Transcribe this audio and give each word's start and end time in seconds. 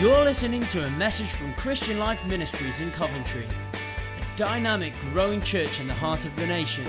You're 0.00 0.24
listening 0.24 0.66
to 0.68 0.86
a 0.86 0.90
message 0.92 1.28
from 1.28 1.52
Christian 1.56 1.98
Life 1.98 2.24
Ministries 2.24 2.80
in 2.80 2.90
Coventry, 2.92 3.44
a 3.44 4.38
dynamic, 4.38 4.94
growing 5.12 5.42
church 5.42 5.78
in 5.78 5.88
the 5.88 5.92
heart 5.92 6.24
of 6.24 6.34
the 6.36 6.46
nation. 6.46 6.86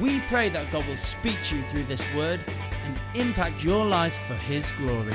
We 0.00 0.18
pray 0.22 0.48
that 0.48 0.72
God 0.72 0.84
will 0.88 0.96
speak 0.96 1.40
to 1.44 1.58
you 1.58 1.62
through 1.62 1.84
this 1.84 2.02
word 2.16 2.40
and 2.84 3.00
impact 3.14 3.62
your 3.62 3.86
life 3.86 4.16
for 4.26 4.34
His 4.34 4.72
glory. 4.72 5.14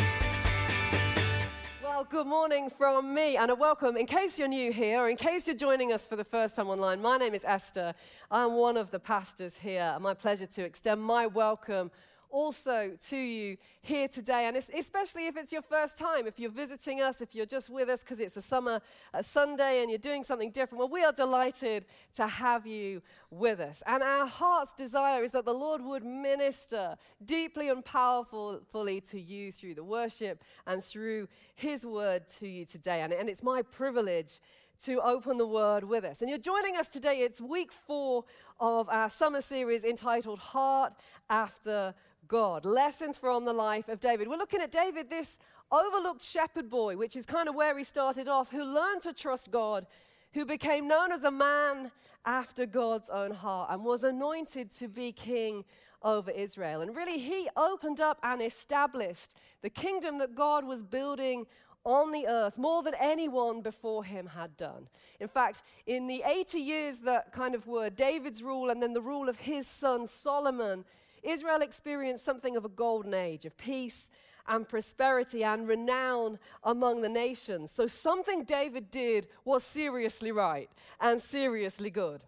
Well, 1.84 2.05
good 2.05 2.27
morning 2.27 2.70
from 2.70 3.13
me 3.13 3.35
and 3.35 3.52
a 3.52 3.55
welcome. 3.55 3.98
In 3.98 4.05
case 4.05 4.39
you're 4.39 4.48
new 4.48 4.71
here, 4.71 5.02
or 5.02 5.09
in 5.09 5.17
case 5.17 5.48
you're 5.48 5.57
joining 5.57 5.91
us 5.91 6.07
for 6.07 6.16
the 6.16 6.23
first 6.23 6.55
time 6.55 6.70
online, 6.70 7.02
my 7.02 7.17
name 7.17 7.34
is 7.34 7.43
Esther. 7.43 7.93
I'm 8.31 8.53
one 8.53 8.77
of 8.77 8.89
the 8.89 8.99
pastors 8.99 9.57
here. 9.57 9.98
My 9.99 10.13
pleasure 10.13 10.45
to 10.45 10.63
extend 10.63 11.02
my 11.02 11.27
welcome 11.27 11.91
also 12.33 12.91
to 13.09 13.15
you 13.15 13.57
here 13.81 14.07
today. 14.07 14.47
And 14.47 14.57
especially 14.57 15.27
if 15.27 15.37
it's 15.37 15.53
your 15.53 15.61
first 15.61 15.95
time, 15.95 16.27
if 16.27 16.39
you're 16.39 16.51
visiting 16.51 16.99
us, 16.99 17.21
if 17.21 17.35
you're 17.35 17.45
just 17.45 17.69
with 17.69 17.87
us 17.87 18.01
because 18.01 18.19
it's 18.19 18.35
a 18.35 18.41
summer 18.41 18.81
a 19.13 19.23
Sunday 19.23 19.81
and 19.81 19.89
you're 19.89 19.99
doing 19.99 20.23
something 20.23 20.51
different, 20.51 20.79
well, 20.79 20.89
we 20.89 21.03
are 21.03 21.13
delighted 21.13 21.85
to 22.15 22.27
have 22.27 22.65
you 22.65 23.01
with 23.29 23.59
us. 23.59 23.83
And 23.85 24.01
our 24.01 24.25
heart's 24.25 24.73
desire 24.73 25.23
is 25.23 25.31
that 25.31 25.45
the 25.45 25.53
Lord 25.53 25.81
would 25.83 26.03
minister 26.03 26.97
deeply 27.23 27.69
and 27.69 27.85
powerfully 27.85 28.99
to 29.01 29.21
you 29.21 29.51
through 29.51 29.75
the 29.75 29.84
worship 29.84 30.43
and 30.65 30.84
through 30.84 31.27
His 31.55 31.85
word 31.85 32.27
to 32.39 32.47
you 32.47 32.65
today. 32.65 33.01
And, 33.01 33.13
and 33.13 33.29
it's 33.29 33.43
my 33.43 33.61
privilege 33.61 34.39
to 34.85 34.99
open 35.01 35.37
the 35.37 35.47
word 35.47 35.84
with 35.84 36.03
us. 36.03 36.21
And 36.21 36.29
you're 36.29 36.39
joining 36.39 36.75
us 36.75 36.89
today. 36.89 37.20
It's 37.20 37.39
week 37.39 37.71
four 37.71 38.25
of 38.59 38.89
our 38.89 39.09
summer 39.09 39.41
series 39.41 39.84
entitled 39.84 40.39
Heart 40.39 40.93
After 41.29 41.93
God. 42.27 42.66
Lessons 42.66 43.18
from 43.18 43.46
the 43.46 43.54
life 43.54 43.90
of 43.90 43.99
David. 43.99 44.27
We're 44.27 44.38
looking 44.38 44.62
at 44.62 44.71
David, 44.71 45.10
this 45.10 45.38
overlooked 45.71 46.24
shepherd 46.24 46.70
boy, 46.70 46.98
which 46.98 47.15
is 47.15 47.26
kind 47.26 47.49
of 47.49 47.55
where 47.55 47.77
he 47.77 47.84
started 47.84 48.27
off, 48.27 48.52
who 48.52 48.63
learned 48.63 49.02
to 49.02 49.13
trust 49.13 49.52
God, 49.52 49.85
who 50.34 50.46
became 50.46 50.88
known 50.88 51.12
as 51.12 51.24
a 51.24 51.32
man 51.32 51.91
after 52.26 52.65
God's 52.65 53.10
own 53.10 53.32
heart 53.32 53.70
and 53.71 53.84
was 53.84 54.04
anointed 54.04 54.71
to 54.71 54.88
be 54.88 55.12
king 55.12 55.65
over 56.02 56.32
Israel. 56.32 56.82
And 56.82 56.96
really, 56.96 57.20
he 57.20 57.48
opened 57.55 57.99
up 57.99 58.20
and 58.24 58.41
established 58.41 59.34
the 59.62 59.70
kingdom 59.70 60.18
that 60.20 60.35
God 60.35 60.65
was 60.65 60.82
building 60.84 61.46
on 61.85 62.12
the 62.12 62.27
earth 62.27 62.58
more 62.58 62.82
than 62.82 62.93
anyone 62.99 63.62
before 63.62 64.03
him 64.03 64.28
had 64.28 64.56
done. 64.56 64.88
In 65.19 65.28
fact, 65.28 65.63
in 65.85 66.08
the 66.08 66.24
80 66.25 66.59
years 66.59 67.00
that 67.00 67.34
kind 67.34 67.56
of 67.56 67.68
were 67.68 67.90
David's 67.90 68.41
rule 68.41 68.69
and 68.69 68.81
then 68.81 68.94
the 68.94 69.02
rule 69.02 69.28
of 69.28 69.38
his 69.38 69.68
son 69.68 70.08
Solomon, 70.08 70.85
Israel 71.24 71.62
experienced 71.62 72.25
something 72.25 72.56
of 72.56 72.66
a 72.66 72.69
golden 72.69 73.13
age 73.13 73.46
of 73.46 73.57
peace 73.57 74.09
and 74.47 74.68
prosperity 74.68 75.44
and 75.44 75.68
renown 75.68 76.38
among 76.63 77.02
the 77.02 77.09
nations. 77.09 77.72
So, 77.72 77.88
something 77.88 78.44
David 78.44 78.91
did 78.91 79.28
was 79.46 79.63
seriously 79.63 80.31
right 80.31 80.69
and 81.00 81.22
seriously 81.22 81.90
good. 81.90 82.22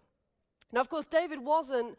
Now, 0.72 0.80
of 0.80 0.88
course, 0.88 1.06
David 1.06 1.40
wasn't 1.40 1.96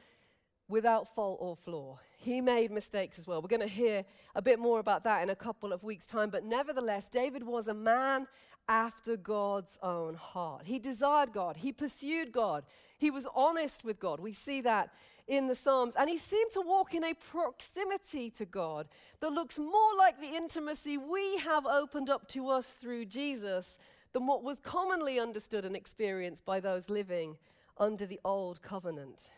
without 0.68 1.14
fault 1.14 1.38
or 1.42 1.56
flaw. 1.56 2.00
He 2.18 2.42
made 2.42 2.72
mistakes 2.72 3.18
as 3.18 3.28
well. 3.28 3.42
We're 3.42 3.48
going 3.48 3.62
to 3.62 3.68
hear 3.68 4.04
a 4.36 4.42
bit 4.42 4.60
more 4.60 4.80
about 4.80 5.04
that 5.06 5.24
in 5.24 5.30
a 5.30 5.36
couple 5.36 5.72
of 5.72 5.84
weeks' 5.84 6.08
time. 6.08 6.30
But 6.30 6.44
nevertheless, 6.44 7.08
David 7.08 7.44
was 7.44 7.68
a 7.68 7.74
man 7.74 8.28
after 8.68 9.16
God's 9.16 9.80
own 9.82 10.16
heart. 10.16 10.64
He 10.66 10.80
desired 10.80 11.32
God, 11.32 11.58
he 11.58 11.72
pursued 11.72 12.32
God, 12.32 12.66
he 12.98 13.10
was 13.10 13.28
honest 13.34 13.84
with 13.84 14.00
God. 14.00 14.20
We 14.20 14.34
see 14.34 14.62
that 14.62 14.92
in 15.28 15.48
the 15.48 15.56
Psalms. 15.56 15.94
And 15.98 16.10
he 16.10 16.18
seemed 16.18 16.52
to 16.52 16.62
walk 16.62 16.94
in 16.94 17.04
a 17.04 17.14
proximity 17.14 18.30
to 18.32 18.46
God 18.46 18.88
that 19.20 19.32
looks 19.32 19.60
more 19.60 19.96
like 19.98 20.20
the 20.20 20.36
intimacy 20.36 20.98
we 20.98 21.38
have 21.38 21.66
opened 21.66 22.10
up 22.10 22.28
to 22.30 22.50
us 22.50 22.74
through 22.74 23.06
Jesus 23.06 23.78
than 24.14 24.26
what 24.26 24.44
was 24.44 24.60
commonly 24.60 25.20
understood 25.20 25.66
and 25.66 25.76
experienced 25.76 26.46
by 26.46 26.60
those 26.60 26.90
living 26.90 27.38
under 27.78 28.06
the 28.06 28.20
old 28.24 28.62
covenant. 28.62 29.30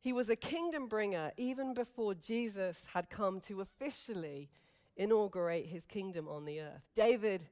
He 0.00 0.12
was 0.12 0.28
a 0.28 0.36
kingdom 0.36 0.86
bringer 0.86 1.32
even 1.36 1.74
before 1.74 2.14
Jesus 2.14 2.86
had 2.92 3.10
come 3.10 3.40
to 3.40 3.60
officially 3.60 4.48
inaugurate 4.96 5.66
his 5.66 5.86
kingdom 5.86 6.28
on 6.28 6.44
the 6.44 6.60
earth. 6.60 6.82
David 6.94 7.46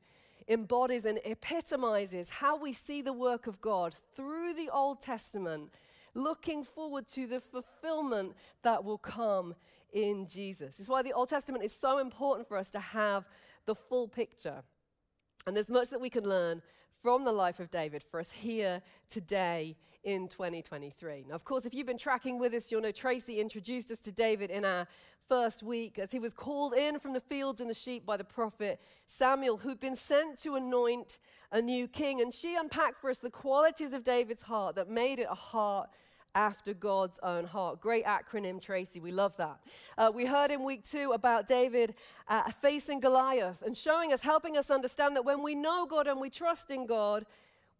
embodies 0.48 1.04
and 1.04 1.18
epitomizes 1.24 2.28
how 2.28 2.56
we 2.56 2.72
see 2.72 3.02
the 3.02 3.12
work 3.12 3.46
of 3.46 3.60
God 3.60 3.94
through 4.14 4.54
the 4.54 4.68
Old 4.70 5.00
Testament 5.00 5.72
looking 6.14 6.64
forward 6.64 7.06
to 7.08 7.26
the 7.26 7.40
fulfillment 7.40 8.34
that 8.62 8.84
will 8.84 8.98
come 8.98 9.54
in 9.92 10.26
Jesus. 10.26 10.80
It's 10.80 10.88
why 10.88 11.02
the 11.02 11.12
Old 11.12 11.28
Testament 11.28 11.64
is 11.64 11.72
so 11.76 11.98
important 11.98 12.48
for 12.48 12.56
us 12.56 12.70
to 12.70 12.80
have 12.80 13.26
the 13.66 13.74
full 13.74 14.08
picture. 14.08 14.62
And 15.46 15.56
there's 15.56 15.70
much 15.70 15.90
that 15.90 16.00
we 16.00 16.10
can 16.10 16.24
learn 16.24 16.62
from 17.02 17.24
the 17.24 17.32
life 17.32 17.58
of 17.58 17.70
David 17.70 18.04
for 18.04 18.20
us 18.20 18.30
here 18.30 18.80
today 19.10 19.76
in 20.04 20.28
2023. 20.28 21.24
Now, 21.28 21.34
of 21.34 21.44
course, 21.44 21.66
if 21.66 21.74
you've 21.74 21.86
been 21.86 21.98
tracking 21.98 22.38
with 22.38 22.54
us, 22.54 22.70
you'll 22.70 22.80
know 22.80 22.92
Tracy 22.92 23.40
introduced 23.40 23.90
us 23.90 23.98
to 24.00 24.12
David 24.12 24.50
in 24.50 24.64
our 24.64 24.86
first 25.28 25.64
week 25.64 25.98
as 25.98 26.12
he 26.12 26.20
was 26.20 26.32
called 26.32 26.74
in 26.74 27.00
from 27.00 27.12
the 27.12 27.20
fields 27.20 27.60
and 27.60 27.68
the 27.68 27.74
sheep 27.74 28.06
by 28.06 28.16
the 28.16 28.24
prophet 28.24 28.80
Samuel, 29.06 29.56
who'd 29.56 29.80
been 29.80 29.96
sent 29.96 30.38
to 30.38 30.54
anoint 30.54 31.18
a 31.50 31.60
new 31.60 31.88
king. 31.88 32.20
And 32.20 32.32
she 32.32 32.54
unpacked 32.54 33.00
for 33.00 33.10
us 33.10 33.18
the 33.18 33.30
qualities 33.30 33.92
of 33.92 34.04
David's 34.04 34.42
heart 34.42 34.76
that 34.76 34.88
made 34.88 35.18
it 35.18 35.26
a 35.28 35.34
heart 35.34 35.90
after 36.34 36.74
God's 36.74 37.18
own 37.22 37.44
heart. 37.44 37.80
Great 37.80 38.04
acronym, 38.04 38.60
Tracy. 38.60 39.00
We 39.00 39.12
love 39.12 39.36
that. 39.36 39.58
Uh, 39.96 40.10
we 40.14 40.26
heard 40.26 40.50
in 40.50 40.62
week 40.64 40.84
two 40.84 41.12
about 41.12 41.46
David 41.46 41.94
uh, 42.28 42.50
facing 42.50 43.00
Goliath 43.00 43.62
and 43.62 43.76
showing 43.76 44.12
us, 44.12 44.22
helping 44.22 44.56
us 44.56 44.70
understand 44.70 45.16
that 45.16 45.24
when 45.24 45.42
we 45.42 45.54
know 45.54 45.86
God 45.86 46.06
and 46.06 46.20
we 46.20 46.30
trust 46.30 46.70
in 46.70 46.86
God, 46.86 47.26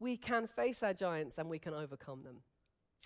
we 0.01 0.17
can 0.17 0.47
face 0.47 0.83
our 0.83 0.95
giants 0.95 1.39
and 1.39 1.49
we 1.49 1.59
can 1.59 1.75
overcome 1.75 2.23
them. 2.23 2.37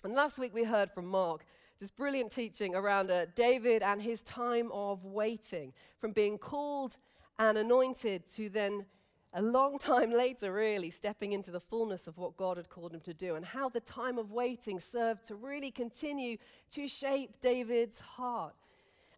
And 0.03 0.13
last 0.13 0.37
week 0.37 0.53
we 0.53 0.63
heard 0.63 0.91
from 0.91 1.07
Mark 1.07 1.45
just 1.79 1.95
brilliant 1.95 2.31
teaching 2.31 2.75
around 2.75 3.11
uh, 3.11 3.25
David 3.35 3.83
and 3.83 4.01
his 4.01 4.21
time 4.23 4.71
of 4.71 5.05
waiting, 5.05 5.73
from 5.99 6.11
being 6.11 6.37
called 6.37 6.97
and 7.37 7.57
anointed 7.57 8.27
to 8.33 8.49
then 8.49 8.85
a 9.33 9.41
long 9.41 9.77
time 9.79 10.11
later, 10.11 10.53
really, 10.53 10.89
stepping 10.89 11.33
into 11.33 11.51
the 11.51 11.59
fullness 11.59 12.07
of 12.07 12.17
what 12.17 12.37
God 12.37 12.57
had 12.57 12.69
called 12.69 12.93
him 12.93 13.01
to 13.01 13.13
do, 13.13 13.35
and 13.35 13.45
how 13.45 13.69
the 13.69 13.79
time 13.79 14.17
of 14.17 14.31
waiting 14.31 14.79
served 14.79 15.25
to 15.25 15.35
really 15.35 15.71
continue 15.71 16.37
to 16.71 16.87
shape 16.87 17.39
David's 17.41 17.99
heart. 18.01 18.55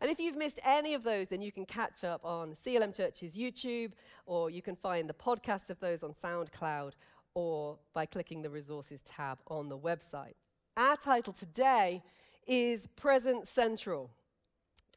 And 0.02 0.10
if 0.10 0.20
you've 0.20 0.38
missed 0.38 0.60
any 0.64 0.94
of 0.94 1.04
those, 1.04 1.28
then 1.28 1.42
you 1.42 1.52
can 1.52 1.66
catch 1.66 2.04
up 2.04 2.24
on 2.24 2.56
CLM 2.56 2.96
Church's 2.96 3.38
YouTube, 3.38 3.92
or 4.26 4.50
you 4.50 4.62
can 4.62 4.76
find 4.76 5.10
the 5.10 5.14
podcasts 5.14 5.70
of 5.70 5.80
those 5.80 6.04
on 6.04 6.14
SoundCloud, 6.14 6.94
or 7.34 7.78
by 7.94 8.06
clicking 8.06 8.42
the 8.42 8.50
resources 8.50 9.02
tab 9.02 9.40
on 9.48 9.68
the 9.68 9.78
website. 9.78 10.36
Our 10.78 10.96
title 10.96 11.34
today 11.34 12.02
is 12.48 12.88
Presence 12.96 13.50
Central. 13.50 14.10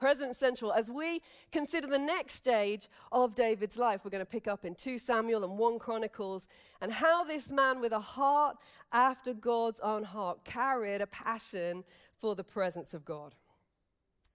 Presence 0.02 0.36
Central, 0.36 0.72
as 0.72 0.90
we 0.90 1.20
consider 1.52 1.86
the 1.86 1.96
next 1.96 2.34
stage 2.34 2.88
of 3.12 3.36
David's 3.36 3.78
life, 3.78 4.00
we're 4.04 4.10
going 4.10 4.18
to 4.18 4.26
pick 4.26 4.48
up 4.48 4.64
in 4.64 4.74
2 4.74 4.98
Samuel 4.98 5.44
and 5.44 5.56
1 5.56 5.78
Chronicles, 5.78 6.48
and 6.80 6.92
how 6.92 7.22
this 7.22 7.52
man 7.52 7.80
with 7.80 7.92
a 7.92 8.00
heart 8.00 8.56
after 8.92 9.32
God's 9.32 9.78
own 9.78 10.02
heart 10.02 10.42
carried 10.42 11.02
a 11.02 11.06
passion 11.06 11.84
for 12.20 12.34
the 12.34 12.42
presence 12.42 12.94
of 12.94 13.04
God. 13.04 13.36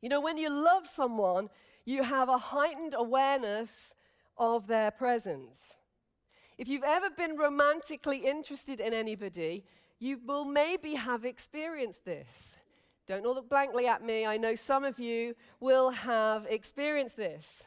You 0.01 0.07
know, 0.07 0.21
when 0.21 0.37
you 0.37 0.49
love 0.49 0.87
someone, 0.87 1.49
you 1.83 2.01
have 2.01 2.29
a 2.29 2.37
heightened 2.37 2.95
awareness 2.97 3.93
of 4.37 4.67
their 4.67 4.89
presence. 4.89 5.75
If 6.57 6.69
you've 6.69 6.85
ever 6.85 7.09
been 7.09 7.35
romantically 7.35 8.19
interested 8.19 8.79
in 8.79 8.93
anybody, 8.93 9.65
you 9.99 10.21
will 10.25 10.45
maybe 10.45 10.93
have 10.93 11.25
experienced 11.25 12.05
this. 12.05 12.55
Don't 13.07 13.25
all 13.25 13.35
look 13.35 13.49
blankly 13.49 13.87
at 13.87 14.03
me. 14.03 14.25
I 14.25 14.35
know 14.35 14.53
some 14.53 14.83
of 14.83 14.99
you 14.99 15.33
will 15.61 15.91
have 15.91 16.45
experienced 16.49 17.15
this. 17.15 17.65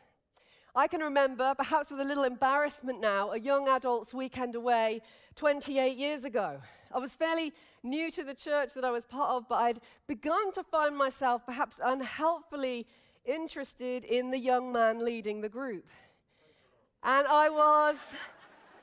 I 0.77 0.87
can 0.87 1.01
remember, 1.01 1.55
perhaps 1.57 1.91
with 1.91 1.99
a 1.99 2.05
little 2.05 2.25
embarrassment 2.25 3.01
now, 3.01 3.31
a 3.31 3.41
young 3.41 3.67
adult's 3.67 4.13
weekend 4.13 4.55
away 4.55 5.01
28 5.37 5.97
years 5.97 6.25
ago. 6.25 6.61
I 6.95 6.99
was 6.99 7.15
fairly 7.17 7.55
new 7.83 8.11
to 8.11 8.23
the 8.23 8.35
church 8.35 8.75
that 8.75 8.85
I 8.85 8.91
was 8.91 9.07
part 9.07 9.31
of, 9.31 9.49
but 9.49 9.57
I'd 9.57 9.81
begun 10.07 10.53
to 10.53 10.63
find 10.63 10.95
myself 10.95 11.47
perhaps 11.47 11.81
unhelpfully 11.83 12.87
interested 13.25 14.05
in 14.05 14.31
the 14.31 14.39
young 14.39 14.71
man 14.71 15.03
leading 15.03 15.41
the 15.41 15.49
group. 15.49 15.89
And 17.03 17.27
I 17.27 17.49
was 17.49 18.13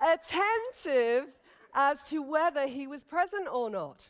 attentive 0.02 1.32
as 1.76 2.10
to 2.10 2.24
whether 2.24 2.68
he 2.68 2.88
was 2.88 3.04
present 3.04 3.48
or 3.48 3.70
not. 3.70 4.10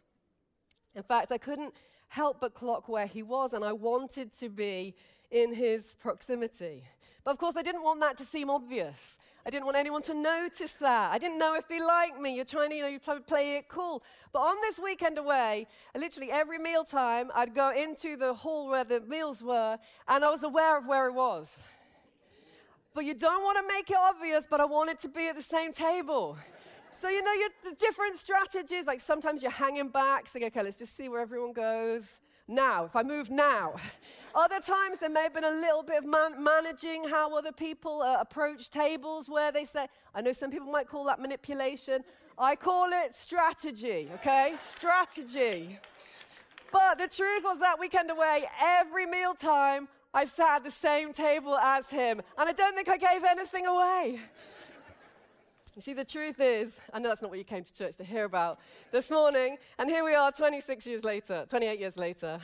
In 0.96 1.04
fact, 1.04 1.32
I 1.32 1.38
couldn't 1.38 1.74
help 2.10 2.40
but 2.40 2.54
clock 2.54 2.88
where 2.88 3.08
he 3.08 3.24
was, 3.24 3.54
and 3.54 3.64
I 3.64 3.74
wanted 3.74 4.32
to 4.34 4.50
be 4.50 4.96
in 5.32 5.54
his 5.54 5.96
proximity. 6.00 6.84
But 7.24 7.32
of 7.32 7.38
course, 7.38 7.58
I 7.58 7.62
didn't 7.62 7.84
want 7.84 8.00
that 8.00 8.16
to 8.18 8.26
seem 8.26 8.50
obvious. 8.50 9.18
I 9.46 9.50
didn't 9.50 9.66
want 9.66 9.78
anyone 9.78 10.02
to 10.04 10.14
notice 10.14 10.74
that. 10.74 11.12
I 11.12 11.18
didn't 11.18 11.40
know 11.40 11.56
if 11.56 11.66
he 11.70 11.82
liked 11.82 12.20
me. 12.20 12.36
You're 12.36 12.46
trying 12.46 12.70
to, 12.70 12.76
you 12.76 12.82
know, 12.82 12.88
you 12.88 13.00
play 13.00 13.58
it 13.58 13.68
cool. 13.70 14.04
But 14.34 14.40
on 14.40 14.56
this 14.62 14.80
weekend 14.80 15.18
away, 15.18 15.68
literally 15.96 16.32
every 16.32 16.58
mealtime, 16.58 17.32
I'd 17.34 17.54
go 17.54 17.72
into 17.72 18.18
the 18.18 18.34
hall 18.34 18.70
where 18.70 18.84
the 18.84 19.02
meals 19.02 19.44
were, 19.44 19.78
and 20.08 20.24
I 20.24 20.30
was 20.30 20.44
aware 20.44 20.78
of 20.78 20.86
where 20.86 21.10
he 21.10 21.16
was. 21.16 21.58
but 22.94 23.06
you 23.06 23.14
don't 23.14 23.44
want 23.44 23.58
to 23.58 23.74
make 23.74 23.90
it 23.90 23.98
obvious, 23.98 24.48
but 24.50 24.60
I 24.60 24.66
wanted 24.66 25.00
to 25.00 25.10
be 25.10 25.28
at 25.28 25.36
the 25.36 25.42
same 25.42 25.72
table. 25.72 26.38
So, 27.00 27.10
you 27.10 27.22
know, 27.22 27.32
the 27.64 27.76
different 27.76 28.16
strategies, 28.16 28.88
like 28.88 29.02
sometimes 29.02 29.44
you're 29.44 29.52
hanging 29.52 29.90
back, 29.90 30.28
saying, 30.28 30.46
okay, 30.46 30.64
let's 30.64 30.80
just 30.80 30.98
see 30.98 31.10
where 31.10 31.22
everyone 31.22 31.54
goes. 31.54 32.22
Now, 32.48 32.86
if 32.86 32.96
I 32.96 33.04
move 33.04 33.30
now. 33.30 33.76
Other 34.36 34.60
times 34.60 34.98
there 35.00 35.12
may 35.12 35.22
have 35.24 35.34
been 35.34 35.44
a 35.44 35.60
little 35.62 35.84
bit 35.84 36.00
of 36.00 36.06
man- 36.06 36.44
managing 36.44 37.08
how 37.08 37.38
other 37.38 37.52
people 37.52 38.02
uh, 38.02 38.18
approach 38.20 38.72
tables 38.72 39.30
where 39.30 39.52
they 39.52 39.66
say, 39.66 39.86
I 40.16 40.22
know 40.22 40.34
some 40.34 40.50
people 40.50 40.72
might 40.72 40.88
call 40.88 41.04
that 41.06 41.20
manipulation. 41.20 42.04
I 42.38 42.56
call 42.56 42.90
it 42.92 43.14
strategy, 43.14 44.10
okay? 44.16 44.56
strategy. 44.58 45.78
But 46.72 46.98
the 46.98 47.08
truth 47.08 47.44
was 47.44 47.60
that 47.60 47.80
weekend 47.80 48.10
away, 48.10 48.46
every 48.60 49.06
meal 49.06 49.34
time, 49.34 49.88
I 50.14 50.26
sat 50.26 50.58
at 50.58 50.64
the 50.64 50.72
same 50.72 51.14
table 51.14 51.56
as 51.58 51.90
him. 51.90 52.22
And 52.38 52.50
I 52.50 52.54
don't 52.54 52.76
think 52.76 52.90
I 52.90 52.98
gave 52.98 53.24
anything 53.24 53.68
away. 53.68 54.20
You 55.78 55.84
see, 55.84 55.94
the 55.94 56.04
truth 56.04 56.40
is, 56.40 56.80
I 56.92 56.98
know 56.98 57.10
that's 57.10 57.22
not 57.22 57.30
what 57.30 57.38
you 57.38 57.46
came 57.46 57.64
to 57.64 57.72
church 57.72 57.98
to 57.98 58.04
hear 58.04 58.26
about 58.26 58.60
this 58.92 59.12
morning. 59.12 59.58
And 59.78 59.88
here 59.88 60.04
we 60.04 60.16
are 60.16 60.32
26 60.32 60.88
years 60.88 61.04
later, 61.04 61.46
28 61.48 61.80
years 61.80 61.98
later, 61.98 62.40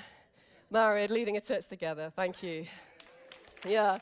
married, 0.70 1.10
leading 1.10 1.36
a 1.36 1.42
church 1.42 1.68
together. 1.68 2.14
Thank 2.16 2.44
you. 2.44 2.68
Yeah. 3.68 3.98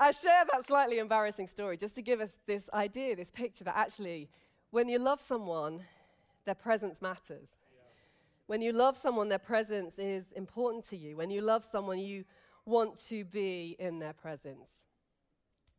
I 0.00 0.12
share 0.12 0.44
that 0.50 0.64
slightly 0.64 0.98
embarrassing 0.98 1.48
story 1.48 1.76
just 1.76 1.94
to 1.96 2.00
give 2.00 2.22
us 2.22 2.30
this 2.46 2.70
idea, 2.72 3.16
this 3.16 3.30
picture 3.30 3.64
that 3.64 3.76
actually, 3.76 4.30
when 4.70 4.88
you 4.88 4.98
love 4.98 5.20
someone, 5.20 5.80
their 6.46 6.54
presence 6.54 7.02
matters. 7.02 7.58
When 8.46 8.62
you 8.62 8.72
love 8.72 8.96
someone, 8.96 9.28
their 9.28 9.38
presence 9.38 9.98
is 9.98 10.32
important 10.32 10.88
to 10.88 10.96
you. 10.96 11.18
When 11.18 11.28
you 11.28 11.42
love 11.42 11.64
someone, 11.64 11.98
you 11.98 12.24
want 12.64 12.98
to 13.08 13.26
be 13.26 13.76
in 13.78 13.98
their 13.98 14.14
presence. 14.14 14.87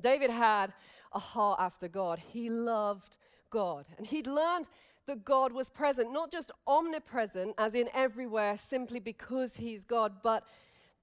David 0.02 0.30
had 0.30 0.74
a 1.14 1.20
heart 1.20 1.60
after 1.60 1.88
God. 1.88 2.20
He 2.20 2.50
loved 2.50 3.18
God. 3.50 3.86
And 3.98 4.08
he'd 4.08 4.28
learned 4.28 4.68
that 5.08 5.26
God 5.26 5.52
was 5.52 5.70
present, 5.70 6.12
not 6.12 6.32
just 6.32 6.52
omnipresent, 6.68 7.56
as 7.58 7.74
in 7.74 7.90
everywhere, 7.94 8.58
simply 8.58 9.00
because 9.00 9.58
he's 9.58 9.84
God, 9.84 10.22
but 10.22 10.44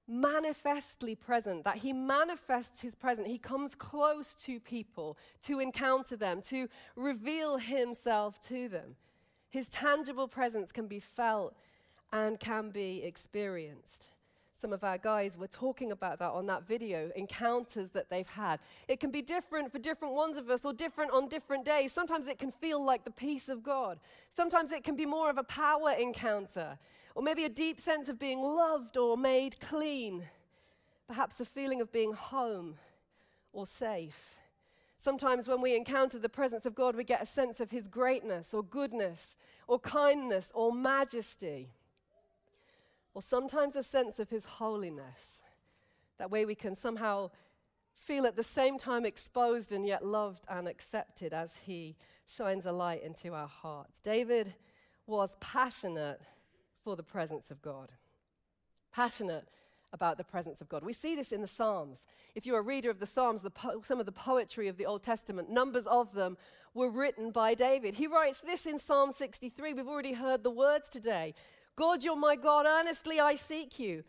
manifestly 0.09 1.17
present, 1.17 1.65
that 1.65 1.79
he 1.79 1.93
manifests 1.93 2.83
his 2.83 2.95
presence. 2.95 3.27
He 3.27 3.39
comes 3.39 3.75
close 3.75 4.37
to 4.37 4.61
people 4.61 5.19
to 5.43 5.59
encounter 5.59 6.17
them, 6.17 6.41
to 6.43 6.69
reveal 6.95 7.59
himself 7.59 8.41
to 8.49 8.69
them. 8.69 8.95
His 9.49 9.69
tangible 9.69 10.29
presence 10.29 10.71
can 10.71 10.87
be 10.87 11.01
felt 11.01 11.57
and 12.13 12.39
can 12.39 12.71
be 12.71 13.03
experienced. 13.03 14.11
Some 14.59 14.73
of 14.73 14.83
our 14.83 14.97
guys 14.97 15.37
were 15.37 15.47
talking 15.47 15.93
about 15.93 16.19
that 16.21 16.31
on 16.31 16.47
that 16.47 16.67
video, 16.67 17.11
encounters 17.15 17.91
that 17.91 18.09
they've 18.09 18.27
had. 18.27 18.59
It 18.89 19.01
can 19.01 19.11
be 19.11 19.21
different 19.21 19.71
for 19.71 19.79
different 19.79 20.15
ones 20.15 20.39
of 20.39 20.49
us 20.49 20.65
or 20.65 20.73
different 20.73 21.11
on 21.13 21.29
different 21.29 21.67
days. 21.67 21.93
Sometimes 21.93 22.27
it 22.27 22.39
can 22.39 22.51
feel 22.51 22.85
like 22.85 23.05
the 23.05 23.11
peace 23.11 23.51
of 23.51 23.63
God. 23.63 23.99
Sometimes 24.35 24.73
it 24.73 24.83
can 24.83 24.97
be 24.97 25.05
more 25.05 25.29
of 25.29 25.37
a 25.37 25.45
power 25.45 25.91
encounter 25.91 26.79
or 27.15 27.23
maybe 27.23 27.45
a 27.45 27.51
deep 27.51 27.79
sense 27.79 28.09
of 28.09 28.19
being 28.19 28.43
loved 28.43 28.97
or 28.97 29.19
made 29.19 29.61
clean, 29.61 30.25
perhaps 31.07 31.39
a 31.39 31.45
feeling 31.45 31.83
of 31.83 31.93
being 31.93 32.15
home 32.15 32.77
or 33.53 33.67
safe. 33.67 34.37
Sometimes 34.97 35.47
when 35.47 35.61
we 35.61 35.77
encounter 35.77 36.19
the 36.19 36.31
presence 36.31 36.65
of 36.65 36.75
God, 36.75 36.97
we 36.97 37.05
get 37.05 37.23
a 37.23 37.27
sense 37.27 37.61
of 37.61 37.71
His 37.71 37.89
greatness 37.89 38.55
or 38.55 38.63
goodness 38.63 39.37
or 39.69 39.79
kindness 39.79 40.51
or 40.55 40.73
majesty. 40.73 41.69
Or 43.17 43.23
sometimes 43.23 43.77
a 43.77 43.83
sense 43.83 44.19
of 44.19 44.29
His 44.29 44.45
holiness. 44.45 45.41
That 46.19 46.31
way 46.31 46.45
we 46.45 46.55
can 46.55 46.77
somehow 46.77 47.31
feel 47.95 48.27
at 48.27 48.37
the 48.37 48.43
same 48.43 48.77
time 48.77 49.07
exposed 49.07 49.73
and 49.73 49.87
yet 49.87 50.05
loved 50.05 50.45
and 50.51 50.69
accepted 50.69 51.33
as 51.33 51.57
He 51.65 51.97
shines 52.27 52.67
a 52.67 52.73
light 52.73 53.03
into 53.03 53.33
our 53.33 53.49
hearts. 53.49 54.01
David 54.01 54.53
was 55.07 55.35
passionate 55.41 56.21
for 56.85 56.95
the 56.95 57.03
presence 57.03 57.51
of 57.51 57.63
God. 57.63 57.91
Passionate 58.93 59.49
about 59.95 60.19
the 60.19 60.25
presence 60.25 60.61
of 60.61 60.69
God. 60.69 60.85
We 60.85 60.93
see 60.93 61.17
this 61.17 61.33
in 61.33 61.41
the 61.41 61.47
Psalms. 61.47 62.05
If 62.35 62.45
you're 62.45 62.59
a 62.59 62.63
reader 62.63 62.91
of 62.91 62.99
the 62.99 63.07
Psalms, 63.07 63.41
the 63.41 63.49
po- 63.49 63.81
some 63.81 63.99
of 63.99 64.05
the 64.05 64.13
poetry 64.13 64.69
of 64.69 64.77
the 64.77 64.85
Old 64.85 65.03
Testament, 65.03 65.49
numbers 65.49 65.87
of 65.87 66.13
them 66.13 66.37
were 66.75 66.91
written 66.91 67.31
by 67.31 67.55
David. 67.55 67.95
He 67.95 68.09
writes 68.09 68.41
this 68.41 68.67
in 68.67 68.79
Psalm 68.79 69.11
63. 69.11 69.73
We've 69.73 69.89
already 69.89 70.13
heard 70.13 70.45
the 70.45 70.51
words 70.51 70.91
today. 70.91 71.33
God, 71.77 72.03
you're 72.03 72.17
my 72.17 72.37
God, 72.37 72.67
earnestly 72.67 73.21
I 73.21 73.37
seek 73.37 73.79
you. 73.79 74.03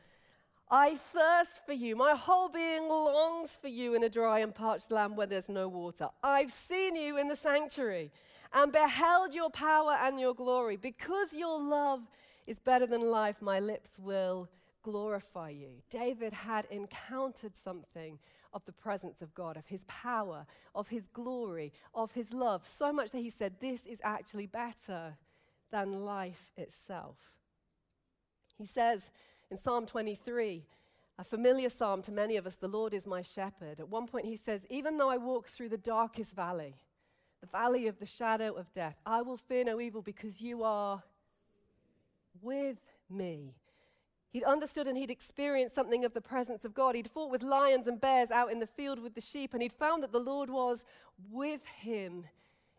I 0.69 0.95
thirst 0.95 1.65
for 1.65 1.73
you. 1.73 1.95
My 1.95 2.13
whole 2.13 2.49
being 2.49 2.89
longs 2.89 3.57
for 3.61 3.67
you 3.67 3.93
in 3.95 4.03
a 4.03 4.09
dry 4.09 4.39
and 4.39 4.53
parched 4.53 4.91
land 4.91 5.15
where 5.15 5.27
there's 5.27 5.49
no 5.49 5.67
water. 5.67 6.09
I've 6.23 6.51
seen 6.51 6.95
you 6.95 7.17
in 7.17 7.27
the 7.27 7.35
sanctuary 7.35 8.11
and 8.53 8.71
beheld 8.71 9.33
your 9.33 9.49
power 9.49 9.97
and 10.01 10.19
your 10.19 10.33
glory. 10.33 10.75
Because 10.75 11.33
your 11.33 11.61
love 11.61 12.01
is 12.47 12.59
better 12.59 12.85
than 12.85 13.01
life, 13.01 13.41
my 13.41 13.59
lips 13.59 13.99
will 13.99 14.49
glorify 14.83 15.49
you. 15.49 15.69
David 15.89 16.33
had 16.33 16.65
encountered 16.69 17.55
something 17.55 18.19
of 18.53 18.63
the 18.65 18.71
presence 18.71 19.21
of 19.21 19.33
God, 19.33 19.57
of 19.57 19.67
his 19.67 19.83
power, 19.85 20.45
of 20.73 20.87
his 20.87 21.07
glory, 21.13 21.71
of 21.93 22.11
his 22.11 22.33
love, 22.33 22.65
so 22.65 22.91
much 22.91 23.11
that 23.11 23.19
he 23.19 23.29
said, 23.29 23.55
This 23.59 23.85
is 23.85 23.99
actually 24.03 24.47
better 24.47 25.17
than 25.71 26.05
life 26.05 26.51
itself. 26.57 27.36
He 28.57 28.65
says 28.65 29.09
in 29.51 29.57
Psalm 29.57 29.85
23, 29.85 30.65
a 31.19 31.23
familiar 31.23 31.69
psalm 31.69 32.01
to 32.03 32.11
many 32.11 32.37
of 32.37 32.45
us, 32.45 32.55
the 32.55 32.67
Lord 32.67 32.93
is 32.93 33.07
my 33.07 33.21
shepherd. 33.21 33.79
At 33.79 33.89
one 33.89 34.07
point, 34.07 34.25
he 34.25 34.35
says, 34.35 34.65
Even 34.69 34.97
though 34.97 35.09
I 35.09 35.17
walk 35.17 35.47
through 35.47 35.69
the 35.69 35.77
darkest 35.77 36.35
valley, 36.35 36.75
the 37.41 37.47
valley 37.47 37.87
of 37.87 37.99
the 37.99 38.05
shadow 38.05 38.53
of 38.53 38.71
death, 38.71 38.97
I 39.05 39.21
will 39.21 39.37
fear 39.37 39.63
no 39.63 39.79
evil 39.79 40.01
because 40.01 40.41
you 40.41 40.63
are 40.63 41.03
with 42.41 42.81
me. 43.09 43.55
He'd 44.29 44.43
understood 44.43 44.87
and 44.87 44.97
he'd 44.97 45.09
experienced 45.09 45.73
something 45.73 46.05
of 46.05 46.13
the 46.13 46.21
presence 46.21 46.65
of 46.65 46.75
God. 46.75 46.93
He'd 46.93 47.09
fought 47.09 47.31
with 47.31 47.41
lions 47.41 47.87
and 47.87 47.99
bears 47.99 48.29
out 48.29 48.51
in 48.51 48.59
the 48.59 48.67
field 48.67 48.99
with 48.99 49.15
the 49.15 49.21
sheep, 49.21 49.53
and 49.53 49.63
he'd 49.63 49.73
found 49.73 50.03
that 50.03 50.11
the 50.11 50.19
Lord 50.19 50.49
was 50.49 50.85
with 51.31 51.65
him 51.65 52.25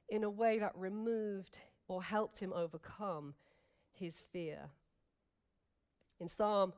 in 0.08 0.22
a 0.22 0.30
way 0.30 0.58
that 0.58 0.72
removed 0.76 1.58
or 1.88 2.02
helped 2.02 2.38
him 2.38 2.52
overcome 2.52 3.34
his 3.92 4.24
fear. 4.32 4.70
In 6.20 6.28
Psalm 6.28 6.72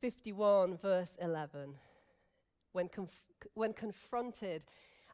51, 0.00 0.78
verse 0.78 1.16
11, 1.20 1.74
when, 2.72 2.88
conf- 2.88 3.24
when 3.54 3.72
confronted 3.72 4.64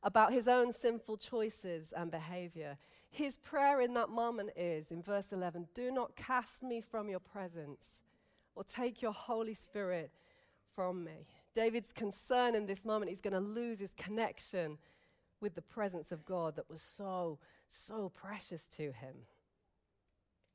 about 0.02 0.32
his 0.32 0.48
own 0.48 0.72
sinful 0.72 1.16
choices 1.16 1.92
and 1.96 2.10
behavior. 2.10 2.76
His 3.10 3.36
prayer 3.36 3.80
in 3.80 3.94
that 3.94 4.08
moment 4.08 4.50
is, 4.56 4.90
in 4.90 5.02
verse 5.02 5.32
11, 5.32 5.68
Do 5.74 5.90
not 5.92 6.16
cast 6.16 6.62
me 6.62 6.80
from 6.80 7.08
your 7.08 7.20
presence 7.20 8.02
or 8.54 8.64
take 8.64 9.00
your 9.00 9.12
Holy 9.12 9.54
Spirit 9.54 10.10
from 10.74 11.04
me. 11.04 11.26
David's 11.54 11.92
concern 11.92 12.54
in 12.54 12.66
this 12.66 12.84
moment, 12.84 13.10
he's 13.10 13.20
going 13.20 13.32
to 13.32 13.40
lose 13.40 13.78
his 13.78 13.92
connection 13.96 14.78
with 15.40 15.54
the 15.54 15.62
presence 15.62 16.10
of 16.12 16.24
God 16.24 16.56
that 16.56 16.68
was 16.68 16.82
so, 16.82 17.38
so 17.68 18.08
precious 18.08 18.66
to 18.68 18.92
him. 18.92 19.14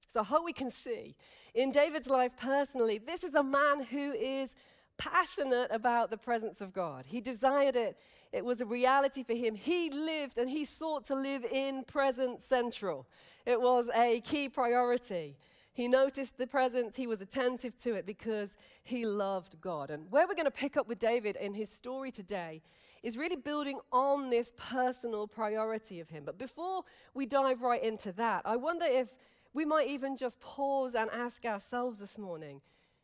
So 0.07 0.21
I 0.21 0.23
hope 0.23 0.45
we 0.45 0.53
can 0.53 0.71
see 0.71 1.15
in 1.53 1.71
David's 1.71 2.07
life 2.07 2.31
personally, 2.37 2.97
this 2.97 3.23
is 3.23 3.33
a 3.35 3.43
man 3.43 3.83
who 3.83 4.11
is 4.11 4.55
passionate 4.97 5.67
about 5.69 6.09
the 6.09 6.17
presence 6.17 6.61
of 6.61 6.73
God. 6.73 7.05
He 7.07 7.21
desired 7.21 7.75
it, 7.75 7.97
it 8.31 8.43
was 8.43 8.61
a 8.61 8.65
reality 8.65 9.23
for 9.23 9.33
him. 9.33 9.55
He 9.55 9.89
lived 9.89 10.37
and 10.37 10.49
he 10.49 10.65
sought 10.65 11.05
to 11.05 11.15
live 11.15 11.45
in 11.45 11.83
presence 11.83 12.43
central, 12.43 13.07
it 13.45 13.61
was 13.61 13.89
a 13.95 14.21
key 14.21 14.49
priority. 14.49 15.37
He 15.73 15.87
noticed 15.87 16.39
the 16.39 16.47
presence, 16.47 16.95
he 16.95 17.05
was 17.05 17.21
attentive 17.21 17.77
to 17.83 17.93
it 17.93 18.07
because 18.07 18.57
he 18.83 19.05
loved 19.05 19.61
God. 19.61 19.91
And 19.91 20.09
where 20.09 20.27
we're 20.27 20.33
going 20.33 20.45
to 20.45 20.51
pick 20.51 20.75
up 20.75 20.87
with 20.87 20.97
David 20.97 21.35
in 21.35 21.53
his 21.53 21.69
story 21.69 22.09
today 22.09 22.63
is 23.03 23.15
really 23.15 23.35
building 23.35 23.79
on 23.91 24.31
this 24.31 24.53
personal 24.57 25.27
priority 25.27 25.99
of 25.99 26.09
him. 26.09 26.23
But 26.25 26.39
before 26.39 26.81
we 27.13 27.27
dive 27.27 27.61
right 27.61 27.83
into 27.83 28.11
that, 28.13 28.41
I 28.43 28.55
wonder 28.55 28.87
if 28.89 29.09
we 29.53 29.65
might 29.65 29.87
even 29.87 30.17
just 30.17 30.39
pause 30.39 30.95
and 30.95 31.09
ask 31.11 31.45
ourselves 31.45 31.99
this 31.99 32.17
morning 32.17 32.61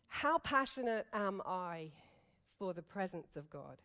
how 0.07 0.38
passionate 0.38 1.07
am 1.12 1.41
I 1.45 1.89
for 2.59 2.73
the 2.73 2.83
presence 2.83 3.35
of 3.35 3.50
God? 3.50 3.81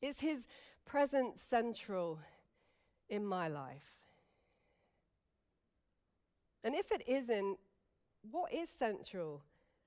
Is 0.00 0.20
His 0.20 0.46
presence 0.84 1.40
central 1.40 2.20
in 3.08 3.26
my 3.26 3.48
life? 3.48 3.96
And 6.64 6.74
if 6.74 6.92
it 6.92 7.02
isn't, 7.08 7.58
what 8.30 8.54
is 8.54 8.70
central 8.70 9.42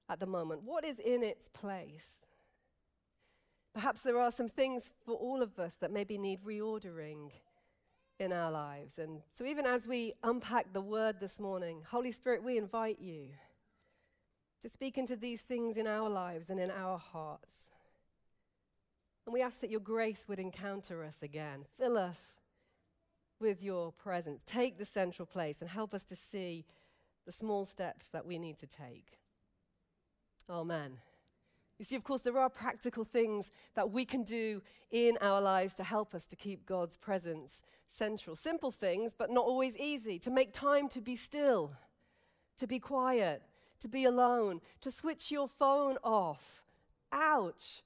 at 0.09 0.19
the 0.19 0.25
moment? 0.25 0.63
What 0.63 0.83
is 0.83 0.99
in 0.99 1.23
its 1.23 1.47
place? 1.49 2.17
Perhaps 3.73 4.01
there 4.01 4.19
are 4.19 4.31
some 4.31 4.47
things 4.47 4.91
for 5.05 5.15
all 5.15 5.41
of 5.41 5.57
us 5.59 5.75
that 5.75 5.91
maybe 5.91 6.17
need 6.17 6.41
reordering 6.43 7.31
in 8.19 8.31
our 8.31 8.51
lives. 8.51 8.97
And 8.97 9.21
so, 9.29 9.45
even 9.45 9.65
as 9.65 9.87
we 9.87 10.13
unpack 10.23 10.73
the 10.73 10.81
word 10.81 11.19
this 11.19 11.39
morning, 11.39 11.81
Holy 11.89 12.11
Spirit, 12.11 12.43
we 12.43 12.57
invite 12.57 12.99
you 12.99 13.29
to 14.61 14.69
speak 14.69 14.97
into 14.97 15.15
these 15.15 15.41
things 15.41 15.77
in 15.77 15.87
our 15.87 16.09
lives 16.09 16.49
and 16.49 16.59
in 16.59 16.71
our 16.71 16.97
hearts. 16.97 17.69
And 19.25 19.33
we 19.33 19.41
ask 19.41 19.59
that 19.61 19.71
your 19.71 19.79
grace 19.79 20.25
would 20.27 20.39
encounter 20.39 21.03
us 21.03 21.17
again. 21.21 21.65
Fill 21.77 21.97
us 21.97 22.39
with 23.39 23.61
your 23.61 23.91
presence. 23.91 24.43
Take 24.45 24.77
the 24.77 24.85
central 24.85 25.25
place 25.25 25.61
and 25.61 25.69
help 25.69 25.93
us 25.93 26.05
to 26.05 26.15
see 26.15 26.65
the 27.25 27.31
small 27.31 27.65
steps 27.65 28.07
that 28.09 28.25
we 28.25 28.37
need 28.37 28.57
to 28.59 28.67
take. 28.67 29.19
Amen. 30.49 30.99
You 31.77 31.83
see, 31.83 31.95
of 31.95 32.03
course, 32.03 32.21
there 32.21 32.37
are 32.37 32.49
practical 32.49 33.03
things 33.03 33.51
that 33.75 33.91
we 33.91 34.05
can 34.05 34.23
do 34.23 34.61
in 34.91 35.17
our 35.19 35.41
lives 35.41 35.73
to 35.75 35.83
help 35.83 36.15
us 36.15 36.25
to 36.27 36.35
keep 36.35 36.65
God's 36.65 36.95
presence 36.95 37.61
central. 37.87 38.35
Simple 38.35 38.71
things, 38.71 39.13
but 39.17 39.29
not 39.29 39.45
always 39.45 39.75
easy. 39.75 40.17
To 40.19 40.31
make 40.31 40.53
time 40.53 40.87
to 40.89 41.01
be 41.01 41.17
still, 41.17 41.73
to 42.57 42.65
be 42.65 42.79
quiet, 42.79 43.41
to 43.79 43.89
be 43.89 44.05
alone, 44.05 44.61
to 44.81 44.89
switch 44.89 45.31
your 45.31 45.49
phone 45.49 45.97
off. 46.01 46.63
Ouch. 47.11 47.83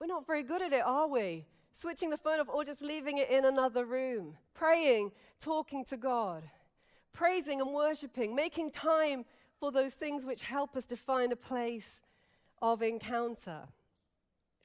We're 0.00 0.06
not 0.06 0.26
very 0.26 0.44
good 0.44 0.62
at 0.62 0.72
it, 0.72 0.84
are 0.84 1.08
we? 1.08 1.46
Switching 1.72 2.10
the 2.10 2.16
phone 2.16 2.38
off 2.38 2.48
or 2.48 2.64
just 2.64 2.82
leaving 2.82 3.18
it 3.18 3.30
in 3.30 3.44
another 3.44 3.84
room. 3.84 4.36
Praying, 4.54 5.10
talking 5.40 5.84
to 5.86 5.96
God. 5.96 6.44
Praising 7.12 7.60
and 7.60 7.72
worshiping, 7.72 8.34
making 8.34 8.70
time 8.70 9.24
for 9.58 9.72
those 9.72 9.94
things 9.94 10.24
which 10.24 10.42
help 10.42 10.76
us 10.76 10.86
to 10.86 10.96
find 10.96 11.32
a 11.32 11.36
place 11.36 12.00
of 12.62 12.80
encounter. 12.80 13.62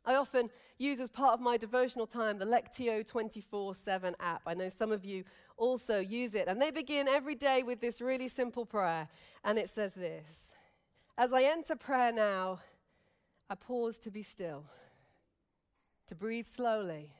I 0.05 0.15
often 0.15 0.49
use 0.77 1.01
as 1.01 1.09
part 1.09 1.33
of 1.33 1.41
my 1.41 1.57
devotional 1.57 2.07
time 2.07 2.37
the 2.37 2.45
Lectio 2.45 3.05
24 3.05 3.75
7 3.75 4.15
app. 4.21 4.43
I 4.47 4.53
know 4.53 4.69
some 4.69 4.93
of 4.93 5.03
you 5.03 5.25
also 5.57 5.99
use 5.99 6.33
it. 6.33 6.47
And 6.47 6.61
they 6.61 6.71
begin 6.71 7.09
every 7.09 7.35
day 7.35 7.63
with 7.63 7.81
this 7.81 7.99
really 7.99 8.29
simple 8.29 8.65
prayer. 8.65 9.09
And 9.43 9.59
it 9.59 9.69
says 9.69 9.93
this 9.93 10.53
As 11.17 11.33
I 11.33 11.43
enter 11.43 11.75
prayer 11.75 12.13
now, 12.13 12.59
I 13.49 13.55
pause 13.55 13.97
to 13.99 14.11
be 14.11 14.21
still, 14.21 14.63
to 16.05 16.15
breathe 16.15 16.47
slowly, 16.47 17.11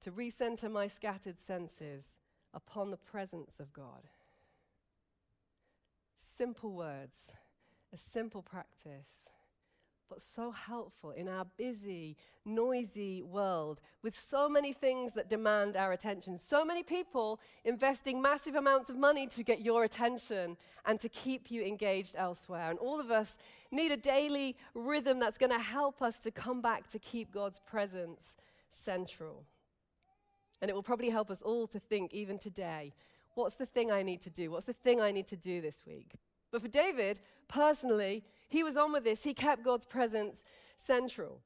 to 0.00 0.10
recenter 0.10 0.70
my 0.70 0.88
scattered 0.88 1.38
senses 1.38 2.18
upon 2.52 2.90
the 2.90 2.96
presence 2.96 3.60
of 3.60 3.72
God. 3.72 4.08
Simple 6.36 6.72
words 6.72 7.32
a 7.92 7.96
simple 7.96 8.42
practice, 8.42 9.30
but 10.08 10.20
so 10.20 10.50
helpful 10.50 11.10
in 11.10 11.28
our 11.28 11.46
busy, 11.56 12.16
noisy 12.44 13.22
world 13.22 13.80
with 14.02 14.18
so 14.18 14.48
many 14.48 14.72
things 14.72 15.12
that 15.12 15.30
demand 15.30 15.76
our 15.76 15.92
attention. 15.92 16.36
So 16.36 16.64
many 16.64 16.82
people 16.82 17.40
investing 17.64 18.20
massive 18.20 18.54
amounts 18.54 18.90
of 18.90 18.96
money 18.96 19.26
to 19.28 19.42
get 19.42 19.62
your 19.62 19.84
attention 19.84 20.58
and 20.84 21.00
to 21.00 21.08
keep 21.08 21.50
you 21.50 21.62
engaged 21.62 22.14
elsewhere. 22.18 22.68
And 22.68 22.78
all 22.78 23.00
of 23.00 23.10
us 23.10 23.38
need 23.70 23.90
a 23.90 23.96
daily 23.96 24.56
rhythm 24.74 25.18
that's 25.18 25.38
going 25.38 25.52
to 25.52 25.58
help 25.58 26.02
us 26.02 26.20
to 26.20 26.30
come 26.30 26.60
back 26.60 26.88
to 26.88 26.98
keep 26.98 27.32
God's 27.32 27.60
presence 27.66 28.36
central. 28.68 29.44
And 30.60 30.70
it 30.70 30.74
will 30.74 30.82
probably 30.82 31.10
help 31.10 31.30
us 31.30 31.42
all 31.42 31.66
to 31.68 31.78
think, 31.78 32.12
even 32.12 32.38
today, 32.38 32.92
what's 33.34 33.56
the 33.56 33.66
thing 33.66 33.90
I 33.90 34.02
need 34.02 34.20
to 34.22 34.30
do? 34.30 34.50
What's 34.50 34.66
the 34.66 34.72
thing 34.74 35.00
I 35.00 35.10
need 35.10 35.26
to 35.28 35.36
do 35.36 35.60
this 35.60 35.84
week? 35.86 36.16
But 36.52 36.62
for 36.62 36.68
David, 36.68 37.18
personally, 37.48 38.22
he 38.48 38.62
was 38.62 38.76
on 38.76 38.92
with 38.92 39.02
this. 39.02 39.24
He 39.24 39.34
kept 39.34 39.64
God's 39.64 39.86
presence 39.86 40.44
central. 40.76 41.40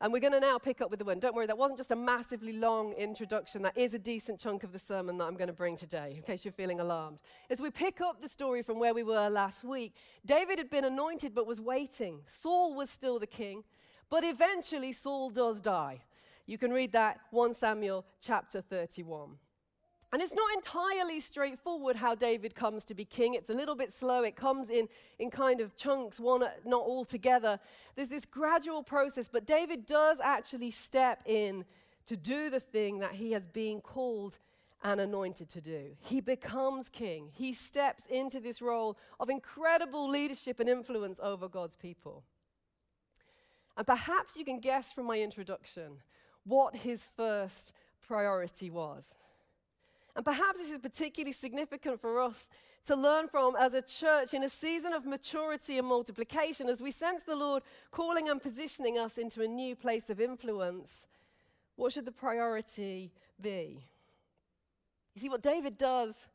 And 0.00 0.12
we're 0.12 0.20
going 0.20 0.32
to 0.32 0.40
now 0.40 0.58
pick 0.58 0.80
up 0.80 0.90
with 0.90 1.00
the 1.00 1.04
one. 1.04 1.18
Don't 1.18 1.34
worry, 1.34 1.46
that 1.46 1.58
wasn't 1.58 1.78
just 1.78 1.90
a 1.90 1.96
massively 1.96 2.52
long 2.52 2.92
introduction. 2.92 3.62
That 3.62 3.76
is 3.76 3.94
a 3.94 3.98
decent 3.98 4.38
chunk 4.38 4.62
of 4.62 4.72
the 4.72 4.78
sermon 4.78 5.18
that 5.18 5.24
I'm 5.24 5.34
going 5.34 5.48
to 5.48 5.54
bring 5.54 5.76
today, 5.76 6.14
in 6.16 6.22
case 6.22 6.44
you're 6.44 6.52
feeling 6.52 6.78
alarmed. 6.78 7.20
As 7.50 7.60
we 7.60 7.70
pick 7.70 8.00
up 8.00 8.20
the 8.20 8.28
story 8.28 8.62
from 8.62 8.78
where 8.78 8.94
we 8.94 9.02
were 9.02 9.28
last 9.28 9.64
week, 9.64 9.94
David 10.24 10.58
had 10.58 10.70
been 10.70 10.84
anointed 10.84 11.34
but 11.34 11.48
was 11.48 11.60
waiting. 11.60 12.20
Saul 12.26 12.74
was 12.74 12.90
still 12.90 13.18
the 13.18 13.26
king, 13.26 13.64
but 14.08 14.22
eventually 14.22 14.92
Saul 14.92 15.30
does 15.30 15.60
die. 15.60 16.02
You 16.46 16.58
can 16.58 16.70
read 16.70 16.92
that 16.92 17.18
1 17.32 17.54
Samuel 17.54 18.06
chapter 18.20 18.60
31. 18.60 19.36
And 20.10 20.22
it's 20.22 20.34
not 20.34 20.50
entirely 20.54 21.20
straightforward 21.20 21.96
how 21.96 22.14
David 22.14 22.54
comes 22.54 22.84
to 22.86 22.94
be 22.94 23.04
king. 23.04 23.34
It's 23.34 23.50
a 23.50 23.54
little 23.54 23.74
bit 23.74 23.92
slow. 23.92 24.22
It 24.22 24.36
comes 24.36 24.70
in, 24.70 24.88
in 25.18 25.30
kind 25.30 25.60
of 25.60 25.76
chunks, 25.76 26.18
one 26.18 26.44
not 26.64 26.82
all 26.82 27.04
together. 27.04 27.60
There's 27.94 28.08
this 28.08 28.24
gradual 28.24 28.82
process, 28.82 29.28
but 29.30 29.44
David 29.44 29.84
does 29.84 30.18
actually 30.20 30.70
step 30.70 31.22
in 31.26 31.66
to 32.06 32.16
do 32.16 32.48
the 32.48 32.60
thing 32.60 33.00
that 33.00 33.12
he 33.12 33.32
has 33.32 33.46
been 33.46 33.82
called 33.82 34.38
and 34.82 34.98
anointed 34.98 35.50
to 35.50 35.60
do. 35.60 35.96
He 36.00 36.22
becomes 36.22 36.88
king. 36.88 37.28
He 37.34 37.52
steps 37.52 38.06
into 38.06 38.40
this 38.40 38.62
role 38.62 38.96
of 39.20 39.28
incredible 39.28 40.08
leadership 40.08 40.58
and 40.58 40.70
influence 40.70 41.20
over 41.22 41.48
God's 41.48 41.76
people. 41.76 42.22
And 43.76 43.86
perhaps 43.86 44.36
you 44.38 44.44
can 44.44 44.58
guess 44.58 44.90
from 44.90 45.06
my 45.06 45.20
introduction 45.20 45.98
what 46.44 46.76
his 46.76 47.08
first 47.16 47.72
priority 48.06 48.70
was. 48.70 49.14
And 50.18 50.24
perhaps 50.24 50.58
this 50.58 50.72
is 50.72 50.78
particularly 50.80 51.32
significant 51.32 52.00
for 52.00 52.20
us 52.20 52.48
to 52.86 52.96
learn 52.96 53.28
from 53.28 53.54
as 53.54 53.72
a 53.72 53.80
church 53.80 54.34
in 54.34 54.42
a 54.42 54.48
season 54.48 54.92
of 54.92 55.06
maturity 55.06 55.78
and 55.78 55.86
multiplication 55.86 56.68
as 56.68 56.82
we 56.82 56.90
sense 56.90 57.22
the 57.22 57.36
Lord 57.36 57.62
calling 57.92 58.28
and 58.28 58.42
positioning 58.42 58.98
us 58.98 59.16
into 59.16 59.42
a 59.42 59.46
new 59.46 59.76
place 59.76 60.10
of 60.10 60.20
influence. 60.20 61.06
What 61.76 61.92
should 61.92 62.04
the 62.04 62.10
priority 62.10 63.12
be? 63.40 63.84
You 65.14 65.20
see, 65.20 65.28
what 65.28 65.40
David 65.40 65.78
does 65.78 66.26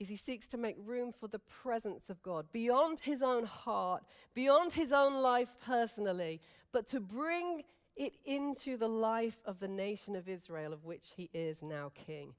is 0.00 0.08
he 0.08 0.16
seeks 0.16 0.48
to 0.48 0.56
make 0.56 0.74
room 0.84 1.12
for 1.12 1.28
the 1.28 1.38
presence 1.38 2.10
of 2.10 2.20
God 2.20 2.46
beyond 2.50 2.98
his 2.98 3.22
own 3.22 3.44
heart, 3.44 4.02
beyond 4.34 4.72
his 4.72 4.90
own 4.90 5.14
life 5.22 5.54
personally, 5.64 6.40
but 6.72 6.88
to 6.88 6.98
bring 6.98 7.62
it 7.94 8.14
into 8.24 8.76
the 8.76 8.88
life 8.88 9.38
of 9.44 9.60
the 9.60 9.68
nation 9.68 10.16
of 10.16 10.28
Israel, 10.28 10.72
of 10.72 10.84
which 10.84 11.12
he 11.16 11.30
is 11.32 11.62
now 11.62 11.92
king. 11.94 12.34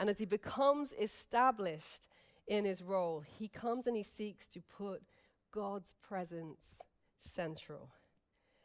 And 0.00 0.08
as 0.08 0.18
he 0.18 0.24
becomes 0.24 0.94
established 0.98 2.08
in 2.48 2.64
his 2.64 2.82
role, 2.82 3.22
he 3.38 3.48
comes 3.48 3.86
and 3.86 3.94
he 3.94 4.02
seeks 4.02 4.48
to 4.48 4.62
put 4.62 5.02
God's 5.52 5.94
presence 6.02 6.80
central. 7.20 7.90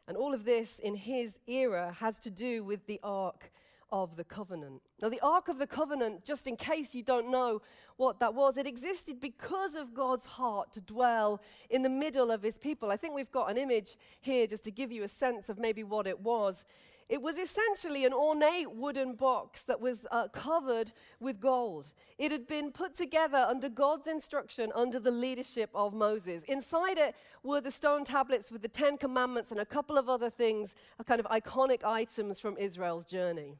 And 0.08 0.16
all 0.16 0.32
of 0.32 0.46
this 0.46 0.78
in 0.78 0.94
his 0.94 1.38
era 1.46 1.94
has 2.00 2.18
to 2.20 2.30
do 2.30 2.64
with 2.64 2.86
the 2.86 2.98
Ark 3.02 3.52
of 3.92 4.16
the 4.16 4.24
Covenant. 4.24 4.80
Now, 5.02 5.10
the 5.10 5.20
Ark 5.20 5.48
of 5.48 5.58
the 5.58 5.66
Covenant, 5.66 6.24
just 6.24 6.46
in 6.46 6.56
case 6.56 6.94
you 6.94 7.02
don't 7.02 7.30
know 7.30 7.60
what 7.98 8.18
that 8.20 8.34
was, 8.34 8.56
it 8.56 8.66
existed 8.66 9.20
because 9.20 9.74
of 9.74 9.92
God's 9.92 10.26
heart 10.26 10.72
to 10.72 10.80
dwell 10.80 11.42
in 11.68 11.82
the 11.82 11.90
middle 11.90 12.30
of 12.30 12.42
his 12.42 12.56
people. 12.56 12.90
I 12.90 12.96
think 12.96 13.14
we've 13.14 13.30
got 13.30 13.50
an 13.50 13.58
image 13.58 13.96
here 14.20 14.46
just 14.46 14.64
to 14.64 14.70
give 14.70 14.90
you 14.90 15.02
a 15.02 15.08
sense 15.08 15.50
of 15.50 15.58
maybe 15.58 15.84
what 15.84 16.06
it 16.06 16.20
was. 16.20 16.64
It 17.08 17.22
was 17.22 17.36
essentially 17.36 18.04
an 18.04 18.12
ornate 18.12 18.72
wooden 18.72 19.14
box 19.14 19.62
that 19.64 19.80
was 19.80 20.06
uh, 20.10 20.28
covered 20.28 20.92
with 21.20 21.40
gold. 21.40 21.92
It 22.18 22.32
had 22.32 22.48
been 22.48 22.72
put 22.72 22.96
together 22.96 23.46
under 23.48 23.68
God's 23.68 24.08
instruction 24.08 24.72
under 24.74 24.98
the 24.98 25.12
leadership 25.12 25.70
of 25.72 25.94
Moses. 25.94 26.42
Inside 26.44 26.98
it 26.98 27.14
were 27.44 27.60
the 27.60 27.70
stone 27.70 28.04
tablets 28.04 28.50
with 28.50 28.62
the 28.62 28.68
Ten 28.68 28.96
Commandments 28.96 29.52
and 29.52 29.60
a 29.60 29.66
couple 29.66 29.98
of 29.98 30.08
other 30.08 30.30
things, 30.30 30.74
a 30.98 31.04
kind 31.04 31.20
of 31.20 31.26
iconic 31.26 31.84
items 31.84 32.40
from 32.40 32.56
Israel's 32.56 33.04
journey. 33.04 33.56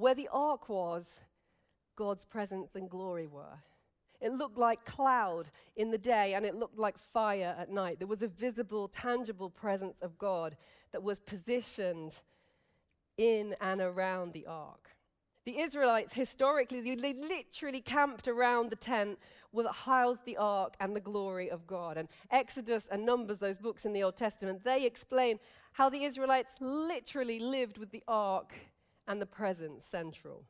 Where 0.00 0.14
the 0.14 0.30
ark 0.32 0.70
was, 0.70 1.20
God's 1.94 2.24
presence 2.24 2.74
and 2.74 2.88
glory 2.88 3.26
were. 3.26 3.58
It 4.18 4.32
looked 4.32 4.56
like 4.56 4.86
cloud 4.86 5.50
in 5.76 5.90
the 5.90 5.98
day 5.98 6.32
and 6.32 6.46
it 6.46 6.54
looked 6.54 6.78
like 6.78 6.96
fire 6.96 7.54
at 7.58 7.70
night. 7.70 7.98
There 7.98 8.08
was 8.08 8.22
a 8.22 8.28
visible, 8.28 8.88
tangible 8.88 9.50
presence 9.50 10.00
of 10.00 10.16
God 10.16 10.56
that 10.92 11.02
was 11.02 11.20
positioned 11.20 12.14
in 13.18 13.54
and 13.60 13.82
around 13.82 14.32
the 14.32 14.46
ark. 14.46 14.88
The 15.44 15.58
Israelites, 15.58 16.14
historically, 16.14 16.80
they 16.80 17.12
literally 17.12 17.82
camped 17.82 18.26
around 18.26 18.70
the 18.70 18.76
tent 18.76 19.18
that 19.54 19.70
housed 19.70 20.24
the 20.24 20.38
ark 20.38 20.76
and 20.80 20.96
the 20.96 21.00
glory 21.00 21.50
of 21.50 21.66
God. 21.66 21.98
And 21.98 22.08
Exodus 22.30 22.88
and 22.90 23.04
Numbers, 23.04 23.38
those 23.38 23.58
books 23.58 23.84
in 23.84 23.92
the 23.92 24.02
Old 24.02 24.16
Testament, 24.16 24.64
they 24.64 24.86
explain 24.86 25.38
how 25.72 25.90
the 25.90 26.04
Israelites 26.04 26.56
literally 26.58 27.38
lived 27.38 27.76
with 27.76 27.90
the 27.90 28.02
ark 28.08 28.54
and 29.06 29.20
the 29.20 29.26
presence 29.26 29.84
central. 29.84 30.44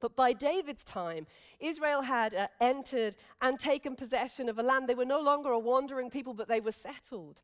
But 0.00 0.16
by 0.16 0.32
David's 0.32 0.82
time, 0.82 1.26
Israel 1.60 2.02
had 2.02 2.34
uh, 2.34 2.48
entered 2.60 3.16
and 3.42 3.60
taken 3.60 3.94
possession 3.94 4.48
of 4.48 4.58
a 4.58 4.62
land. 4.62 4.88
They 4.88 4.94
were 4.94 5.04
no 5.04 5.20
longer 5.20 5.50
a 5.50 5.58
wandering 5.58 6.10
people, 6.10 6.32
but 6.32 6.48
they 6.48 6.60
were 6.60 6.72
settled. 6.72 7.42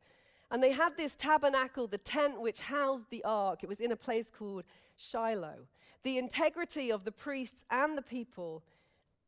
And 0.49 0.63
they 0.63 0.71
had 0.71 0.97
this 0.97 1.15
tabernacle, 1.15 1.87
the 1.87 1.97
tent 1.97 2.41
which 2.41 2.61
housed 2.61 3.09
the 3.09 3.23
ark. 3.23 3.63
It 3.63 3.69
was 3.69 3.79
in 3.79 3.91
a 3.91 3.97
place 3.97 4.31
called 4.35 4.63
Shiloh. 4.95 5.67
The 6.03 6.17
integrity 6.17 6.91
of 6.91 7.03
the 7.03 7.11
priests 7.11 7.63
and 7.69 7.97
the 7.97 8.01
people 8.01 8.63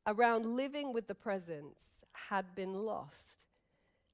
around 0.08 0.46
living 0.46 0.94
with 0.94 1.08
the 1.08 1.16
presence 1.16 1.84
had 2.30 2.56
been 2.56 2.74
lost. 2.74 3.46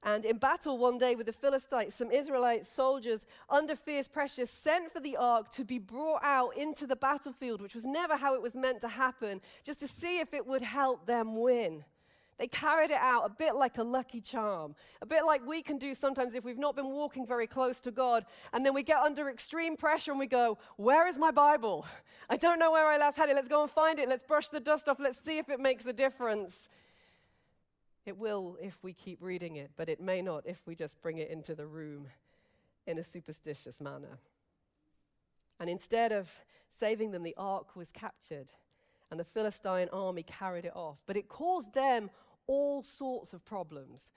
And 0.02 0.24
in 0.24 0.38
battle 0.38 0.78
one 0.78 0.98
day 0.98 1.14
with 1.14 1.26
the 1.26 1.32
Philistines, 1.32 1.94
some 1.94 2.10
Israelite 2.10 2.64
soldiers, 2.64 3.26
under 3.50 3.74
fierce 3.74 4.08
pressure, 4.08 4.46
sent 4.46 4.92
for 4.92 5.00
the 5.00 5.16
ark 5.16 5.48
to 5.50 5.64
be 5.64 5.78
brought 5.78 6.22
out 6.22 6.56
into 6.56 6.86
the 6.86 6.96
battlefield, 6.96 7.60
which 7.60 7.74
was 7.74 7.84
never 7.84 8.16
how 8.16 8.34
it 8.34 8.42
was 8.42 8.54
meant 8.54 8.80
to 8.82 8.88
happen, 8.88 9.40
just 9.64 9.80
to 9.80 9.88
see 9.88 10.20
if 10.20 10.32
it 10.32 10.46
would 10.46 10.62
help 10.62 11.06
them 11.06 11.40
win. 11.40 11.84
They 12.38 12.46
carried 12.46 12.90
it 12.90 12.98
out 13.00 13.24
a 13.24 13.30
bit 13.30 13.54
like 13.54 13.78
a 13.78 13.82
lucky 13.82 14.20
charm, 14.20 14.74
a 15.00 15.06
bit 15.06 15.24
like 15.24 15.46
we 15.46 15.62
can 15.62 15.78
do 15.78 15.94
sometimes 15.94 16.34
if 16.34 16.44
we've 16.44 16.58
not 16.58 16.76
been 16.76 16.88
walking 16.88 17.26
very 17.26 17.46
close 17.46 17.80
to 17.80 17.90
God, 17.90 18.26
and 18.52 18.64
then 18.64 18.74
we 18.74 18.82
get 18.82 18.98
under 18.98 19.30
extreme 19.30 19.76
pressure 19.76 20.10
and 20.10 20.20
we 20.20 20.26
go, 20.26 20.58
Where 20.76 21.06
is 21.06 21.18
my 21.18 21.30
Bible? 21.30 21.86
I 22.30 22.36
don't 22.36 22.58
know 22.58 22.70
where 22.70 22.86
I 22.86 22.98
last 22.98 23.16
had 23.16 23.30
it. 23.30 23.34
Let's 23.34 23.48
go 23.48 23.62
and 23.62 23.70
find 23.70 23.98
it. 23.98 24.08
Let's 24.08 24.22
brush 24.22 24.48
the 24.48 24.60
dust 24.60 24.88
off. 24.88 24.98
Let's 25.00 25.22
see 25.24 25.38
if 25.38 25.48
it 25.48 25.60
makes 25.60 25.86
a 25.86 25.92
difference. 25.94 26.68
It 28.06 28.16
will 28.16 28.56
if 28.62 28.78
we 28.82 28.92
keep 28.92 29.18
reading 29.20 29.56
it, 29.56 29.72
but 29.76 29.88
it 29.88 30.00
may 30.00 30.22
not 30.22 30.46
if 30.46 30.62
we 30.64 30.76
just 30.76 31.02
bring 31.02 31.18
it 31.18 31.28
into 31.28 31.54
the 31.54 31.66
room 31.66 32.06
in 32.86 32.98
a 32.98 33.02
superstitious 33.02 33.80
manner. 33.80 34.18
And 35.58 35.68
instead 35.68 36.12
of 36.12 36.32
saving 36.70 37.10
them, 37.10 37.24
the 37.24 37.34
ark 37.36 37.74
was 37.74 37.90
captured 37.90 38.52
and 39.10 39.18
the 39.18 39.24
Philistine 39.24 39.88
army 39.92 40.22
carried 40.22 40.64
it 40.64 40.76
off. 40.76 40.98
But 41.06 41.16
it 41.16 41.28
caused 41.28 41.74
them 41.74 42.10
all 42.46 42.82
sorts 42.82 43.34
of 43.34 43.44
problems 43.44 44.12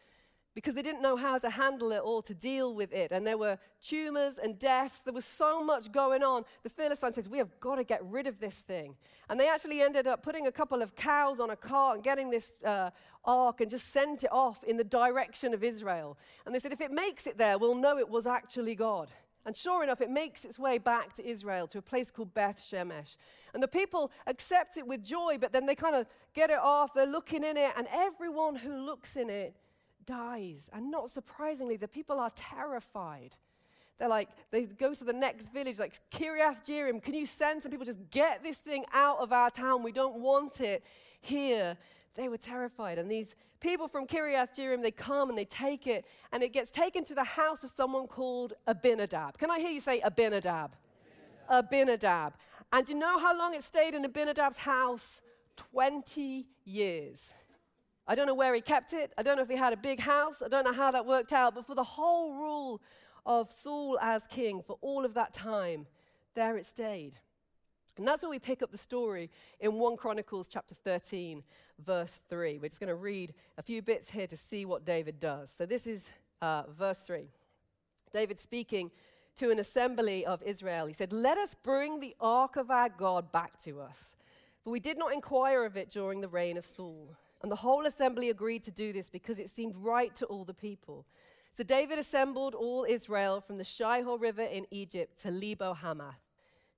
because 0.56 0.74
they 0.74 0.82
didn't 0.82 1.02
know 1.02 1.16
how 1.16 1.38
to 1.38 1.50
handle 1.50 1.92
it 1.92 2.02
or 2.04 2.22
to 2.24 2.34
deal 2.34 2.74
with 2.74 2.92
it. 2.92 3.12
And 3.12 3.26
there 3.26 3.38
were 3.38 3.58
tumors 3.82 4.38
and 4.42 4.58
deaths. 4.58 5.02
There 5.02 5.14
was 5.14 5.26
so 5.26 5.64
much 5.64 5.92
going 5.92 6.24
on. 6.24 6.44
The 6.64 6.70
Philistine 6.70 7.14
says, 7.14 7.30
We 7.30 7.38
have 7.38 7.60
got 7.60 7.76
to 7.76 7.84
get 7.84 8.04
rid 8.04 8.28
of 8.28 8.40
this 8.40 8.60
thing. 8.60 8.96
And 9.30 9.40
they 9.40 9.48
actually 9.48 9.82
ended 9.82 10.08
up 10.08 10.24
putting 10.24 10.48
a 10.48 10.52
couple 10.52 10.82
of 10.82 10.96
cows 10.96 11.40
on 11.40 11.50
a 11.50 11.56
cart 11.56 11.96
and 11.96 12.04
getting 12.04 12.30
this 12.30 12.58
uh, 12.66 12.90
ark 13.24 13.62
and 13.62 13.70
just 13.70 13.92
sent 13.92 14.24
it 14.24 14.32
off 14.32 14.64
in 14.64 14.78
the 14.78 14.84
direction 14.84 15.54
of 15.54 15.64
Israel. 15.64 16.18
And 16.46 16.54
they 16.54 16.60
said, 16.60 16.74
If 16.74 16.82
it 16.82 16.92
makes 16.92 17.28
it 17.28 17.38
there, 17.38 17.58
we'll 17.58 17.76
know 17.76 17.98
it 17.98 18.10
was 18.10 18.26
actually 18.26 18.76
God. 18.76 19.10
And 19.46 19.56
sure 19.56 19.84
enough, 19.84 20.02
it 20.02 20.10
makes 20.10 20.44
its 20.44 20.60
way 20.60 20.78
back 20.78 21.14
to 21.14 21.28
Israel, 21.28 21.66
to 21.68 21.78
a 21.78 21.82
place 21.82 22.12
called 22.12 22.34
Beth 22.34 22.58
Shemesh. 22.60 23.16
And 23.54 23.64
the 23.64 23.68
people 23.68 24.12
accept 24.28 24.78
it 24.78 24.86
with 24.86 25.04
joy, 25.04 25.38
but 25.40 25.54
then 25.54 25.66
they 25.66 25.76
kind 25.76 25.96
of 25.96 26.08
get 26.34 26.50
it 26.50 26.60
off, 26.60 26.94
they're 26.94 27.08
looking 27.08 27.44
in 27.44 27.56
it, 27.56 27.72
and 27.78 27.88
everyone 27.92 28.58
who 28.58 28.76
looks 28.76 29.16
in 29.16 29.30
it 29.30 29.56
dies. 30.10 30.70
And 30.74 30.90
not 30.90 31.12
surprisingly, 31.12 31.78
the 31.78 31.88
people 31.88 32.20
are 32.20 32.32
terrified. 32.36 33.36
They're 34.00 34.10
like, 34.10 34.30
they 34.50 34.66
go 34.66 34.94
to 34.94 35.04
the 35.04 35.14
next 35.14 35.54
village, 35.54 35.78
like 35.78 36.00
Kiriath 36.10 36.66
Jearim, 36.66 37.04
can 37.04 37.14
you 37.14 37.26
send 37.26 37.62
some 37.62 37.72
people 37.72 37.86
just 37.86 38.10
get 38.10 38.42
this 38.42 38.58
thing 38.58 38.86
out 38.92 39.20
of 39.20 39.32
our 39.32 39.52
town? 39.52 39.84
We 39.84 39.92
don't 39.92 40.16
want 40.16 40.62
it 40.62 40.84
here. 41.22 41.78
They 42.16 42.28
were 42.28 42.38
terrified. 42.38 42.98
And 42.98 43.12
these 43.12 43.36
people 43.60 43.88
from 43.88 44.08
Kiriath 44.08 44.56
Jearim, 44.58 44.82
they 44.82 44.92
come 44.92 45.30
and 45.30 45.38
they 45.38 45.46
take 45.46 45.86
it, 45.86 46.06
and 46.32 46.42
it 46.42 46.54
gets 46.54 46.72
taken 46.72 47.04
to 47.06 47.14
the 47.14 47.24
house 47.24 47.64
of 47.64 47.70
someone 47.70 48.08
called 48.08 48.54
Abinadab. 48.66 49.38
Can 49.38 49.52
I 49.52 49.60
hear 49.60 49.72
you 49.72 49.82
say 49.82 50.00
Abinadab? 50.00 50.72
Abinadab. 51.50 51.68
Abinadab. 51.68 52.34
And 52.72 52.90
you 52.90 52.96
know 52.96 53.20
how 53.20 53.38
long 53.38 53.54
it 53.54 53.64
stayed 53.64 53.94
in 53.94 54.04
Abinadab's 54.06 54.58
house? 54.58 55.22
20 55.56 56.48
years. 56.64 57.34
I 58.10 58.16
don't 58.16 58.26
know 58.26 58.34
where 58.34 58.56
he 58.56 58.62
kept 58.62 58.92
it. 58.92 59.14
I 59.20 59.22
don't 59.22 59.38
know 59.38 59.44
if 59.44 59.50
he 59.50 59.56
had 59.56 59.72
a 59.72 59.78
big 59.78 60.00
house. 60.00 60.42
I 60.42 60.48
don't 60.48 60.66
know 60.66 60.74
how 60.74 60.90
that 60.90 61.06
worked 61.06 61.32
out. 61.32 61.54
But 61.54 61.68
for 61.68 61.76
the 61.76 61.84
whole 61.84 62.34
rule 62.34 62.82
of 63.24 63.52
Saul 63.52 64.00
as 64.02 64.26
king, 64.26 64.64
for 64.66 64.80
all 64.82 65.06
of 65.06 65.14
that 65.14 65.32
time, 65.32 65.86
there 66.34 66.58
it 66.58 66.66
stayed. 66.66 67.14
And 68.00 68.08
that's 68.08 68.24
where 68.24 68.32
we 68.32 68.40
pick 68.40 68.64
up 68.64 68.72
the 68.72 68.80
story 68.80 69.30
in 69.60 69.76
1 69.76 69.98
Chronicles 69.98 70.48
chapter 70.48 70.74
13, 70.74 71.44
verse 71.86 72.20
3. 72.30 72.58
We're 72.58 72.70
just 72.70 72.80
going 72.80 72.88
to 72.88 72.96
read 72.96 73.36
a 73.60 73.62
few 73.62 73.84
bits 73.84 74.10
here 74.10 74.26
to 74.26 74.38
see 74.38 74.66
what 74.66 74.86
David 74.86 75.20
does. 75.20 75.52
So 75.52 75.68
this 75.68 75.86
is 75.86 76.10
uh, 76.42 76.64
verse 76.72 77.02
3. 77.02 77.30
David 78.12 78.40
speaking 78.40 78.90
to 79.36 79.52
an 79.52 79.60
assembly 79.60 80.26
of 80.26 80.42
Israel. 80.42 80.88
He 80.88 80.94
said, 80.94 81.14
Let 81.14 81.38
us 81.38 81.56
bring 81.62 82.00
the 82.00 82.16
ark 82.20 82.56
of 82.56 82.72
our 82.72 82.90
God 82.90 83.32
back 83.32 83.62
to 83.66 83.82
us. 83.82 84.16
For 84.64 84.72
we 84.72 84.80
did 84.80 84.98
not 84.98 85.14
inquire 85.14 85.64
of 85.64 85.78
it 85.78 85.92
during 85.92 86.22
the 86.22 86.28
reign 86.28 86.58
of 86.58 86.66
Saul. 86.66 87.16
And 87.42 87.52
the 87.52 87.58
whole 87.58 87.86
assembly 87.86 88.30
agreed 88.30 88.64
to 88.64 88.72
do 88.72 88.92
this 88.92 89.10
because 89.10 89.40
it 89.40 89.50
seemed 89.50 89.76
right 89.78 90.14
to 90.16 90.26
all 90.26 90.44
the 90.44 90.54
people. 90.54 91.06
So 91.56 91.64
David 91.64 92.00
assembled 92.00 92.54
all 92.54 92.86
Israel 92.88 93.42
from 93.42 93.58
the 93.58 93.64
Shihor 93.64 94.20
River 94.20 94.44
in 94.44 94.66
Egypt 94.72 95.22
to 95.22 95.32
Lebo 95.32 95.74
Hamath 95.74 96.20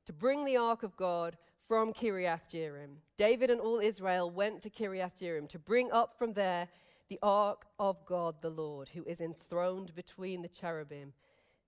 to 0.06 0.13
bring 0.13 0.45
the 0.45 0.58
ark 0.58 0.84
of 0.84 0.95
God 0.95 1.38
from 1.67 1.93
Kiriath 1.93 2.50
Jearim. 2.50 2.97
David 3.17 3.50
and 3.50 3.62
all 3.62 3.80
Israel 3.80 4.30
went 4.30 4.62
to 4.63 4.69
Kiriath 4.69 5.17
Jearim 5.19 5.47
to 5.50 5.60
bring 5.60 5.91
up 5.91 6.17
from 6.17 6.34
there 6.34 6.67
the 7.10 7.19
ark 7.21 7.65
of 7.80 8.06
God 8.06 8.36
the 8.41 8.50
Lord, 8.50 8.89
who 8.89 9.04
is 9.04 9.21
enthroned 9.21 9.93
between 9.95 10.41
the 10.41 10.47
cherubim, 10.47 11.13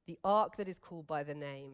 the 0.08 0.18
ark 0.24 0.56
that 0.58 0.68
is 0.68 0.80
called 0.80 1.08
by 1.08 1.24
the 1.24 1.36
name. 1.36 1.74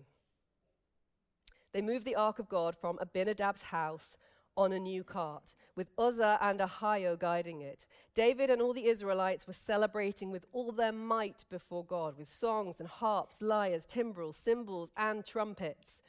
They 1.71 1.81
moved 1.81 2.05
the 2.05 2.15
ark 2.15 2.39
of 2.39 2.49
God 2.49 2.75
from 2.75 2.97
Abinadab's 2.97 3.63
house 3.63 4.17
on 4.59 4.73
a 4.73 4.79
new 4.79 5.05
cart, 5.05 5.55
with 5.73 5.89
Uzzah 5.97 6.37
and 6.41 6.59
Ahio 6.59 7.17
guiding 7.17 7.61
it. 7.61 7.87
David 8.13 8.49
and 8.49 8.61
all 8.61 8.73
the 8.73 8.87
Israelites 8.87 9.47
were 9.47 9.53
celebrating 9.53 10.31
with 10.31 10.45
all 10.51 10.73
their 10.73 10.91
might 10.91 11.45
before 11.49 11.85
God, 11.85 12.17
with 12.17 12.29
songs 12.29 12.81
and 12.81 12.89
harps, 12.89 13.41
lyres, 13.41 13.85
timbrels, 13.85 14.35
cymbals, 14.35 14.91
and 14.97 15.25
trumpets. 15.25 16.03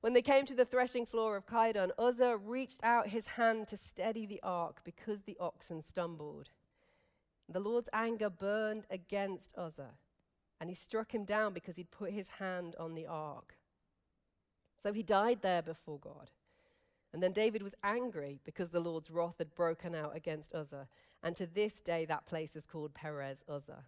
When 0.00 0.14
they 0.14 0.22
came 0.22 0.46
to 0.46 0.54
the 0.54 0.64
threshing 0.64 1.04
floor 1.04 1.36
of 1.36 1.44
Kidon, 1.44 1.90
Uzzah 1.98 2.38
reached 2.38 2.80
out 2.82 3.08
his 3.08 3.26
hand 3.26 3.68
to 3.68 3.76
steady 3.76 4.24
the 4.24 4.40
ark 4.42 4.80
because 4.82 5.22
the 5.22 5.36
oxen 5.38 5.82
stumbled. 5.82 6.48
The 7.50 7.60
Lord's 7.60 7.90
anger 7.92 8.30
burned 8.30 8.86
against 8.88 9.52
Uzzah, 9.58 9.98
and 10.58 10.70
he 10.70 10.74
struck 10.74 11.14
him 11.14 11.26
down 11.26 11.52
because 11.52 11.76
he'd 11.76 11.90
put 11.90 12.12
his 12.12 12.28
hand 12.38 12.76
on 12.80 12.94
the 12.94 13.06
ark. 13.06 13.56
So 14.82 14.94
he 14.94 15.02
died 15.02 15.42
there 15.42 15.60
before 15.60 15.98
God. 15.98 16.30
And 17.12 17.22
then 17.22 17.32
David 17.32 17.62
was 17.62 17.74
angry 17.82 18.38
because 18.44 18.70
the 18.70 18.80
Lord's 18.80 19.10
wrath 19.10 19.36
had 19.38 19.54
broken 19.54 19.94
out 19.94 20.14
against 20.14 20.54
Uzzah. 20.54 20.86
And 21.22 21.34
to 21.36 21.46
this 21.46 21.82
day, 21.82 22.04
that 22.04 22.26
place 22.26 22.54
is 22.54 22.66
called 22.66 22.94
Perez 22.94 23.44
Uzzah. 23.48 23.84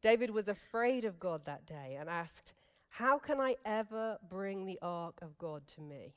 David 0.00 0.30
was 0.30 0.48
afraid 0.48 1.04
of 1.04 1.18
God 1.18 1.44
that 1.44 1.66
day 1.66 1.96
and 1.98 2.08
asked, 2.08 2.52
how 2.88 3.18
can 3.18 3.40
I 3.40 3.56
ever 3.64 4.18
bring 4.28 4.64
the 4.64 4.78
ark 4.80 5.18
of 5.20 5.36
God 5.36 5.66
to 5.74 5.80
me? 5.80 6.14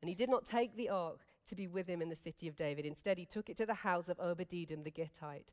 And 0.00 0.08
he 0.08 0.14
did 0.14 0.30
not 0.30 0.44
take 0.44 0.76
the 0.76 0.88
ark 0.88 1.20
to 1.48 1.54
be 1.54 1.66
with 1.66 1.88
him 1.88 2.00
in 2.00 2.08
the 2.08 2.16
city 2.16 2.48
of 2.48 2.56
David. 2.56 2.86
Instead, 2.86 3.18
he 3.18 3.24
took 3.24 3.48
it 3.48 3.56
to 3.56 3.66
the 3.66 3.74
house 3.74 4.08
of 4.08 4.20
Obed-Edom 4.20 4.82
the 4.82 4.90
Gittite. 4.90 5.52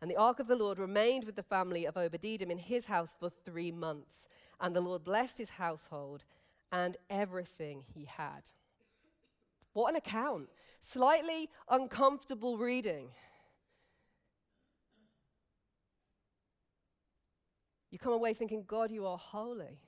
And 0.00 0.10
the 0.10 0.16
ark 0.16 0.38
of 0.38 0.48
the 0.48 0.56
Lord 0.56 0.78
remained 0.78 1.24
with 1.24 1.36
the 1.36 1.42
family 1.42 1.84
of 1.84 1.96
Obed-Edom 1.96 2.50
in 2.50 2.58
his 2.58 2.86
house 2.86 3.14
for 3.18 3.30
three 3.30 3.72
months. 3.72 4.28
And 4.60 4.74
the 4.74 4.80
Lord 4.80 5.04
blessed 5.04 5.38
his 5.38 5.50
household 5.50 6.24
and 6.70 6.96
everything 7.08 7.84
he 7.94 8.04
had. 8.04 8.50
What 9.74 9.90
an 9.90 9.96
account! 9.96 10.48
Slightly 10.80 11.50
uncomfortable 11.68 12.56
reading. 12.56 13.08
You 17.90 17.98
come 17.98 18.12
away 18.12 18.34
thinking, 18.34 18.64
God, 18.66 18.90
you 18.90 19.06
are 19.06 19.18
holy. 19.18 19.78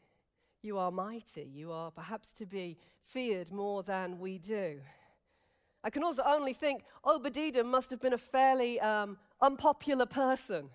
You 0.63 0.79
are 0.79 0.91
mighty. 0.91 1.49
You 1.53 1.73
are 1.73 1.91
perhaps 1.91 2.33
to 2.35 2.47
be 2.47 2.79
feared 3.03 3.51
more 3.51 3.83
than 3.83 4.19
we 4.19 4.39
do. 4.39 4.81
I 5.83 5.91
can 5.91 6.03
also 6.03 6.23
only 6.25 6.53
think 6.53 6.83
Obed-Edom 7.05 7.69
must 7.71 7.91
have 7.91 8.01
been 8.01 8.13
a 8.13 8.19
fairly 8.19 8.81
um, 8.81 9.19
unpopular 9.41 10.07
person. 10.07 10.71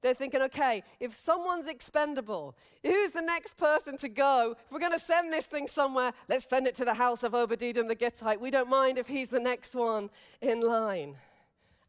They're 0.00 0.14
thinking, 0.14 0.42
okay, 0.42 0.84
if 1.00 1.12
someone's 1.12 1.66
expendable, 1.66 2.54
who's 2.84 3.10
the 3.10 3.22
next 3.22 3.56
person 3.56 3.98
to 3.98 4.08
go? 4.08 4.54
If 4.56 4.72
we're 4.72 4.78
going 4.78 4.92
to 4.92 5.00
send 5.00 5.32
this 5.32 5.46
thing 5.46 5.66
somewhere, 5.66 6.12
let's 6.28 6.48
send 6.48 6.68
it 6.68 6.76
to 6.76 6.84
the 6.84 6.94
house 6.94 7.24
of 7.24 7.34
Obed-Edom 7.34 7.88
the 7.88 7.96
Gittite. 7.96 8.40
We 8.40 8.50
don't 8.50 8.70
mind 8.70 8.98
if 8.98 9.08
he's 9.08 9.28
the 9.28 9.40
next 9.40 9.74
one 9.74 10.10
in 10.40 10.60
line. 10.60 11.16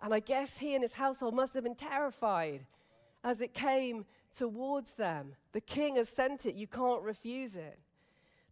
And 0.02 0.13
I 0.13 0.22
guess 0.22 0.58
he 0.58 0.74
and 0.74 0.82
his 0.84 0.93
household 0.93 1.36
must 1.36 1.54
have 1.54 1.63
been 1.63 1.76
terrified 1.76 2.65
as 3.24 3.41
it 3.41 3.54
came 3.54 4.06
towards 4.36 4.93
them. 4.93 5.34
The 5.52 5.62
king 5.62 5.98
has 5.98 6.10
sent 6.10 6.45
it, 6.45 6.56
you 6.56 6.67
can't 6.67 7.04
refuse 7.04 7.56
it. 7.56 7.78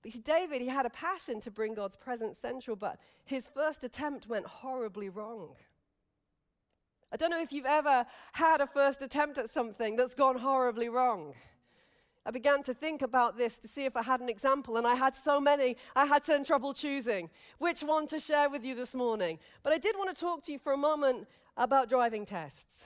But 0.02 0.14
you 0.14 0.20
see, 0.20 0.20
David, 0.20 0.62
he 0.62 0.68
had 0.68 0.86
a 0.86 0.92
passion 0.92 1.40
to 1.42 1.52
bring 1.52 1.74
God's 1.74 1.96
presence 1.96 2.38
central, 2.38 2.76
but 2.76 3.00
his 3.26 3.48
first 3.48 3.84
attempt 3.84 4.28
went 4.28 4.46
horribly 4.46 5.10
wrong. 5.10 5.50
I 7.12 7.16
don't 7.18 7.30
know 7.30 7.42
if 7.42 7.54
you've 7.54 7.66
ever 7.66 8.06
had 8.34 8.60
a 8.60 8.68
first 8.68 9.02
attempt 9.02 9.38
at 9.38 9.50
something 9.50 9.96
that's 9.96 10.14
gone 10.14 10.38
horribly 10.38 10.90
wrong. 10.90 11.34
I 12.26 12.32
began 12.32 12.62
to 12.64 12.74
think 12.74 13.02
about 13.02 13.38
this 13.38 13.58
to 13.60 13.70
see 13.70 13.86
if 13.86 13.96
I 13.96 14.04
had 14.04 14.20
an 14.20 14.28
example, 14.28 14.76
and 14.76 14.86
I 14.86 14.96
had 14.96 15.16
so 15.16 15.40
many, 15.40 15.78
I 15.96 16.06
had 16.06 16.26
some 16.26 16.44
trouble 16.44 16.74
choosing 16.74 17.30
which 17.58 17.82
one 17.82 18.06
to 18.08 18.20
share 18.20 18.50
with 18.50 18.66
you 18.66 18.76
this 18.76 18.94
morning. 18.94 19.40
But 19.64 19.72
I 19.72 19.78
did 19.78 19.96
want 19.98 20.14
to 20.14 20.20
talk 20.20 20.44
to 20.44 20.52
you 20.52 20.60
for 20.60 20.74
a 20.74 20.78
moment 20.78 21.28
about 21.56 21.88
driving 21.88 22.26
tests. 22.26 22.86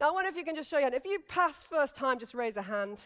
Now, 0.00 0.08
I 0.08 0.10
wonder 0.10 0.28
if 0.28 0.36
you 0.36 0.44
can 0.44 0.56
just 0.56 0.68
show 0.68 0.78
your 0.78 0.90
hand. 0.90 0.94
If 0.94 1.04
you 1.04 1.20
passed 1.28 1.66
first 1.68 1.94
time, 1.94 2.18
just 2.18 2.34
raise 2.34 2.56
a 2.56 2.62
hand. 2.62 3.00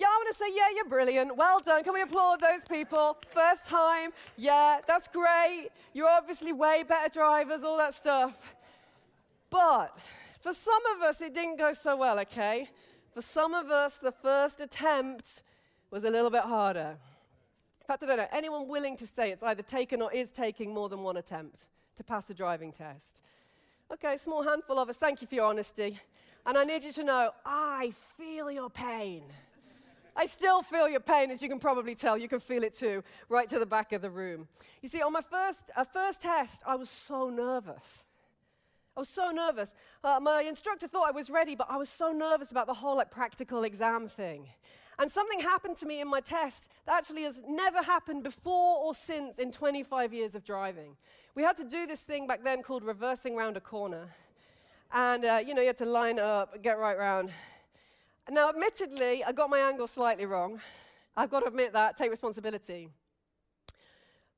Yeah, 0.00 0.06
I 0.06 0.16
want 0.16 0.36
to 0.36 0.44
say, 0.44 0.50
yeah, 0.52 0.66
you're 0.74 0.88
brilliant. 0.88 1.36
Well 1.36 1.60
done. 1.60 1.84
Can 1.84 1.94
we 1.94 2.02
applaud 2.02 2.40
those 2.40 2.64
people? 2.64 3.18
First 3.28 3.66
time. 3.66 4.10
Yeah, 4.36 4.80
that's 4.88 5.06
great. 5.08 5.68
You're 5.92 6.08
obviously 6.08 6.52
way 6.52 6.82
better 6.82 7.08
drivers, 7.08 7.62
all 7.62 7.78
that 7.78 7.94
stuff. 7.94 8.54
But 9.50 9.98
for 10.40 10.54
some 10.54 10.80
of 10.96 11.02
us, 11.02 11.20
it 11.20 11.34
didn't 11.34 11.58
go 11.58 11.72
so 11.72 11.96
well, 11.96 12.18
okay? 12.20 12.68
For 13.12 13.20
some 13.20 13.52
of 13.52 13.70
us, 13.70 13.96
the 13.96 14.12
first 14.12 14.60
attempt 14.60 15.42
was 15.90 16.04
a 16.04 16.10
little 16.10 16.30
bit 16.30 16.42
harder. 16.42 16.96
In 17.80 17.86
fact, 17.86 18.04
I 18.04 18.06
don't 18.06 18.16
know, 18.18 18.28
anyone 18.32 18.68
willing 18.68 18.96
to 18.98 19.06
say 19.06 19.32
it's 19.32 19.42
either 19.42 19.62
taken 19.62 20.00
or 20.00 20.12
is 20.12 20.30
taking 20.30 20.72
more 20.72 20.88
than 20.88 21.02
one 21.02 21.16
attempt 21.16 21.66
to 21.96 22.04
pass 22.04 22.30
a 22.30 22.34
driving 22.34 22.70
test? 22.70 23.20
Okay, 23.92 24.16
small 24.16 24.42
handful 24.44 24.78
of 24.78 24.88
us. 24.88 24.96
Thank 24.96 25.20
you 25.20 25.26
for 25.26 25.34
your 25.34 25.46
honesty. 25.46 25.98
And 26.46 26.56
I 26.56 26.64
need 26.64 26.84
you 26.84 26.92
to 26.92 27.04
know 27.04 27.32
I 27.44 27.92
feel 28.16 28.50
your 28.50 28.70
pain. 28.70 29.24
I 30.16 30.26
still 30.26 30.62
feel 30.62 30.88
your 30.88 31.00
pain, 31.00 31.30
as 31.30 31.42
you 31.42 31.48
can 31.48 31.58
probably 31.58 31.94
tell. 31.94 32.16
You 32.16 32.28
can 32.28 32.40
feel 32.40 32.62
it 32.62 32.74
too, 32.74 33.02
right 33.28 33.48
to 33.48 33.58
the 33.58 33.66
back 33.66 33.92
of 33.92 34.02
the 34.02 34.10
room. 34.10 34.46
You 34.82 34.88
see, 34.88 35.02
on 35.02 35.12
my 35.12 35.20
first, 35.20 35.70
uh, 35.76 35.84
first 35.84 36.20
test, 36.20 36.62
I 36.66 36.76
was 36.76 36.88
so 36.88 37.28
nervous. 37.28 38.06
I 39.00 39.08
was 39.08 39.08
so 39.08 39.30
nervous. 39.30 39.72
Uh, 40.04 40.20
my 40.20 40.42
instructor 40.42 40.86
thought 40.86 41.08
I 41.08 41.10
was 41.10 41.30
ready, 41.30 41.54
but 41.54 41.68
I 41.70 41.78
was 41.78 41.88
so 41.88 42.12
nervous 42.12 42.50
about 42.50 42.66
the 42.66 42.74
whole 42.74 42.98
like 42.98 43.10
practical 43.10 43.64
exam 43.64 44.08
thing. 44.08 44.46
And 44.98 45.10
something 45.10 45.40
happened 45.40 45.78
to 45.78 45.86
me 45.86 46.02
in 46.02 46.08
my 46.08 46.20
test 46.20 46.68
that 46.84 46.98
actually 46.98 47.22
has 47.22 47.40
never 47.48 47.82
happened 47.82 48.24
before 48.24 48.76
or 48.76 48.94
since 48.94 49.38
in 49.38 49.52
25 49.52 50.12
years 50.12 50.34
of 50.34 50.44
driving. 50.44 50.98
We 51.34 51.42
had 51.42 51.56
to 51.56 51.64
do 51.64 51.86
this 51.86 52.00
thing 52.00 52.26
back 52.26 52.44
then 52.44 52.62
called 52.62 52.84
reversing 52.84 53.36
round 53.36 53.56
a 53.56 53.60
corner. 53.60 54.10
And, 54.92 55.24
uh, 55.24 55.40
you 55.46 55.54
know, 55.54 55.62
you 55.62 55.68
had 55.68 55.78
to 55.78 55.86
line 55.86 56.18
up, 56.18 56.62
get 56.62 56.78
right 56.78 56.98
round. 56.98 57.30
Now, 58.30 58.50
admittedly, 58.50 59.24
I 59.24 59.32
got 59.32 59.48
my 59.48 59.60
angle 59.60 59.86
slightly 59.86 60.26
wrong. 60.26 60.60
I've 61.16 61.30
got 61.30 61.40
to 61.40 61.46
admit 61.46 61.72
that, 61.72 61.96
take 61.96 62.10
responsibility. 62.10 62.90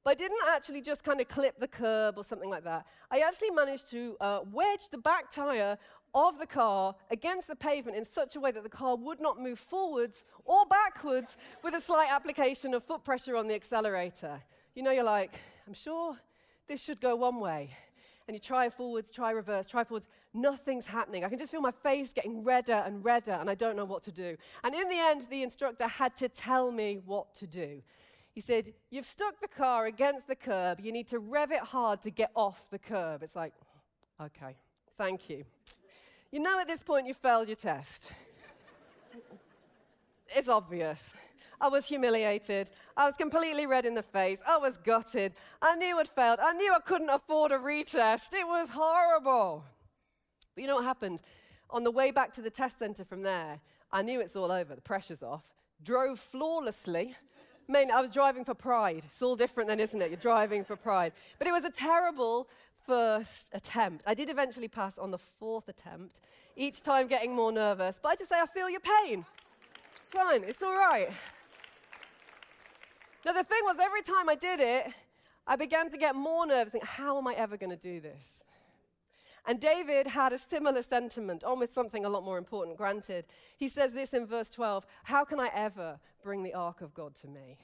But 0.04 0.12
I 0.12 0.14
didn't 0.14 0.38
actually 0.50 0.80
just 0.80 1.04
kind 1.04 1.20
of 1.20 1.28
clip 1.28 1.58
the 1.58 1.68
curb 1.68 2.18
or 2.18 2.24
something 2.24 2.50
like 2.50 2.64
that. 2.64 2.86
I 3.10 3.20
actually 3.20 3.50
managed 3.50 3.90
to 3.90 4.16
uh, 4.20 4.40
wedge 4.50 4.88
the 4.90 4.98
back 4.98 5.30
tire 5.30 5.78
of 6.14 6.38
the 6.38 6.46
car 6.46 6.94
against 7.10 7.48
the 7.48 7.56
pavement 7.56 7.96
in 7.96 8.04
such 8.04 8.36
a 8.36 8.40
way 8.40 8.50
that 8.50 8.62
the 8.62 8.68
car 8.68 8.96
would 8.96 9.20
not 9.20 9.40
move 9.40 9.58
forwards 9.58 10.24
or 10.44 10.66
backwards 10.66 11.36
with 11.62 11.74
a 11.74 11.80
slight 11.80 12.08
application 12.10 12.74
of 12.74 12.82
foot 12.82 13.04
pressure 13.04 13.36
on 13.36 13.46
the 13.46 13.54
accelerator. 13.54 14.40
You 14.74 14.82
know, 14.82 14.90
you're 14.90 15.04
like, 15.04 15.34
I'm 15.66 15.74
sure 15.74 16.16
this 16.68 16.82
should 16.82 17.00
go 17.00 17.16
one 17.16 17.40
way. 17.40 17.70
And 18.28 18.34
you 18.34 18.40
try 18.40 18.68
forwards, 18.68 19.10
try 19.10 19.30
reverse, 19.30 19.66
try 19.66 19.84
forwards. 19.84 20.06
Nothing's 20.32 20.86
happening. 20.86 21.24
I 21.24 21.28
can 21.28 21.38
just 21.38 21.50
feel 21.50 21.60
my 21.60 21.72
face 21.72 22.12
getting 22.12 22.44
redder 22.44 22.82
and 22.86 23.04
redder, 23.04 23.32
and 23.32 23.50
I 23.50 23.54
don't 23.54 23.76
know 23.76 23.84
what 23.84 24.02
to 24.04 24.12
do. 24.12 24.36
And 24.62 24.74
in 24.74 24.88
the 24.88 24.98
end, 24.98 25.26
the 25.28 25.42
instructor 25.42 25.88
had 25.88 26.14
to 26.16 26.28
tell 26.28 26.70
me 26.70 27.00
what 27.04 27.34
to 27.36 27.46
do. 27.46 27.82
He 28.34 28.40
said, 28.40 28.72
You've 28.90 29.04
stuck 29.04 29.40
the 29.40 29.48
car 29.48 29.86
against 29.86 30.26
the 30.26 30.36
curb. 30.36 30.80
You 30.80 30.92
need 30.92 31.08
to 31.08 31.18
rev 31.18 31.52
it 31.52 31.60
hard 31.60 32.02
to 32.02 32.10
get 32.10 32.30
off 32.34 32.70
the 32.70 32.78
curb. 32.78 33.22
It's 33.22 33.36
like, 33.36 33.52
okay, 34.20 34.56
thank 34.96 35.28
you. 35.28 35.44
You 36.30 36.40
know 36.40 36.58
at 36.58 36.66
this 36.66 36.82
point 36.82 37.06
you 37.06 37.14
failed 37.14 37.48
your 37.48 37.56
test. 37.56 38.08
it's 40.34 40.48
obvious. 40.48 41.14
I 41.60 41.68
was 41.68 41.86
humiliated. 41.86 42.70
I 42.96 43.06
was 43.06 43.14
completely 43.16 43.66
red 43.66 43.84
in 43.84 43.94
the 43.94 44.02
face. 44.02 44.42
I 44.48 44.56
was 44.56 44.78
gutted. 44.78 45.34
I 45.60 45.76
knew 45.76 45.98
I'd 45.98 46.08
failed. 46.08 46.40
I 46.42 46.54
knew 46.54 46.74
I 46.74 46.80
couldn't 46.80 47.10
afford 47.10 47.52
a 47.52 47.58
retest. 47.58 48.32
It 48.32 48.46
was 48.46 48.70
horrible. 48.70 49.64
But 50.54 50.62
you 50.62 50.66
know 50.66 50.76
what 50.76 50.84
happened? 50.84 51.20
On 51.70 51.84
the 51.84 51.90
way 51.90 52.10
back 52.10 52.32
to 52.32 52.42
the 52.42 52.50
test 52.50 52.78
center 52.78 53.04
from 53.04 53.22
there, 53.22 53.60
I 53.92 54.02
knew 54.02 54.20
it's 54.20 54.34
all 54.34 54.50
over. 54.50 54.74
The 54.74 54.80
pressure's 54.80 55.22
off. 55.22 55.52
Drove 55.82 56.18
flawlessly. 56.18 57.14
Mean, 57.68 57.90
I 57.90 58.00
was 58.00 58.10
driving 58.10 58.44
for 58.44 58.54
pride. 58.54 59.02
It's 59.04 59.22
all 59.22 59.36
different 59.36 59.68
then, 59.68 59.80
isn't 59.80 60.00
it? 60.02 60.10
You're 60.10 60.18
driving 60.18 60.64
for 60.64 60.76
pride. 60.76 61.12
But 61.38 61.46
it 61.48 61.52
was 61.52 61.64
a 61.64 61.70
terrible 61.70 62.48
first 62.86 63.50
attempt. 63.52 64.04
I 64.06 64.14
did 64.14 64.28
eventually 64.28 64.68
pass 64.68 64.98
on 64.98 65.10
the 65.10 65.18
fourth 65.18 65.68
attempt, 65.68 66.20
each 66.56 66.82
time 66.82 67.06
getting 67.06 67.34
more 67.34 67.52
nervous. 67.52 68.00
But 68.02 68.10
I 68.10 68.16
just 68.16 68.30
say, 68.30 68.36
I 68.40 68.46
feel 68.46 68.68
your 68.68 68.80
pain. 68.80 69.24
It's 70.02 70.12
fine, 70.12 70.42
it's 70.44 70.62
all 70.62 70.74
right. 70.74 71.08
Now, 73.24 73.32
the 73.32 73.44
thing 73.44 73.60
was, 73.62 73.76
every 73.80 74.02
time 74.02 74.28
I 74.28 74.34
did 74.34 74.60
it, 74.60 74.92
I 75.46 75.56
began 75.56 75.90
to 75.90 75.96
get 75.96 76.16
more 76.16 76.46
nervous. 76.46 76.72
Think, 76.72 76.84
how 76.84 77.18
am 77.18 77.26
I 77.28 77.34
ever 77.34 77.56
going 77.56 77.70
to 77.70 77.76
do 77.76 78.00
this? 78.00 78.41
And 79.44 79.60
David 79.60 80.06
had 80.06 80.32
a 80.32 80.38
similar 80.38 80.82
sentiment, 80.82 81.42
on 81.42 81.58
with 81.58 81.72
something 81.72 82.04
a 82.04 82.08
lot 82.08 82.24
more 82.24 82.38
important, 82.38 82.76
granted. 82.76 83.26
He 83.56 83.68
says 83.68 83.92
this 83.92 84.14
in 84.14 84.26
verse 84.26 84.48
12 84.50 84.86
How 85.04 85.24
can 85.24 85.40
I 85.40 85.50
ever 85.52 85.98
bring 86.22 86.42
the 86.42 86.54
ark 86.54 86.80
of 86.80 86.94
God 86.94 87.14
to 87.16 87.28
me? 87.28 87.58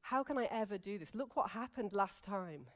How 0.00 0.24
can 0.24 0.38
I 0.38 0.48
ever 0.50 0.78
do 0.78 0.98
this? 0.98 1.14
Look 1.14 1.36
what 1.36 1.50
happened 1.50 1.92
last 1.92 2.24
time. 2.24 2.66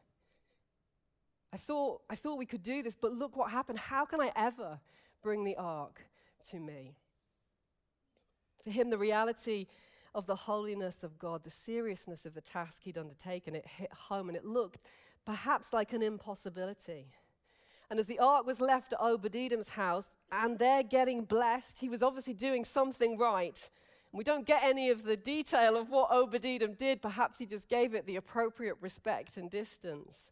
I 1.53 1.57
thought, 1.57 2.03
I 2.09 2.15
thought 2.15 2.39
we 2.39 2.47
could 2.47 2.63
do 2.63 2.83
this, 2.83 2.95
but 2.95 3.13
look 3.13 3.37
what 3.37 3.51
happened. 3.51 3.79
How 3.79 4.05
can 4.05 4.21
I 4.21 4.31
ever 4.37 4.81
bring 5.23 5.45
the 5.45 5.57
ark 5.57 6.07
to 6.51 6.59
me? 6.59 6.95
For 8.63 8.71
him, 8.71 8.91
the 8.91 8.99
reality 8.99 9.67
of 10.15 10.27
the 10.27 10.37
holiness 10.37 11.03
of 11.03 11.19
God, 11.19 11.43
the 11.43 11.51
seriousness 11.51 12.25
of 12.25 12.35
the 12.35 12.41
task 12.41 12.83
he'd 12.85 12.99
undertaken, 12.99 13.55
it 13.55 13.67
hit 13.67 13.93
home 13.93 14.29
and 14.29 14.37
it 14.37 14.45
looked 14.45 14.85
perhaps 15.25 15.73
like 15.73 15.93
an 15.93 16.03
impossibility. 16.03 17.09
And 17.93 18.01
as 18.01 18.07
the 18.07 18.21
ark 18.21 18.47
was 18.47 18.59
left 18.59 18.95
at 18.95 19.35
Edom's 19.37 19.69
house 19.69 20.17
and 20.33 20.59
they're 20.59 20.83
getting 20.83 21.25
blessed, 21.25 21.79
he 21.79 21.91
was 21.91 22.03
obviously 22.03 22.33
doing 22.33 22.65
something 22.65 23.19
right. 23.19 23.69
We 24.13 24.25
don't 24.25 24.47
get 24.47 24.63
any 24.65 24.89
of 24.89 25.05
the 25.05 25.15
detail 25.15 25.77
of 25.77 25.91
what 25.91 26.09
Edom 26.43 26.73
did. 26.73 27.03
Perhaps 27.03 27.39
he 27.39 27.45
just 27.45 27.69
gave 27.69 27.93
it 27.93 28.07
the 28.07 28.17
appropriate 28.17 28.79
respect 28.81 29.37
and 29.37 29.51
distance. 29.51 30.31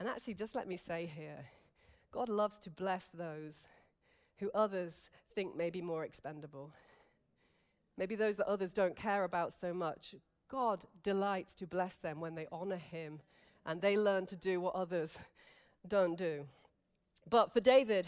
And 0.00 0.08
actually, 0.08 0.34
just 0.34 0.56
let 0.56 0.66
me 0.66 0.76
say 0.76 1.06
here 1.06 1.44
God 2.10 2.28
loves 2.28 2.58
to 2.58 2.70
bless 2.70 3.06
those 3.06 3.68
who 4.38 4.50
others 4.56 5.10
think 5.36 5.54
may 5.54 5.70
be 5.70 5.82
more 5.82 6.04
expendable. 6.04 6.72
Maybe 7.96 8.16
those 8.16 8.38
that 8.38 8.48
others 8.48 8.72
don't 8.72 8.96
care 8.96 9.22
about 9.22 9.52
so 9.52 9.72
much. 9.72 10.16
God 10.48 10.82
delights 11.04 11.54
to 11.54 11.66
bless 11.68 11.94
them 11.94 12.20
when 12.20 12.34
they 12.34 12.48
honor 12.50 12.74
Him 12.74 13.20
and 13.64 13.80
they 13.80 13.96
learn 13.96 14.26
to 14.26 14.36
do 14.36 14.60
what 14.60 14.74
others 14.74 15.16
don't 15.86 16.16
do. 16.16 16.46
But 17.28 17.52
for 17.52 17.60
David, 17.60 18.06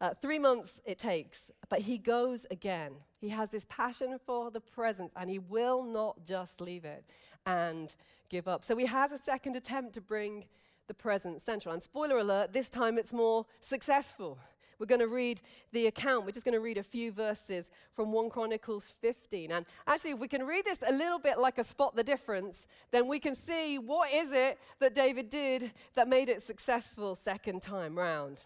uh, 0.00 0.14
three 0.20 0.38
months 0.38 0.80
it 0.84 0.98
takes, 0.98 1.50
but 1.68 1.80
he 1.80 1.98
goes 1.98 2.46
again. 2.50 2.92
He 3.20 3.28
has 3.30 3.50
this 3.50 3.66
passion 3.68 4.18
for 4.24 4.50
the 4.50 4.60
presence 4.60 5.12
and 5.16 5.28
he 5.28 5.38
will 5.38 5.82
not 5.82 6.24
just 6.24 6.60
leave 6.60 6.84
it 6.84 7.04
and 7.46 7.94
give 8.28 8.48
up. 8.48 8.64
So 8.64 8.76
he 8.76 8.86
has 8.86 9.12
a 9.12 9.18
second 9.18 9.56
attempt 9.56 9.94
to 9.94 10.00
bring 10.00 10.46
the 10.86 10.94
presence 10.94 11.42
central. 11.42 11.72
And 11.74 11.82
spoiler 11.82 12.18
alert, 12.18 12.52
this 12.52 12.68
time 12.68 12.98
it's 12.98 13.12
more 13.12 13.46
successful. 13.60 14.38
We're 14.80 14.86
going 14.86 15.00
to 15.00 15.08
read 15.08 15.42
the 15.72 15.86
account. 15.86 16.24
We're 16.24 16.32
just 16.32 16.46
going 16.46 16.54
to 16.54 16.60
read 16.60 16.78
a 16.78 16.82
few 16.82 17.12
verses 17.12 17.70
from 17.94 18.12
1 18.12 18.30
Chronicles 18.30 18.92
15. 19.00 19.52
And 19.52 19.66
actually, 19.86 20.12
if 20.12 20.18
we 20.18 20.26
can 20.26 20.46
read 20.46 20.64
this 20.64 20.82
a 20.88 20.92
little 20.92 21.18
bit 21.18 21.38
like 21.38 21.58
a 21.58 21.64
spot 21.64 21.94
the 21.94 22.02
difference, 22.02 22.66
then 22.90 23.06
we 23.06 23.18
can 23.18 23.34
see 23.34 23.78
what 23.78 24.10
is 24.12 24.32
it 24.32 24.58
that 24.80 24.94
David 24.94 25.28
did 25.28 25.70
that 25.94 26.08
made 26.08 26.30
it 26.30 26.42
successful 26.42 27.14
second 27.14 27.60
time 27.60 27.96
round. 27.96 28.42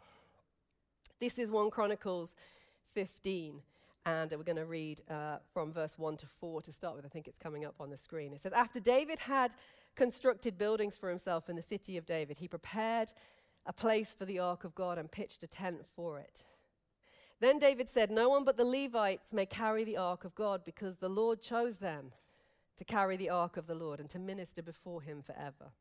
This 1.20 1.38
is 1.38 1.52
1 1.52 1.70
Chronicles 1.70 2.34
15. 2.94 3.60
And 4.06 4.30
we're 4.32 4.42
going 4.42 4.56
to 4.56 4.66
read 4.66 5.00
uh, 5.08 5.36
from 5.54 5.72
verse 5.72 5.96
1 5.96 6.16
to 6.18 6.26
4 6.26 6.60
to 6.62 6.72
start 6.72 6.96
with. 6.96 7.06
I 7.06 7.08
think 7.08 7.28
it's 7.28 7.38
coming 7.38 7.64
up 7.64 7.76
on 7.80 7.88
the 7.88 7.96
screen. 7.96 8.34
It 8.34 8.40
says, 8.42 8.52
After 8.52 8.80
David 8.80 9.20
had 9.20 9.52
constructed 9.94 10.58
buildings 10.58 10.96
for 10.96 11.08
himself 11.08 11.48
in 11.48 11.56
the 11.56 11.62
city 11.62 11.96
of 11.96 12.06
David. 12.06 12.38
He 12.38 12.48
prepared 12.48 13.12
a 13.66 13.72
place 13.72 14.14
for 14.14 14.24
the 14.24 14.38
ark 14.38 14.64
of 14.64 14.74
God 14.74 14.98
and 14.98 15.11
pitched 15.11 15.42
a 15.42 15.46
tent 15.46 15.87
for 15.94 16.18
it. 16.18 16.44
Then 17.40 17.59
David 17.59 17.88
said, 17.88 18.11
No 18.11 18.29
one 18.29 18.44
but 18.44 18.57
the 18.57 18.64
Levites 18.64 19.33
may 19.33 19.46
carry 19.46 19.85
the 19.85 19.96
ark 19.96 20.24
of 20.24 20.35
God 20.35 20.64
because 20.64 20.96
the 20.96 21.09
Lord 21.09 21.40
chose 21.40 21.77
them 21.77 22.12
to 22.77 22.85
carry 22.85 23.16
the 23.16 23.31
ark 23.31 23.57
of 23.57 23.66
the 23.66 23.74
Lord 23.74 24.00
and 24.00 24.09
to 24.11 24.18
minister 24.18 24.62
before 24.62 25.03
him 25.03 25.22
forever. 25.22 25.72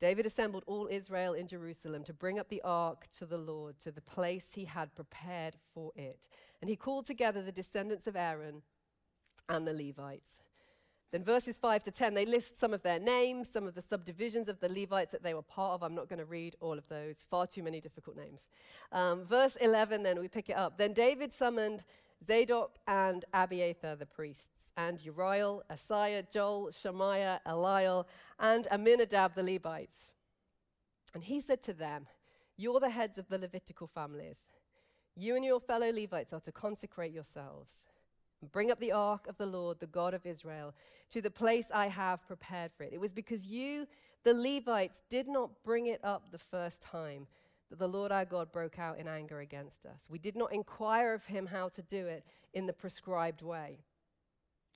David 0.00 0.26
assembled 0.26 0.62
all 0.66 0.88
Israel 0.90 1.32
in 1.32 1.48
Jerusalem 1.48 2.04
to 2.04 2.12
bring 2.12 2.38
up 2.38 2.48
the 2.48 2.62
ark 2.62 3.06
to 3.18 3.26
the 3.26 3.38
Lord, 3.38 3.78
to 3.80 3.90
the 3.90 4.00
place 4.00 4.50
he 4.54 4.64
had 4.64 4.94
prepared 4.94 5.56
for 5.74 5.90
it. 5.96 6.28
And 6.60 6.70
he 6.70 6.76
called 6.76 7.06
together 7.06 7.42
the 7.42 7.50
descendants 7.50 8.06
of 8.06 8.14
Aaron 8.14 8.62
and 9.48 9.66
the 9.66 9.72
Levites. 9.72 10.42
Then 11.10 11.24
verses 11.24 11.56
5 11.56 11.82
to 11.84 11.90
10, 11.90 12.12
they 12.12 12.26
list 12.26 12.60
some 12.60 12.74
of 12.74 12.82
their 12.82 12.98
names, 12.98 13.48
some 13.48 13.66
of 13.66 13.74
the 13.74 13.80
subdivisions 13.80 14.48
of 14.48 14.60
the 14.60 14.68
Levites 14.68 15.12
that 15.12 15.22
they 15.22 15.32
were 15.32 15.42
part 15.42 15.72
of. 15.72 15.82
I'm 15.82 15.94
not 15.94 16.08
going 16.08 16.18
to 16.18 16.26
read 16.26 16.54
all 16.60 16.76
of 16.76 16.86
those, 16.88 17.24
far 17.30 17.46
too 17.46 17.62
many 17.62 17.80
difficult 17.80 18.16
names. 18.16 18.48
Um, 18.92 19.24
verse 19.24 19.56
11, 19.56 20.02
then 20.02 20.20
we 20.20 20.28
pick 20.28 20.50
it 20.50 20.56
up. 20.56 20.76
Then 20.76 20.92
David 20.92 21.32
summoned 21.32 21.84
Zadok 22.26 22.76
and 22.86 23.24
Abiathar, 23.32 23.96
the 23.96 24.04
priests, 24.04 24.70
and 24.76 25.02
Uriel, 25.02 25.62
Asaiah, 25.70 26.24
Joel, 26.30 26.70
Shemaiah, 26.70 27.40
Eliel, 27.46 28.04
and 28.38 28.66
Amminadab, 28.70 29.34
the 29.34 29.42
Levites. 29.42 30.12
And 31.14 31.24
he 31.24 31.40
said 31.40 31.62
to 31.62 31.72
them, 31.72 32.06
You're 32.58 32.80
the 32.80 32.90
heads 32.90 33.16
of 33.16 33.28
the 33.28 33.38
Levitical 33.38 33.86
families. 33.86 34.48
You 35.16 35.36
and 35.36 35.44
your 35.44 35.60
fellow 35.60 35.90
Levites 35.90 36.34
are 36.34 36.40
to 36.40 36.52
consecrate 36.52 37.12
yourselves 37.12 37.86
Bring 38.52 38.70
up 38.70 38.78
the 38.78 38.92
ark 38.92 39.26
of 39.26 39.36
the 39.36 39.46
Lord, 39.46 39.80
the 39.80 39.86
God 39.86 40.14
of 40.14 40.24
Israel, 40.24 40.74
to 41.10 41.20
the 41.20 41.30
place 41.30 41.66
I 41.74 41.88
have 41.88 42.26
prepared 42.26 42.72
for 42.72 42.84
it. 42.84 42.92
It 42.92 43.00
was 43.00 43.12
because 43.12 43.48
you, 43.48 43.86
the 44.24 44.34
Levites, 44.34 45.02
did 45.10 45.26
not 45.26 45.50
bring 45.64 45.86
it 45.86 46.00
up 46.04 46.30
the 46.30 46.38
first 46.38 46.80
time 46.80 47.26
that 47.70 47.78
the 47.78 47.88
Lord 47.88 48.12
our 48.12 48.24
God 48.24 48.52
broke 48.52 48.78
out 48.78 48.98
in 48.98 49.08
anger 49.08 49.40
against 49.40 49.84
us. 49.84 50.08
We 50.08 50.18
did 50.18 50.36
not 50.36 50.52
inquire 50.52 51.14
of 51.14 51.26
him 51.26 51.46
how 51.46 51.68
to 51.70 51.82
do 51.82 52.06
it 52.06 52.24
in 52.54 52.66
the 52.66 52.72
prescribed 52.72 53.42
way. 53.42 53.80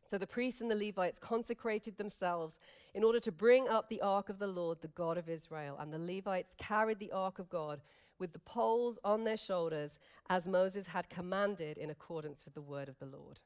So 0.09 0.19
the 0.19 0.27
priests 0.27 0.61
and 0.61 0.71
the 0.71 0.75
Levites 0.75 1.19
consecrated 1.19 1.97
themselves 1.97 2.59
in 2.95 3.03
order 3.03 3.21
to 3.21 3.33
bring 3.33 3.67
up 3.69 3.89
the 3.89 4.03
ark 4.03 4.29
of 4.29 4.39
the 4.39 4.47
Lord, 4.47 4.83
the 4.83 4.89
God 4.89 5.17
of 5.17 5.29
Israel. 5.29 5.79
And 5.81 5.91
the 5.91 5.99
Levites 5.99 6.55
carried 6.59 6.99
the 6.99 7.13
ark 7.13 7.39
of 7.39 7.49
God 7.49 7.81
with 8.19 8.35
the 8.35 8.39
poles 8.39 8.99
on 9.05 9.25
their 9.25 9.39
shoulders, 9.39 9.99
as 10.29 10.47
Moses 10.47 10.89
had 10.89 11.09
commanded 11.09 11.79
in 11.79 11.89
accordance 11.89 12.45
with 12.45 12.53
the 12.53 12.61
word 12.61 12.89
of 12.89 12.99
the 12.99 13.07
Lord. 13.07 13.41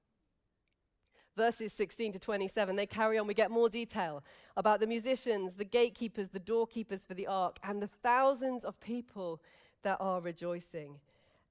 Verses 1.36 1.72
16 1.74 2.12
to 2.12 2.18
27, 2.18 2.76
they 2.76 2.86
carry 2.86 3.18
on. 3.18 3.26
We 3.26 3.34
get 3.34 3.50
more 3.50 3.68
detail 3.68 4.24
about 4.56 4.80
the 4.80 4.86
musicians, 4.86 5.54
the 5.54 5.64
gatekeepers, 5.64 6.28
the 6.28 6.38
doorkeepers 6.38 7.04
for 7.04 7.12
the 7.12 7.26
ark, 7.26 7.58
and 7.62 7.82
the 7.82 7.86
thousands 7.86 8.64
of 8.64 8.80
people 8.80 9.42
that 9.82 9.98
are 10.00 10.20
rejoicing. 10.20 10.98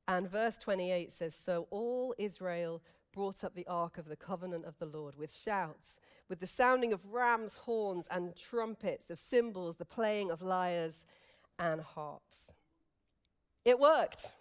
And 0.08 0.30
verse 0.30 0.58
28 0.58 1.12
says 1.12 1.36
So 1.36 1.68
all 1.70 2.16
Israel 2.18 2.82
brought 3.14 3.44
up 3.44 3.54
the 3.54 3.68
ark 3.68 3.98
of 3.98 4.08
the 4.08 4.16
covenant 4.16 4.66
of 4.66 4.78
the 4.80 4.86
Lord 4.86 5.16
with 5.16 5.34
shouts, 5.34 6.00
with 6.30 6.40
the 6.40 6.48
sounding 6.48 6.92
of 6.92 7.14
rams' 7.14 7.56
horns 7.56 8.08
and 8.10 8.36
trumpets, 8.36 9.10
of 9.10 9.20
cymbals, 9.20 9.78
the 9.78 9.86
playing 9.86 10.32
of 10.32 10.42
lyres 10.42 11.06
and 11.60 11.80
harps. 11.80 12.54
It 13.64 13.80
worked. 13.80 14.32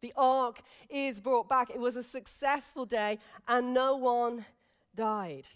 The 0.00 0.12
ark 0.16 0.60
is 0.90 1.20
brought 1.20 1.48
back. 1.48 1.70
It 1.70 1.80
was 1.80 1.96
a 1.96 2.02
successful 2.02 2.84
day, 2.84 3.18
and 3.46 3.72
no 3.72 3.96
one 3.96 4.44
died. 4.94 5.46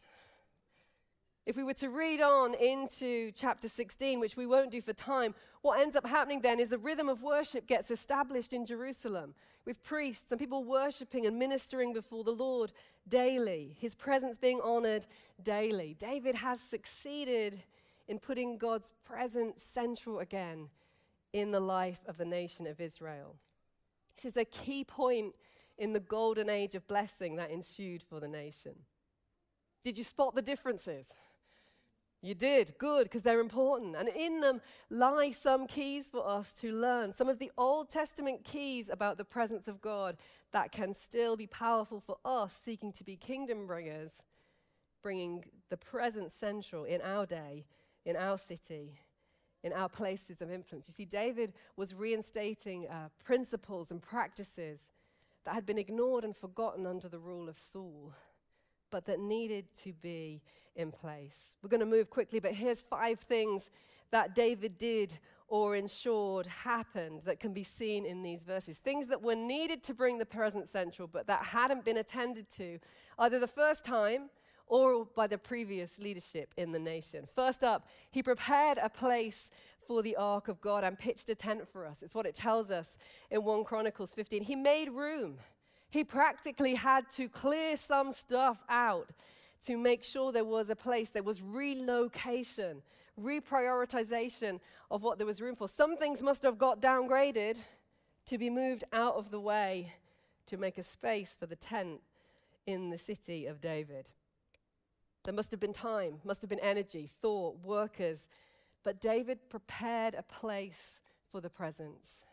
If 1.47 1.57
we 1.57 1.65
were 1.65 1.75
to 1.75 1.89
read 1.89 2.21
on 2.21 2.53
into 2.53 3.33
chapter 3.33 3.69
16, 3.69 4.21
which 4.21 4.37
we 4.37 4.47
won't 4.47 4.71
do 4.71 4.83
for 4.83 4.93
time, 4.93 5.35
what 5.63 5.81
ends 5.81 5.97
up 5.97 6.07
happening 6.07 6.43
then 6.43 6.61
is 6.61 6.73
a 6.73 6.79
rhythm 6.79 7.09
of 7.09 7.23
worship 7.23 7.67
gets 7.67 7.91
established 7.91 8.53
in 8.53 8.67
Jerusalem 8.67 9.35
with 9.65 9.83
priests 9.83 10.31
and 10.31 10.39
people 10.39 10.63
worshiping 10.63 11.25
and 11.25 11.39
ministering 11.39 11.95
before 11.95 12.23
the 12.23 12.33
Lord 12.33 12.73
daily, 13.09 13.77
his 13.81 13.95
presence 13.95 14.37
being 14.37 14.61
honored 14.63 15.07
daily. 15.43 15.97
David 15.99 16.35
has 16.35 16.61
succeeded 16.61 17.63
in 18.09 18.19
putting 18.19 18.59
God's 18.59 18.93
presence 19.07 19.63
central 19.63 20.19
again 20.19 20.69
in 21.33 21.51
the 21.51 21.61
life 21.61 22.01
of 22.07 22.19
the 22.19 22.27
nation 22.27 22.67
of 22.67 22.79
Israel. 22.79 23.37
This 24.17 24.27
is 24.27 24.37
a 24.37 24.45
key 24.45 24.85
point 24.85 25.35
in 25.79 25.95
the 25.95 26.01
golden 26.01 26.51
age 26.51 26.75
of 26.75 26.87
blessing 26.89 27.37
that 27.37 27.51
ensued 27.51 28.03
for 28.03 28.21
the 28.21 28.29
nation. 28.29 28.75
Did 29.83 29.97
you 29.97 30.05
spot 30.05 30.35
the 30.35 30.43
differences? 30.43 31.13
You 32.21 32.35
did. 32.35 32.75
Good, 32.79 33.05
because 33.05 33.23
they're 33.23 33.41
important. 33.41 33.95
And 33.95 34.09
in 34.09 34.41
them 34.41 34.61
lie 34.91 35.31
some 35.31 35.67
keys 35.67 36.09
for 36.09 36.27
us 36.27 36.53
to 36.55 36.73
learn. 36.73 37.13
Some 37.13 37.29
of 37.29 37.39
the 37.39 37.53
Old 37.57 37.91
Testament 37.91 38.43
keys 38.43 38.89
about 38.89 39.19
the 39.19 39.25
presence 39.25 39.69
of 39.69 39.81
God 39.81 40.17
that 40.53 40.73
can 40.73 40.95
still 40.95 41.37
be 41.37 41.47
powerful 41.47 42.01
for 42.01 42.17
us 42.25 42.53
seeking 42.53 42.91
to 42.93 43.05
be 43.05 43.17
kingdom 43.17 43.67
bringers, 43.67 44.23
bringing 45.03 45.45
the 45.71 45.77
presence 45.77 46.35
central 46.35 46.85
in 46.85 47.01
our 47.03 47.25
day, 47.25 47.67
in 48.05 48.17
our 48.17 48.37
city, 48.37 48.95
in 49.63 49.73
our 49.73 49.89
places 49.89 50.43
of 50.43 50.51
influence. 50.51 50.89
You 50.89 50.95
see, 50.95 51.05
David 51.05 51.53
was 51.77 51.95
reinstating 51.95 52.89
uh, 52.89 53.11
principles 53.25 53.93
and 53.93 54.03
practices 54.03 54.91
that 55.45 55.55
had 55.55 55.67
been 55.67 55.79
ignored 55.79 56.25
and 56.25 56.37
forgotten 56.37 56.85
under 56.85 57.09
the 57.09 57.19
rule 57.19 57.49
of 57.49 57.57
Saul 57.57 58.13
but 58.91 59.07
that 59.07 59.21
needed 59.21 59.67
to 59.83 59.93
be 59.93 60.43
in 60.77 60.91
place. 60.93 61.57
We're 61.63 61.69
going 61.69 61.81
to 61.81 61.87
move 61.87 62.11
quickly, 62.11 62.41
but 62.41 62.53
here's 62.53 62.83
five 62.83 63.19
things 63.21 63.71
that 64.11 64.35
David 64.35 64.79
did 64.79 65.19
or 65.49 65.75
ensured 65.75 66.47
happened 66.47 67.23
that 67.23 67.41
can 67.41 67.53
be 67.53 67.65
seen 67.65 68.05
in 68.05 68.23
these 68.23 68.43
verses. 68.43 68.79
Things 68.79 69.07
that 69.09 69.23
were 69.23 69.35
needed 69.35 69.83
to 69.85 69.95
bring 69.95 70.19
the 70.19 70.27
presence 70.27 70.71
central, 70.71 71.09
but 71.09 71.27
that 71.27 71.43
hadn't 71.43 71.85
been 71.85 71.97
attended 71.97 72.51
to 72.51 72.79
either 73.19 73.39
the 73.39 73.47
first 73.47 73.85
time 73.85 74.29
or 74.67 75.07
by 75.17 75.27
the 75.27 75.39
previous 75.39 75.99
leadership 75.99 76.53
in 76.57 76.73
the 76.73 76.79
nation. 76.79 77.25
First 77.27 77.65
up, 77.65 77.89
he 78.11 78.23
prepared 78.23 78.79
a 78.79 78.91
place 78.91 79.51
for 79.87 80.03
the 80.03 80.17
ark 80.17 80.49
of 80.49 80.61
God 80.61 80.85
and 80.85 80.99
pitched 80.99 81.31
a 81.31 81.35
tent 81.35 81.67
for 81.67 81.87
us. 81.87 82.03
It's 82.03 82.15
what 82.15 82.27
it 82.27 82.35
tells 82.35 82.71
us 82.71 82.99
in 83.31 83.43
1 83.43 83.65
Chronicles 83.65 84.13
15. 84.13 84.43
He 84.43 84.55
made 84.55 84.91
room. 84.91 85.39
He 85.91 86.05
practically 86.05 86.75
had 86.75 87.11
to 87.13 87.29
clear 87.29 87.77
some 87.77 88.13
stuff 88.13 88.63
out 88.69 89.11
to 89.67 89.77
make 89.77 90.05
sure 90.05 90.33
there 90.33 90.45
was 90.45 90.71
a 90.71 90.77
place, 90.77 91.09
there 91.09 91.23
was 91.23 91.43
relocation, 91.43 92.83
reprioritization 93.21 94.61
of 94.91 95.03
what 95.03 95.19
there 95.19 95.27
was 95.27 95.41
room 95.41 95.57
for. 95.57 95.67
Some 95.67 95.97
things 95.97 96.23
must 96.23 96.43
have 96.43 96.59
got 96.59 96.81
downgraded 96.81 97.59
to 98.27 98.39
be 98.39 98.51
moved 98.51 98.85
out 98.93 99.15
of 99.15 99.31
the 99.31 99.41
way 99.41 99.95
to 100.47 100.57
make 100.57 100.79
a 100.79 100.83
space 100.83 101.37
for 101.39 101.47
the 101.47 101.57
tent 101.57 102.01
in 102.67 102.91
the 102.91 102.99
city 102.99 103.47
of 103.47 103.61
David. 103.61 104.11
There 105.25 105.35
must 105.35 105.51
have 105.51 105.61
been 105.61 105.73
time, 105.73 106.21
must 106.25 106.43
have 106.43 106.49
been 106.51 106.61
energy, 106.61 107.09
thought, 107.21 107.59
workers, 107.65 108.29
but 108.85 109.01
David 109.01 109.51
prepared 109.51 110.15
a 110.15 110.23
place 110.23 111.01
for 111.31 111.41
the 111.41 111.51
presence. 111.51 112.25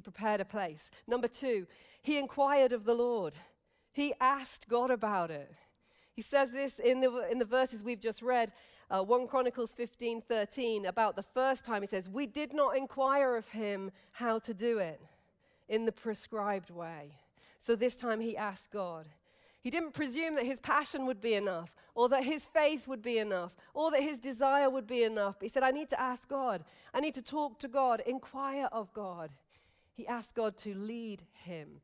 He 0.00 0.02
prepared 0.02 0.40
a 0.40 0.46
place. 0.46 0.90
Number 1.06 1.28
two, 1.28 1.66
he 2.00 2.16
inquired 2.16 2.72
of 2.72 2.84
the 2.84 2.94
Lord. 2.94 3.34
He 3.92 4.14
asked 4.18 4.66
God 4.66 4.90
about 4.90 5.30
it. 5.30 5.52
He 6.14 6.22
says 6.22 6.52
this 6.52 6.78
in 6.78 7.02
the, 7.02 7.30
in 7.30 7.36
the 7.36 7.44
verses 7.44 7.84
we've 7.84 8.00
just 8.00 8.22
read, 8.22 8.50
uh, 8.90 9.02
1 9.02 9.26
Chronicles 9.26 9.74
15 9.74 10.22
13, 10.22 10.86
about 10.86 11.16
the 11.16 11.22
first 11.22 11.66
time. 11.66 11.82
He 11.82 11.86
says, 11.86 12.08
We 12.08 12.26
did 12.26 12.54
not 12.54 12.78
inquire 12.78 13.36
of 13.36 13.48
him 13.48 13.90
how 14.12 14.38
to 14.38 14.54
do 14.54 14.78
it 14.78 15.02
in 15.68 15.84
the 15.84 15.92
prescribed 15.92 16.70
way. 16.70 17.12
So 17.58 17.76
this 17.76 17.94
time 17.94 18.20
he 18.20 18.38
asked 18.38 18.70
God. 18.70 19.04
He 19.60 19.68
didn't 19.68 19.92
presume 19.92 20.34
that 20.36 20.46
his 20.46 20.60
passion 20.60 21.04
would 21.04 21.20
be 21.20 21.34
enough, 21.34 21.74
or 21.94 22.08
that 22.08 22.24
his 22.24 22.46
faith 22.46 22.88
would 22.88 23.02
be 23.02 23.18
enough, 23.18 23.54
or 23.74 23.90
that 23.90 24.02
his 24.02 24.18
desire 24.18 24.70
would 24.70 24.86
be 24.86 25.02
enough. 25.02 25.36
He 25.42 25.50
said, 25.50 25.62
I 25.62 25.70
need 25.70 25.90
to 25.90 26.00
ask 26.00 26.26
God. 26.26 26.64
I 26.94 27.00
need 27.00 27.14
to 27.14 27.22
talk 27.22 27.58
to 27.58 27.68
God, 27.68 28.02
inquire 28.06 28.68
of 28.72 28.92
God. 28.94 29.30
He 30.00 30.06
asked 30.06 30.34
God 30.34 30.56
to 30.60 30.74
lead 30.74 31.24
him. 31.44 31.82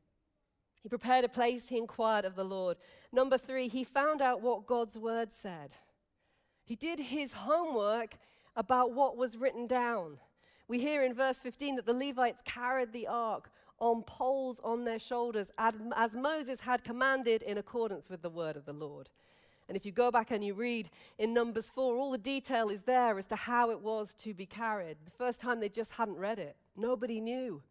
He 0.81 0.89
prepared 0.89 1.23
a 1.23 1.29
place, 1.29 1.69
he 1.69 1.77
inquired 1.77 2.25
of 2.25 2.35
the 2.35 2.43
Lord. 2.43 2.77
Number 3.11 3.37
three, 3.37 3.67
he 3.67 3.83
found 3.83 4.23
out 4.23 4.41
what 4.41 4.65
God's 4.65 4.97
word 4.97 5.31
said. 5.31 5.75
He 6.65 6.75
did 6.75 6.97
his 6.97 7.33
homework 7.33 8.17
about 8.55 8.91
what 8.91 9.17
was 9.17 9.37
written 9.37 9.67
down. 9.67 10.17
We 10.67 10.79
hear 10.79 11.03
in 11.03 11.13
verse 11.13 11.37
15 11.37 11.75
that 11.75 11.85
the 11.85 11.93
Levites 11.93 12.41
carried 12.43 12.91
the 12.91 13.05
ark 13.05 13.51
on 13.77 14.01
poles 14.01 14.59
on 14.63 14.83
their 14.83 14.97
shoulders, 14.97 15.51
as 15.59 16.15
Moses 16.15 16.61
had 16.61 16.83
commanded 16.83 17.43
in 17.43 17.59
accordance 17.59 18.09
with 18.09 18.23
the 18.23 18.31
word 18.31 18.57
of 18.57 18.65
the 18.65 18.73
Lord. 18.73 19.09
And 19.67 19.77
if 19.77 19.85
you 19.85 19.91
go 19.91 20.09
back 20.09 20.31
and 20.31 20.43
you 20.43 20.55
read 20.55 20.89
in 21.19 21.35
Numbers 21.35 21.69
4, 21.69 21.95
all 21.95 22.09
the 22.09 22.17
detail 22.17 22.69
is 22.69 22.81
there 22.81 23.19
as 23.19 23.27
to 23.27 23.35
how 23.35 23.69
it 23.69 23.79
was 23.79 24.15
to 24.15 24.33
be 24.33 24.47
carried. 24.47 24.97
The 25.05 25.11
first 25.11 25.39
time 25.39 25.59
they 25.59 25.69
just 25.69 25.91
hadn't 25.91 26.17
read 26.17 26.39
it, 26.39 26.55
nobody 26.75 27.21
knew. 27.21 27.61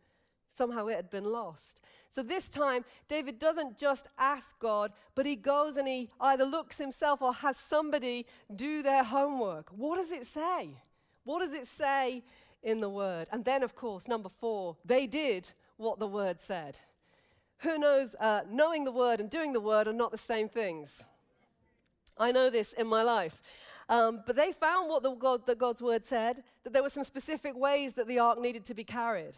Somehow 0.49 0.87
it 0.87 0.97
had 0.97 1.11
been 1.11 1.25
lost. 1.25 1.81
So 2.11 2.23
this 2.23 2.49
time, 2.49 2.85
David 3.09 3.39
doesn't 3.39 3.77
just 3.77 4.09
ask 4.19 4.59
God, 4.59 4.93
but 5.15 5.27
he 5.27 5.37
goes 5.37 5.77
and 5.77 5.87
he 5.87 6.09
either 6.19 6.45
looks 6.45 6.79
himself 6.79 7.21
or 7.21 7.35
has 7.35 7.59
somebody 7.59 8.27
do 8.55 8.83
their 8.83 9.05
homework. 9.05 9.69
What 9.71 9.97
does 9.97 10.11
it 10.11 10.27
say? 10.27 10.71
What 11.25 11.41
does 11.41 11.53
it 11.53 11.67
say 11.67 12.23
in 12.63 12.81
the 12.81 12.89
word? 12.89 13.29
And 13.33 13.45
then, 13.45 13.63
of 13.63 13.75
course, 13.75 14.09
number 14.09 14.29
four, 14.29 14.77
they 14.85 15.07
did 15.07 15.51
what 15.77 15.99
the 15.99 16.07
word 16.07 16.41
said. 16.41 16.79
Who 17.59 17.79
knows, 17.79 18.15
uh, 18.19 18.43
knowing 18.51 18.85
the 18.85 18.93
word 18.93 19.21
and 19.21 19.29
doing 19.29 19.53
the 19.53 19.61
word 19.61 19.89
are 19.89 19.93
not 19.93 20.11
the 20.11 20.19
same 20.19 20.49
things. 20.49 21.05
I 22.17 22.33
know 22.33 22.49
this 22.49 22.73
in 22.73 22.87
my 22.87 23.03
life. 23.03 23.43
Um, 23.89 24.23
but 24.25 24.37
they 24.37 24.53
found 24.53 24.89
what 24.89 25.03
the 25.03 25.15
God, 25.15 25.47
that 25.47 25.59
God's 25.59 25.83
word 25.83 26.05
said, 26.05 26.43
that 26.65 26.73
there 26.73 26.83
were 26.83 26.91
some 26.91 27.05
specific 27.05 27.55
ways 27.57 27.93
that 27.93 28.09
the 28.09 28.19
ark 28.19 28.41
needed 28.41 28.65
to 28.65 28.75
be 28.75 28.85
carried 28.85 29.37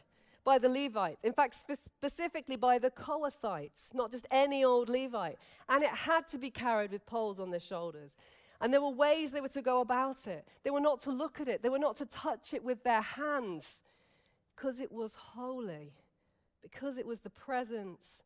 by 0.48 0.56
the 0.56 0.68
Levites. 0.70 1.24
In 1.24 1.34
fact, 1.34 1.52
spe- 1.52 1.84
specifically 1.84 2.56
by 2.56 2.78
the 2.78 2.90
Kohathites, 2.90 3.92
not 3.92 4.10
just 4.10 4.26
any 4.30 4.64
old 4.64 4.88
Levite. 4.88 5.36
And 5.68 5.84
it 5.84 5.90
had 5.90 6.26
to 6.28 6.38
be 6.38 6.48
carried 6.48 6.90
with 6.90 7.04
poles 7.04 7.38
on 7.38 7.50
their 7.50 7.60
shoulders. 7.60 8.16
And 8.58 8.72
there 8.72 8.80
were 8.80 8.88
ways 8.88 9.30
they 9.30 9.42
were 9.42 9.50
to 9.50 9.60
go 9.60 9.82
about 9.82 10.26
it. 10.26 10.48
They 10.62 10.70
were 10.70 10.80
not 10.80 11.00
to 11.00 11.10
look 11.10 11.38
at 11.38 11.48
it, 11.48 11.62
they 11.62 11.68
were 11.68 11.78
not 11.78 11.96
to 11.96 12.06
touch 12.06 12.54
it 12.54 12.64
with 12.64 12.82
their 12.82 13.02
hands 13.02 13.82
because 14.56 14.80
it 14.80 14.90
was 14.90 15.16
holy, 15.16 15.92
because 16.62 16.96
it 16.96 17.06
was 17.06 17.20
the 17.20 17.28
presence 17.28 18.22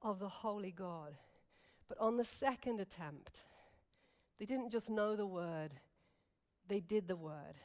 of 0.00 0.20
the 0.20 0.28
holy 0.28 0.70
God. 0.70 1.16
But 1.88 1.98
on 1.98 2.18
the 2.18 2.24
second 2.24 2.78
attempt, 2.78 3.40
they 4.38 4.44
didn't 4.44 4.70
just 4.70 4.90
know 4.90 5.16
the 5.16 5.26
word, 5.26 5.72
they 6.68 6.78
did 6.78 7.08
the 7.08 7.16
word. 7.16 7.56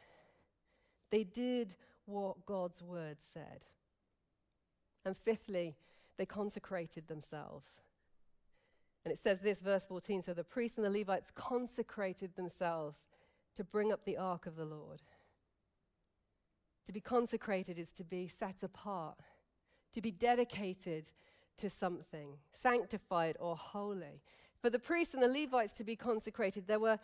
They 1.12 1.24
did 1.24 1.76
what 2.06 2.43
God's 2.48 2.82
word 2.82 3.17
said. 3.19 3.67
And 5.05 5.15
fifthly, 5.15 5.75
they 6.17 6.25
consecrated 6.25 7.07
themselves. 7.07 7.81
And 9.05 9.12
it 9.12 9.17
says 9.17 9.39
this, 9.39 9.62
verse 9.62 9.88
14 9.88 10.21
so 10.21 10.33
the 10.33 10.43
priests 10.43 10.77
and 10.77 10.85
the 10.85 10.89
Levites 10.89 11.31
consecrated 11.33 12.35
themselves 12.35 13.07
to 13.55 13.63
bring 13.63 13.91
up 13.91 14.03
the 14.03 14.17
ark 14.17 14.45
of 14.45 14.55
the 14.55 14.65
Lord. 14.65 15.01
To 16.85 16.93
be 16.93 16.99
consecrated 16.99 17.77
is 17.77 17.91
to 17.93 18.03
be 18.03 18.27
set 18.27 18.63
apart, 18.63 19.19
to 19.93 20.01
be 20.01 20.12
dedicated 20.12 21.05
to 21.57 21.69
something, 21.69 22.38
sanctified 22.51 23.38
or 23.39 23.55
holy, 23.55 24.21
For 24.62 24.69
the 24.69 24.79
priests 24.79 25.13
and 25.13 25.23
the 25.23 25.27
Levites 25.27 25.73
to 25.73 25.83
be 25.83 25.95
consecrated, 25.95 26.67
there 26.67 26.79
were 26.79 26.99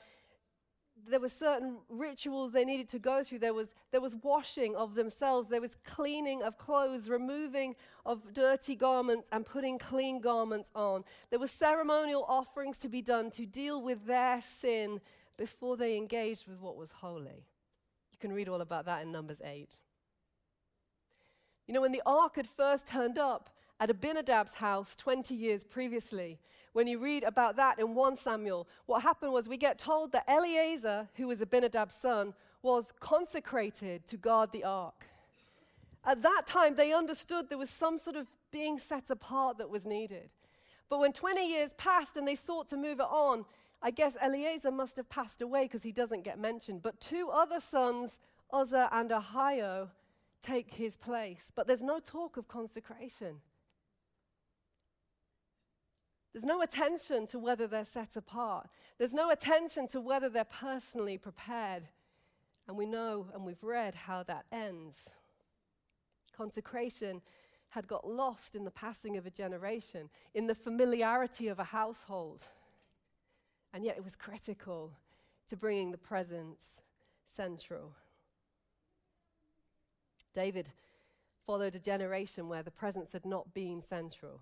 there 1.08 1.20
were 1.20 1.30
certain 1.30 1.78
rituals 1.90 2.52
they 2.52 2.66
needed 2.66 2.90
to 2.90 3.00
go 3.00 3.24
through. 3.24 3.40
There 3.40 3.54
was, 3.54 3.74
there 3.92 4.02
was 4.02 4.16
washing 4.16 4.76
of 4.76 4.96
themselves, 4.96 5.50
there 5.50 5.62
was 5.62 5.76
cleaning 5.84 6.42
of 6.42 6.58
clothes, 6.58 7.10
removing 7.10 7.76
of 8.06 8.34
dirty 8.34 8.76
garments 8.76 9.28
and 9.32 9.46
putting 9.46 9.78
clean 9.78 10.20
garments 10.20 10.72
on. 10.76 11.04
There 11.30 11.40
were 11.40 11.48
ceremonial 11.48 12.26
offerings 12.28 12.78
to 12.80 12.90
be 12.90 13.02
done 13.02 13.30
to 13.32 13.46
deal 13.46 13.82
with 13.82 14.06
their 14.06 14.42
sin 14.42 15.02
before 15.38 15.78
they 15.78 15.98
engaged 15.98 16.48
with 16.48 16.60
what 16.60 16.78
was 16.78 16.92
holy. 16.92 17.46
You 18.12 18.18
can 18.20 18.32
read 18.34 18.48
all 18.48 18.62
about 18.62 18.86
that 18.86 19.04
in 19.04 19.12
Numbers 19.12 19.42
8. 19.44 19.76
You 21.68 21.74
know, 21.74 21.82
when 21.82 21.92
the 21.92 22.04
ark 22.06 22.36
had 22.38 22.48
first 22.48 22.88
turned 22.88 23.18
up 23.18 23.50
at 23.80 23.90
Abinadab's 23.90 24.56
house 24.56 24.96
20 24.96 25.36
years 25.36 25.64
previously, 25.64 26.40
when 26.76 26.88
you 26.88 27.00
read 27.00 27.24
about 27.24 27.56
that 27.56 27.80
in 27.80 27.96
1 27.96 28.18
Samuel, 28.18 28.68
what 28.86 29.02
happened 29.02 29.32
was 29.32 29.48
we 29.48 29.56
get 29.56 29.80
told 29.80 30.12
that 30.12 30.26
Eleazar, 30.28 31.08
who 31.16 31.30
was 31.30 31.40
Abinadab's 31.40 31.96
son, 31.96 32.34
was 32.62 32.92
consecrated 33.00 34.06
to 34.08 34.18
guard 34.18 34.52
the 34.52 34.66
ark. 34.66 35.08
At 36.04 36.22
that 36.24 36.42
time, 36.46 36.76
they 36.76 36.92
understood 36.92 37.48
there 37.48 37.58
was 37.58 37.70
some 37.70 37.98
sort 37.98 38.18
of 38.18 38.28
being 38.52 38.78
set 38.78 39.10
apart 39.10 39.58
that 39.60 39.70
was 39.70 39.86
needed. 39.86 40.34
But 40.90 41.00
when 41.00 41.14
20 41.14 41.50
years 41.50 41.72
passed 41.78 42.18
and 42.18 42.28
they 42.28 42.36
sought 42.36 42.68
to 42.68 42.76
move 42.76 43.00
it 43.00 43.08
on, 43.10 43.46
I 43.82 43.92
guess 43.92 44.18
Eleazar 44.22 44.72
must 44.72 44.98
have 44.98 45.08
passed 45.08 45.42
away 45.42 45.64
because 45.64 45.84
he 45.84 45.94
doesn't 45.94 46.26
get 46.26 46.38
mentioned. 46.38 46.82
But 46.82 47.00
two 47.00 47.30
other 47.32 47.62
sons, 47.62 48.20
Uzzah 48.52 48.90
and 48.92 49.12
Ahio, 49.12 49.92
take 50.42 50.74
his 50.74 50.98
place. 50.98 51.54
But 51.56 51.68
there's 51.68 51.82
no 51.82 52.00
talk 52.00 52.36
of 52.36 52.50
consecration. 52.50 53.38
There's 56.36 56.44
no 56.44 56.62
attention 56.62 57.28
to 57.28 57.40
whether 57.40 57.66
they're 57.66 57.86
set 57.86 58.18
apart. 58.18 58.68
There's 58.98 59.14
no 59.14 59.32
attention 59.32 59.88
to 59.88 60.02
whether 60.02 60.28
they're 60.28 60.44
personally 60.44 61.18
prepared. 61.18 61.84
And 62.68 62.76
we 62.76 62.86
know 62.86 63.28
and 63.34 63.46
we've 63.46 63.64
read 63.64 63.96
how 63.96 64.24
that 64.24 64.44
ends. 64.52 65.10
Consecration 66.36 67.22
had 67.70 67.88
got 67.88 68.06
lost 68.06 68.54
in 68.54 68.66
the 68.66 68.72
passing 68.72 69.16
of 69.16 69.26
a 69.26 69.30
generation, 69.30 70.10
in 70.34 70.46
the 70.46 70.54
familiarity 70.54 71.48
of 71.48 71.58
a 71.58 71.64
household. 71.64 72.42
And 73.74 73.86
yet 73.86 73.96
it 73.96 74.04
was 74.04 74.18
critical 74.18 74.92
to 75.48 75.56
bringing 75.56 75.92
the 75.92 75.98
presence 75.98 76.82
central. 77.26 77.94
David 80.34 80.68
followed 81.46 81.76
a 81.76 81.80
generation 81.80 82.50
where 82.50 82.64
the 82.64 82.72
presence 82.72 83.14
had 83.14 83.26
not 83.26 83.54
been 83.54 83.82
central. 83.82 84.42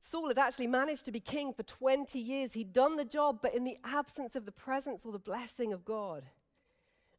Saul 0.00 0.28
had 0.28 0.38
actually 0.38 0.66
managed 0.66 1.04
to 1.06 1.12
be 1.12 1.20
king 1.20 1.52
for 1.52 1.62
20 1.64 2.18
years. 2.18 2.52
He'd 2.52 2.72
done 2.72 2.96
the 2.96 3.04
job, 3.04 3.40
but 3.42 3.54
in 3.54 3.64
the 3.64 3.78
absence 3.84 4.36
of 4.36 4.46
the 4.46 4.52
presence 4.52 5.04
or 5.04 5.12
the 5.12 5.18
blessing 5.18 5.72
of 5.72 5.84
God. 5.84 6.24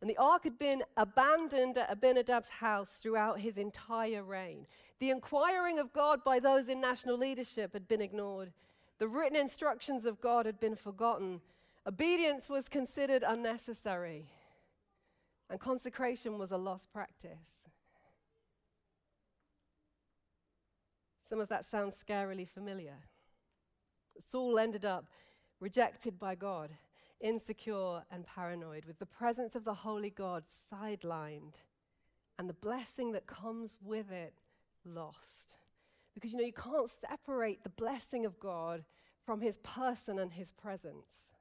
And 0.02 0.10
the 0.10 0.18
ark 0.18 0.46
had 0.46 0.58
been 0.58 0.84
abandoned 0.96 1.78
at 1.78 1.90
Abinadab's 1.90 2.50
house 2.50 2.90
throughout 2.90 3.42
his 3.42 3.58
entire 3.58 4.24
reign. 4.24 4.66
The 5.00 5.10
inquiring 5.10 5.78
of 5.78 5.92
God 5.92 6.24
by 6.24 6.40
those 6.40 6.70
in 6.70 6.80
national 6.80 7.18
leadership 7.18 7.74
had 7.74 7.88
been 7.88 8.02
ignored. 8.02 8.54
The 8.98 9.10
written 9.10 9.36
instructions 9.36 10.06
of 10.06 10.22
God 10.22 10.46
had 10.46 10.60
been 10.60 10.76
forgotten. 10.76 11.42
Obedience 11.86 12.48
was 12.50 12.70
considered 12.70 13.24
unnecessary. 13.28 14.26
And 15.50 15.60
consecration 15.60 16.38
was 16.38 16.52
a 16.52 16.58
lost 16.58 16.94
practice. 16.94 17.69
Some 21.30 21.40
of 21.40 21.50
that 21.50 21.64
sounds 21.64 22.04
scarily 22.04 22.48
familiar. 22.48 22.96
Saul 24.18 24.58
ended 24.58 24.84
up 24.84 25.06
rejected 25.60 26.18
by 26.18 26.34
God, 26.34 26.72
insecure 27.22 28.02
and 28.10 28.26
paranoid, 28.26 28.86
with 28.86 28.98
the 28.98 29.06
presence 29.06 29.54
of 29.54 29.64
the 29.64 29.76
Holy 29.76 30.10
God 30.10 30.46
sidelined, 30.74 31.58
and 32.40 32.50
the 32.50 32.56
blessing 32.56 33.12
that 33.12 33.28
comes 33.28 33.78
with 33.80 34.12
it 34.12 34.34
lost. 34.84 35.58
Because 36.16 36.32
you 36.32 36.40
know, 36.40 36.46
you 36.46 36.52
can't 36.52 36.90
separate 36.90 37.62
the 37.64 37.70
blessing 37.70 38.26
of 38.26 38.40
God 38.40 38.84
from 39.24 39.40
his 39.40 39.58
person 39.58 40.18
and 40.18 40.34
his 40.34 40.52
presence. 40.52 41.36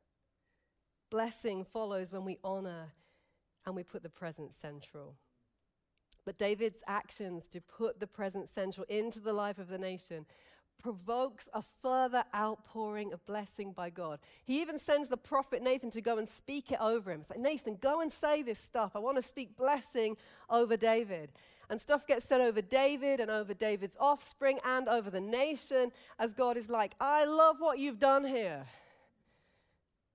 Blessing 1.10 1.64
follows 1.64 2.12
when 2.12 2.26
we 2.26 2.36
honor 2.44 2.92
and 3.64 3.74
we 3.74 3.84
put 3.84 4.02
the 4.02 4.10
presence 4.10 4.54
central. 4.54 5.16
But 6.24 6.38
David's 6.38 6.82
actions 6.86 7.48
to 7.48 7.60
put 7.60 8.00
the 8.00 8.06
present 8.06 8.48
central 8.48 8.86
into 8.88 9.20
the 9.20 9.32
life 9.32 9.58
of 9.58 9.68
the 9.68 9.78
nation 9.78 10.26
provokes 10.78 11.48
a 11.52 11.62
further 11.82 12.24
outpouring 12.34 13.12
of 13.12 13.24
blessing 13.26 13.72
by 13.72 13.90
God. 13.90 14.20
He 14.44 14.60
even 14.60 14.78
sends 14.78 15.08
the 15.08 15.16
prophet 15.16 15.62
Nathan 15.62 15.90
to 15.90 16.00
go 16.00 16.18
and 16.18 16.28
speak 16.28 16.70
it 16.70 16.78
over 16.80 17.10
him. 17.10 17.22
Say, 17.22 17.34
like, 17.34 17.42
Nathan, 17.42 17.78
go 17.80 18.00
and 18.00 18.12
say 18.12 18.42
this 18.42 18.58
stuff. 18.58 18.92
I 18.94 19.00
want 19.00 19.16
to 19.16 19.22
speak 19.22 19.56
blessing 19.56 20.16
over 20.48 20.76
David. 20.76 21.30
And 21.68 21.80
stuff 21.80 22.06
gets 22.06 22.24
said 22.24 22.40
over 22.40 22.62
David 22.62 23.20
and 23.20 23.30
over 23.30 23.52
David's 23.52 23.96
offspring 24.00 24.58
and 24.64 24.88
over 24.88 25.10
the 25.10 25.20
nation 25.20 25.92
as 26.18 26.32
God 26.32 26.56
is 26.56 26.70
like, 26.70 26.94
I 27.00 27.24
love 27.24 27.56
what 27.58 27.78
you've 27.78 27.98
done 27.98 28.24
here. 28.24 28.64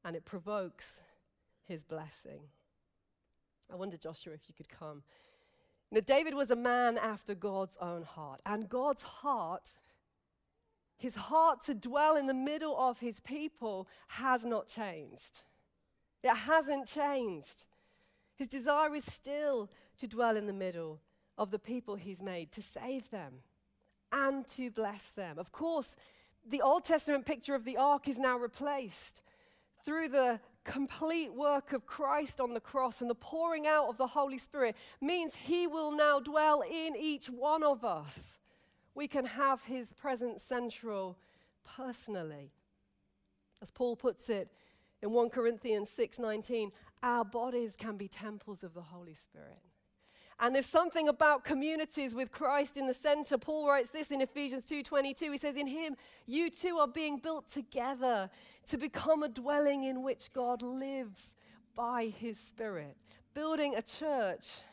And 0.05 0.15
it 0.15 0.25
provokes 0.25 1.01
his 1.65 1.83
blessing. 1.83 2.41
I 3.71 3.75
wonder, 3.75 3.97
Joshua, 3.97 4.33
if 4.33 4.41
you 4.47 4.55
could 4.55 4.69
come. 4.69 5.03
Now, 5.93 5.99
David 5.99 6.34
was 6.34 6.49
a 6.49 6.56
man 6.56 6.97
after 6.97 7.36
God's 7.36 7.77
own 7.79 8.01
heart. 8.01 8.41
And 8.47 8.67
God's 8.67 9.03
heart, 9.03 9.69
his 10.97 11.13
heart 11.13 11.62
to 11.65 11.75
dwell 11.75 12.17
in 12.17 12.25
the 12.25 12.34
middle 12.34 12.75
of 12.75 12.99
his 12.99 13.19
people, 13.19 13.88
has 14.08 14.43
not 14.43 14.67
changed. 14.67 15.43
It 16.23 16.36
hasn't 16.36 16.88
changed. 16.88 17.65
His 18.36 18.47
desire 18.47 18.95
is 18.95 19.06
still 19.06 19.69
to 19.99 20.08
dwell 20.08 20.36
in 20.36 20.47
the 20.47 20.53
middle 20.53 20.99
of 21.38 21.51
the 21.51 21.60
people 21.60 21.93
he's 21.93 22.23
made, 22.23 22.51
to 22.53 22.63
save 22.63 23.12
them 23.12 23.43
and 24.12 24.47
to 24.47 24.71
bless 24.71 25.10
them. 25.10 25.38
Of 25.38 25.51
course, 25.51 25.95
the 26.43 26.62
Old 26.62 26.86
Testament 26.86 27.27
picture 27.27 27.53
of 27.53 27.65
the 27.65 27.77
ark 27.77 28.08
is 28.08 28.17
now 28.17 28.39
replaced 28.39 29.21
through 29.86 30.08
the 30.08 30.39
complete 30.63 31.34
work 31.34 31.73
of 31.73 31.86
Christ 31.86 32.39
on 32.39 32.54
the 32.54 32.60
cross 32.60 33.02
and 33.02 33.10
the 33.10 33.15
pouring 33.15 33.67
out 33.67 33.88
of 33.89 33.97
the 33.97 34.08
Holy 34.08 34.38
Spirit 34.38 34.76
means 35.02 35.36
He 35.36 35.67
will 35.67 35.91
now 35.91 36.19
dwell 36.19 36.62
in 36.62 36.95
each 36.97 37.28
one 37.28 37.63
of 37.63 37.84
us. 37.84 38.39
We 38.95 39.08
can 39.08 39.26
have 39.26 39.63
His 39.63 39.93
presence 39.93 40.41
central 40.41 41.17
personally. 41.63 42.52
As 43.62 43.71
Paul 43.71 43.95
puts 43.95 44.30
it 44.30 44.49
in 45.02 45.12
1 45.12 45.30
Corinthians 45.30 45.89
6:19, 45.89 46.71
our 47.02 47.26
bodies 47.26 47.76
can 47.76 47.97
be 47.97 48.08
temples 48.08 48.63
of 48.63 48.73
the 48.73 48.82
Holy 48.82 49.13
Spirit. 49.13 49.60
And 50.43 50.53
there's 50.53 50.65
something 50.65 51.08
about 51.08 51.45
communities 51.45 52.13
with 52.13 52.29
Christ 52.29 52.75
in 52.75 52.86
the 52.86 52.93
center. 52.93 53.38
Paul 53.38 53.65
writes 53.65 53.91
this 53.91 54.12
in 54.12 54.19
Ephesians 54.19 54.65
2:22. 54.65 55.32
He 55.32 55.38
says 55.38 55.56
in 55.56 55.67
him 55.67 55.95
you 56.25 56.49
two 56.49 56.79
are 56.79 56.88
being 56.88 57.17
built 57.17 57.47
together 57.47 58.29
to 58.65 58.77
become 58.77 59.23
a 59.23 59.29
dwelling 59.29 59.86
in 59.86 60.03
which 60.03 60.34
God 60.34 60.62
lives 60.62 61.34
by 61.75 62.08
his 62.08 62.38
spirit, 62.38 62.97
building 63.34 63.73
a 63.73 63.82
church 63.82 64.63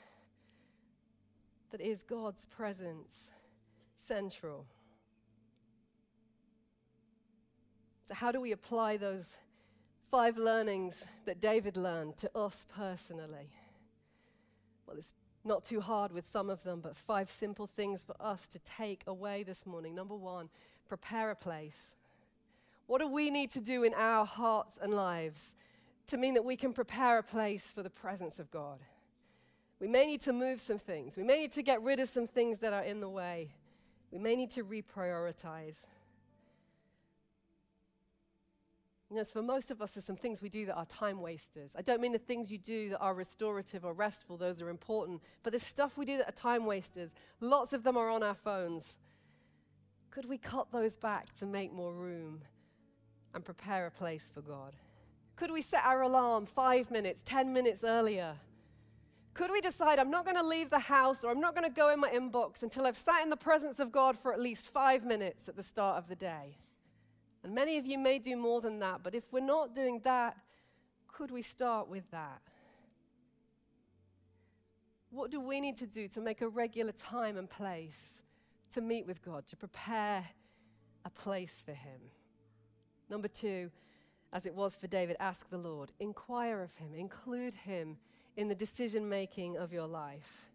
that 1.70 1.80
is 1.80 2.02
God's 2.02 2.46
presence 2.46 3.30
central. 3.96 4.66
So 8.06 8.14
how 8.14 8.32
do 8.32 8.40
we 8.40 8.50
apply 8.50 8.96
those 8.96 9.38
five 10.10 10.36
learnings 10.36 11.06
that 11.26 11.38
David 11.38 11.76
learned 11.76 12.16
to 12.16 12.36
us 12.36 12.66
personally? 12.68 13.52
Well, 14.84 14.96
it's 14.96 15.12
not 15.44 15.64
too 15.64 15.80
hard 15.80 16.12
with 16.12 16.26
some 16.26 16.50
of 16.50 16.62
them, 16.62 16.80
but 16.80 16.96
five 16.96 17.30
simple 17.30 17.66
things 17.66 18.04
for 18.04 18.14
us 18.20 18.46
to 18.48 18.58
take 18.60 19.02
away 19.06 19.42
this 19.42 19.66
morning. 19.66 19.94
Number 19.94 20.14
one, 20.14 20.48
prepare 20.86 21.30
a 21.30 21.36
place. 21.36 21.96
What 22.86 22.98
do 23.00 23.08
we 23.08 23.30
need 23.30 23.50
to 23.52 23.60
do 23.60 23.84
in 23.84 23.94
our 23.94 24.26
hearts 24.26 24.78
and 24.82 24.92
lives 24.92 25.54
to 26.08 26.16
mean 26.16 26.34
that 26.34 26.44
we 26.44 26.56
can 26.56 26.72
prepare 26.72 27.18
a 27.18 27.22
place 27.22 27.72
for 27.72 27.82
the 27.82 27.90
presence 27.90 28.38
of 28.38 28.50
God? 28.50 28.80
We 29.78 29.88
may 29.88 30.06
need 30.06 30.20
to 30.22 30.32
move 30.32 30.60
some 30.60 30.78
things. 30.78 31.16
We 31.16 31.22
may 31.22 31.38
need 31.38 31.52
to 31.52 31.62
get 31.62 31.82
rid 31.82 32.00
of 32.00 32.08
some 32.08 32.26
things 32.26 32.58
that 32.58 32.72
are 32.72 32.82
in 32.82 33.00
the 33.00 33.08
way. 33.08 33.54
We 34.10 34.18
may 34.18 34.36
need 34.36 34.50
to 34.50 34.64
reprioritize. 34.64 35.86
You 39.10 39.16
know, 39.16 39.24
so 39.24 39.40
for 39.40 39.42
most 39.42 39.72
of 39.72 39.82
us, 39.82 39.92
there's 39.92 40.04
some 40.04 40.14
things 40.14 40.40
we 40.40 40.48
do 40.48 40.66
that 40.66 40.76
are 40.76 40.86
time 40.86 41.20
wasters. 41.20 41.72
I 41.76 41.82
don't 41.82 42.00
mean 42.00 42.12
the 42.12 42.18
things 42.18 42.52
you 42.52 42.58
do 42.58 42.90
that 42.90 42.98
are 42.98 43.12
restorative 43.12 43.84
or 43.84 43.92
restful, 43.92 44.36
those 44.36 44.62
are 44.62 44.68
important, 44.68 45.20
but 45.42 45.52
there's 45.52 45.64
stuff 45.64 45.98
we 45.98 46.04
do 46.04 46.16
that 46.18 46.28
are 46.28 46.32
time 46.32 46.64
wasters. 46.64 47.12
Lots 47.40 47.72
of 47.72 47.82
them 47.82 47.96
are 47.96 48.08
on 48.08 48.22
our 48.22 48.34
phones. 48.34 48.98
Could 50.12 50.26
we 50.26 50.38
cut 50.38 50.70
those 50.70 50.94
back 50.94 51.34
to 51.36 51.46
make 51.46 51.72
more 51.72 51.92
room 51.92 52.42
and 53.34 53.44
prepare 53.44 53.86
a 53.86 53.90
place 53.90 54.30
for 54.32 54.42
God? 54.42 54.76
Could 55.34 55.50
we 55.50 55.62
set 55.62 55.84
our 55.84 56.02
alarm 56.02 56.46
five 56.46 56.88
minutes, 56.90 57.22
10 57.24 57.52
minutes 57.52 57.82
earlier? 57.82 58.36
Could 59.34 59.50
we 59.50 59.60
decide 59.60 59.98
I'm 59.98 60.10
not 60.10 60.24
going 60.24 60.36
to 60.36 60.46
leave 60.46 60.70
the 60.70 60.78
house 60.78 61.24
or 61.24 61.30
I'm 61.32 61.40
not 61.40 61.56
going 61.56 61.68
to 61.68 61.74
go 61.74 61.90
in 61.90 61.98
my 61.98 62.10
inbox 62.10 62.62
until 62.62 62.86
I've 62.86 62.96
sat 62.96 63.22
in 63.22 63.30
the 63.30 63.36
presence 63.36 63.80
of 63.80 63.90
God 63.90 64.16
for 64.16 64.32
at 64.32 64.40
least 64.40 64.68
five 64.68 65.04
minutes 65.04 65.48
at 65.48 65.56
the 65.56 65.62
start 65.62 65.98
of 65.98 66.08
the 66.08 66.16
day? 66.16 66.58
And 67.42 67.54
many 67.54 67.78
of 67.78 67.86
you 67.86 67.98
may 67.98 68.18
do 68.18 68.36
more 68.36 68.60
than 68.60 68.78
that, 68.80 69.02
but 69.02 69.14
if 69.14 69.24
we're 69.32 69.40
not 69.40 69.74
doing 69.74 70.00
that, 70.04 70.36
could 71.08 71.30
we 71.30 71.42
start 71.42 71.88
with 71.88 72.10
that? 72.10 72.42
What 75.10 75.30
do 75.30 75.40
we 75.40 75.60
need 75.60 75.76
to 75.78 75.86
do 75.86 76.06
to 76.08 76.20
make 76.20 76.40
a 76.40 76.48
regular 76.48 76.92
time 76.92 77.36
and 77.36 77.48
place 77.48 78.22
to 78.74 78.80
meet 78.80 79.06
with 79.06 79.22
God, 79.22 79.46
to 79.46 79.56
prepare 79.56 80.24
a 81.04 81.10
place 81.10 81.60
for 81.64 81.72
Him? 81.72 82.00
Number 83.08 83.26
two, 83.26 83.70
as 84.32 84.46
it 84.46 84.54
was 84.54 84.76
for 84.76 84.86
David, 84.86 85.16
ask 85.18 85.48
the 85.50 85.58
Lord, 85.58 85.90
inquire 85.98 86.62
of 86.62 86.74
Him, 86.76 86.94
include 86.94 87.54
Him 87.54 87.96
in 88.36 88.48
the 88.48 88.54
decision 88.54 89.08
making 89.08 89.56
of 89.56 89.72
your 89.72 89.88
life 89.88 90.52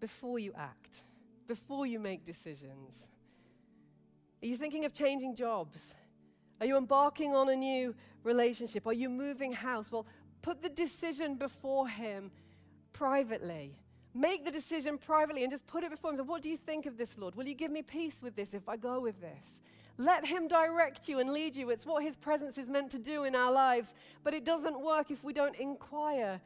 before 0.00 0.38
you 0.38 0.52
act, 0.56 1.02
before 1.46 1.86
you 1.86 2.00
make 2.00 2.24
decisions. 2.24 3.08
Are 4.42 4.46
you 4.46 4.56
thinking 4.56 4.84
of 4.84 4.92
changing 4.92 5.36
jobs? 5.36 5.94
Are 6.60 6.66
you 6.66 6.76
embarking 6.76 7.34
on 7.34 7.48
a 7.48 7.56
new 7.56 7.94
relationship? 8.24 8.86
Are 8.86 8.92
you 8.92 9.08
moving 9.08 9.52
house? 9.52 9.90
Well, 9.92 10.06
put 10.42 10.62
the 10.62 10.68
decision 10.68 11.36
before 11.36 11.88
Him 11.88 12.30
privately. 12.92 13.76
Make 14.14 14.44
the 14.44 14.50
decision 14.50 14.98
privately 14.98 15.42
and 15.42 15.50
just 15.50 15.66
put 15.66 15.84
it 15.84 15.90
before 15.90 16.10
Him. 16.10 16.16
So, 16.16 16.24
what 16.24 16.42
do 16.42 16.50
you 16.50 16.56
think 16.56 16.86
of 16.86 16.98
this, 16.98 17.16
Lord? 17.18 17.34
Will 17.36 17.46
you 17.46 17.54
give 17.54 17.70
me 17.70 17.82
peace 17.82 18.20
with 18.20 18.34
this 18.36 18.52
if 18.52 18.68
I 18.68 18.76
go 18.76 19.00
with 19.00 19.20
this? 19.20 19.62
Let 19.96 20.26
Him 20.26 20.48
direct 20.48 21.08
you 21.08 21.20
and 21.20 21.30
lead 21.30 21.54
you. 21.54 21.70
It's 21.70 21.86
what 21.86 22.02
His 22.02 22.16
presence 22.16 22.58
is 22.58 22.68
meant 22.68 22.90
to 22.92 22.98
do 22.98 23.24
in 23.24 23.36
our 23.36 23.52
lives. 23.52 23.94
But 24.24 24.34
it 24.34 24.44
doesn't 24.44 24.80
work 24.80 25.10
if 25.10 25.22
we 25.22 25.32
don't 25.32 25.56
inquire 25.56 26.40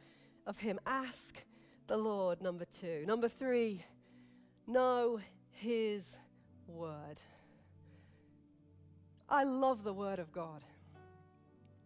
of 0.45 0.59
Him. 0.59 0.79
Ask 0.85 1.43
the 1.87 1.97
Lord, 1.97 2.41
number 2.41 2.65
two. 2.65 3.05
Number 3.07 3.27
three, 3.27 3.83
know 4.67 5.19
His 5.51 6.17
word. 6.67 7.19
I 9.29 9.43
love 9.43 9.83
the 9.83 9.93
word 9.93 10.19
of 10.19 10.31
God. 10.31 10.63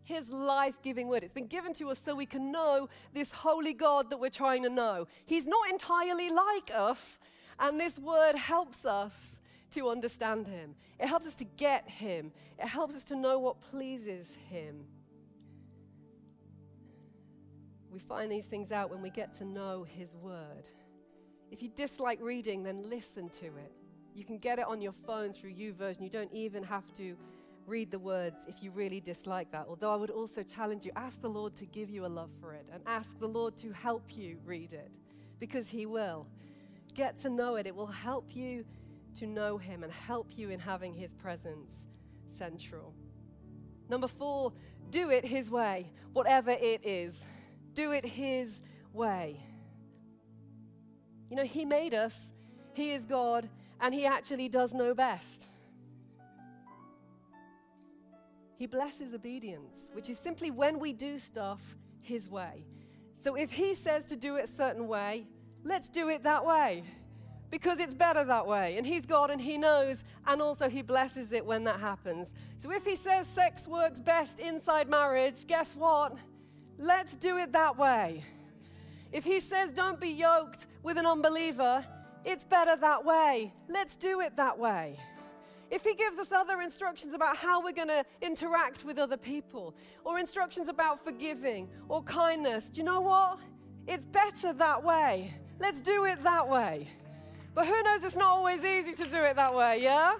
His 0.03 0.29
life 0.29 0.81
giving 0.81 1.07
word. 1.07 1.23
It's 1.23 1.33
been 1.33 1.47
given 1.47 1.73
to 1.75 1.89
us 1.89 1.99
so 1.99 2.15
we 2.15 2.25
can 2.25 2.51
know 2.51 2.89
this 3.13 3.31
holy 3.31 3.73
God 3.73 4.09
that 4.09 4.19
we're 4.19 4.29
trying 4.29 4.63
to 4.63 4.69
know. 4.69 5.07
He's 5.25 5.47
not 5.47 5.69
entirely 5.69 6.29
like 6.29 6.71
us, 6.73 7.19
and 7.59 7.79
this 7.79 7.99
word 7.99 8.35
helps 8.35 8.85
us 8.85 9.39
to 9.71 9.89
understand 9.89 10.47
Him. 10.47 10.75
It 10.99 11.07
helps 11.07 11.27
us 11.27 11.35
to 11.35 11.45
get 11.45 11.87
Him, 11.89 12.31
it 12.59 12.67
helps 12.67 12.95
us 12.95 13.03
to 13.05 13.15
know 13.15 13.39
what 13.39 13.61
pleases 13.61 14.37
Him. 14.49 14.85
We 17.91 17.99
find 17.99 18.31
these 18.31 18.45
things 18.45 18.71
out 18.71 18.89
when 18.89 19.01
we 19.01 19.09
get 19.09 19.33
to 19.35 19.45
know 19.45 19.83
His 19.83 20.15
word. 20.15 20.69
If 21.51 21.61
you 21.61 21.69
dislike 21.69 22.19
reading, 22.21 22.63
then 22.63 22.89
listen 22.89 23.29
to 23.41 23.47
it. 23.47 23.80
You 24.13 24.25
can 24.25 24.37
get 24.37 24.59
it 24.59 24.65
on 24.67 24.81
your 24.81 24.91
phone 24.91 25.31
through 25.31 25.53
YouVersion. 25.53 26.01
You 26.01 26.09
don't 26.09 26.31
even 26.33 26.63
have 26.63 26.91
to 26.93 27.15
read 27.65 27.91
the 27.91 27.99
words 27.99 28.39
if 28.47 28.61
you 28.61 28.71
really 28.71 28.99
dislike 28.99 29.51
that. 29.51 29.65
Although 29.69 29.93
I 29.93 29.95
would 29.95 30.09
also 30.09 30.43
challenge 30.43 30.85
you 30.85 30.91
ask 30.95 31.21
the 31.21 31.29
Lord 31.29 31.55
to 31.57 31.65
give 31.65 31.89
you 31.89 32.05
a 32.05 32.07
love 32.07 32.29
for 32.39 32.53
it 32.53 32.67
and 32.73 32.81
ask 32.85 33.17
the 33.19 33.27
Lord 33.27 33.55
to 33.57 33.71
help 33.71 34.15
you 34.15 34.37
read 34.45 34.73
it 34.73 34.91
because 35.39 35.69
He 35.69 35.85
will. 35.85 36.27
Get 36.93 37.17
to 37.19 37.29
know 37.29 37.55
it, 37.55 37.65
it 37.65 37.75
will 37.75 37.87
help 37.87 38.35
you 38.35 38.65
to 39.15 39.25
know 39.25 39.57
Him 39.57 39.83
and 39.83 39.91
help 39.91 40.37
you 40.37 40.49
in 40.49 40.59
having 40.59 40.93
His 40.93 41.13
presence 41.13 41.87
central. 42.27 42.93
Number 43.89 44.07
four, 44.07 44.53
do 44.89 45.09
it 45.09 45.25
His 45.25 45.49
way, 45.49 45.91
whatever 46.13 46.51
it 46.51 46.81
is. 46.83 47.23
Do 47.73 47.91
it 47.91 48.05
His 48.05 48.59
way. 48.91 49.39
You 51.29 51.37
know, 51.37 51.45
He 51.45 51.63
made 51.63 51.93
us, 51.93 52.17
He 52.73 52.91
is 52.91 53.05
God, 53.05 53.47
and 53.81 53.93
He 53.93 54.05
actually 54.05 54.47
does 54.47 54.73
know 54.73 54.93
best. 54.93 55.47
He 58.57 58.67
blesses 58.67 59.13
obedience, 59.13 59.89
which 59.93 60.07
is 60.07 60.19
simply 60.19 60.51
when 60.51 60.79
we 60.79 60.93
do 60.93 61.17
stuff 61.17 61.75
His 62.01 62.29
way. 62.29 62.63
So 63.19 63.35
if 63.35 63.51
He 63.51 63.73
says 63.73 64.05
to 64.05 64.15
do 64.15 64.35
it 64.35 64.45
a 64.45 64.47
certain 64.47 64.87
way, 64.87 65.27
let's 65.63 65.89
do 65.89 66.09
it 66.09 66.23
that 66.23 66.45
way 66.45 66.83
because 67.49 67.79
it's 67.79 67.93
better 67.93 68.23
that 68.23 68.47
way. 68.47 68.77
And 68.77 68.85
He's 68.85 69.05
God 69.05 69.29
and 69.29 69.41
He 69.41 69.57
knows, 69.57 70.03
and 70.27 70.41
also 70.41 70.69
He 70.69 70.83
blesses 70.83 71.33
it 71.33 71.45
when 71.45 71.63
that 71.65 71.79
happens. 71.79 72.33
So 72.57 72.71
if 72.71 72.85
He 72.85 72.95
says 72.95 73.27
sex 73.27 73.67
works 73.67 73.99
best 73.99 74.39
inside 74.39 74.89
marriage, 74.89 75.45
guess 75.47 75.75
what? 75.75 76.17
Let's 76.77 77.15
do 77.15 77.37
it 77.37 77.51
that 77.53 77.77
way. 77.77 78.23
If 79.11 79.23
He 79.23 79.39
says 79.41 79.71
don't 79.71 79.99
be 79.99 80.09
yoked 80.09 80.67
with 80.83 80.97
an 80.97 81.05
unbeliever, 81.05 81.85
it's 82.25 82.45
better 82.45 82.75
that 82.75 83.03
way. 83.03 83.53
Let's 83.67 83.95
do 83.95 84.21
it 84.21 84.35
that 84.35 84.57
way. 84.57 84.97
If 85.69 85.83
he 85.85 85.95
gives 85.95 86.17
us 86.17 86.31
other 86.33 86.61
instructions 86.61 87.13
about 87.13 87.37
how 87.37 87.63
we're 87.63 87.71
going 87.71 87.87
to 87.87 88.03
interact 88.21 88.83
with 88.83 88.97
other 88.97 89.15
people, 89.15 89.73
or 90.03 90.19
instructions 90.19 90.67
about 90.67 91.01
forgiving 91.03 91.69
or 91.87 92.03
kindness, 92.03 92.69
do 92.69 92.81
you 92.81 92.85
know 92.85 92.99
what? 92.99 93.39
It's 93.87 94.05
better 94.05 94.51
that 94.53 94.83
way. 94.83 95.33
Let's 95.59 95.79
do 95.79 96.05
it 96.05 96.21
that 96.23 96.47
way. 96.47 96.89
But 97.53 97.65
who 97.65 97.83
knows, 97.83 98.03
it's 98.03 98.15
not 98.15 98.29
always 98.29 98.65
easy 98.65 98.93
to 98.93 99.09
do 99.09 99.17
it 99.17 99.35
that 99.37 99.53
way, 99.53 99.81
yeah? 99.81 100.15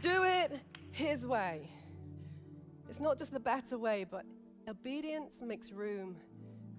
Do 0.00 0.24
it 0.24 0.60
his 0.90 1.26
way. 1.26 1.68
It's 2.88 3.00
not 3.00 3.18
just 3.18 3.32
the 3.32 3.40
better 3.40 3.78
way, 3.78 4.04
but 4.08 4.24
obedience 4.68 5.42
makes 5.42 5.70
room 5.70 6.16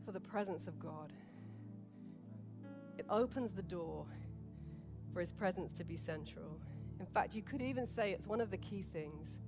for 0.06 0.12
the 0.12 0.20
presence 0.20 0.68
of 0.68 0.78
God. 0.78 1.14
It 3.02 3.08
opens 3.10 3.52
the 3.52 3.64
door 3.64 4.06
for 5.12 5.22
his 5.22 5.32
presence 5.32 5.74
to 5.74 5.84
be 5.84 5.98
central. 5.98 6.60
In 7.00 7.08
fact, 7.08 7.34
you 7.34 7.42
could 7.42 7.60
even 7.60 7.88
say 7.88 8.12
it's 8.12 8.28
one 8.28 8.40
of 8.40 8.52
the 8.52 8.58
key 8.58 8.84
things 8.84 9.40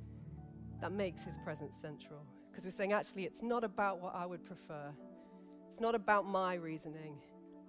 that 0.82 0.92
makes 0.92 1.24
his 1.24 1.38
presence 1.38 1.78
central. 1.78 2.26
Because 2.50 2.66
we're 2.66 2.72
saying, 2.72 2.94
actually, 2.94 3.26
it's 3.26 3.44
not 3.44 3.64
about 3.64 4.02
what 4.02 4.16
I 4.16 4.26
would 4.26 4.44
prefer, 4.44 4.92
it's 5.70 5.80
not 5.80 5.94
about 5.94 6.26
my 6.26 6.56
reasoning. 6.56 7.20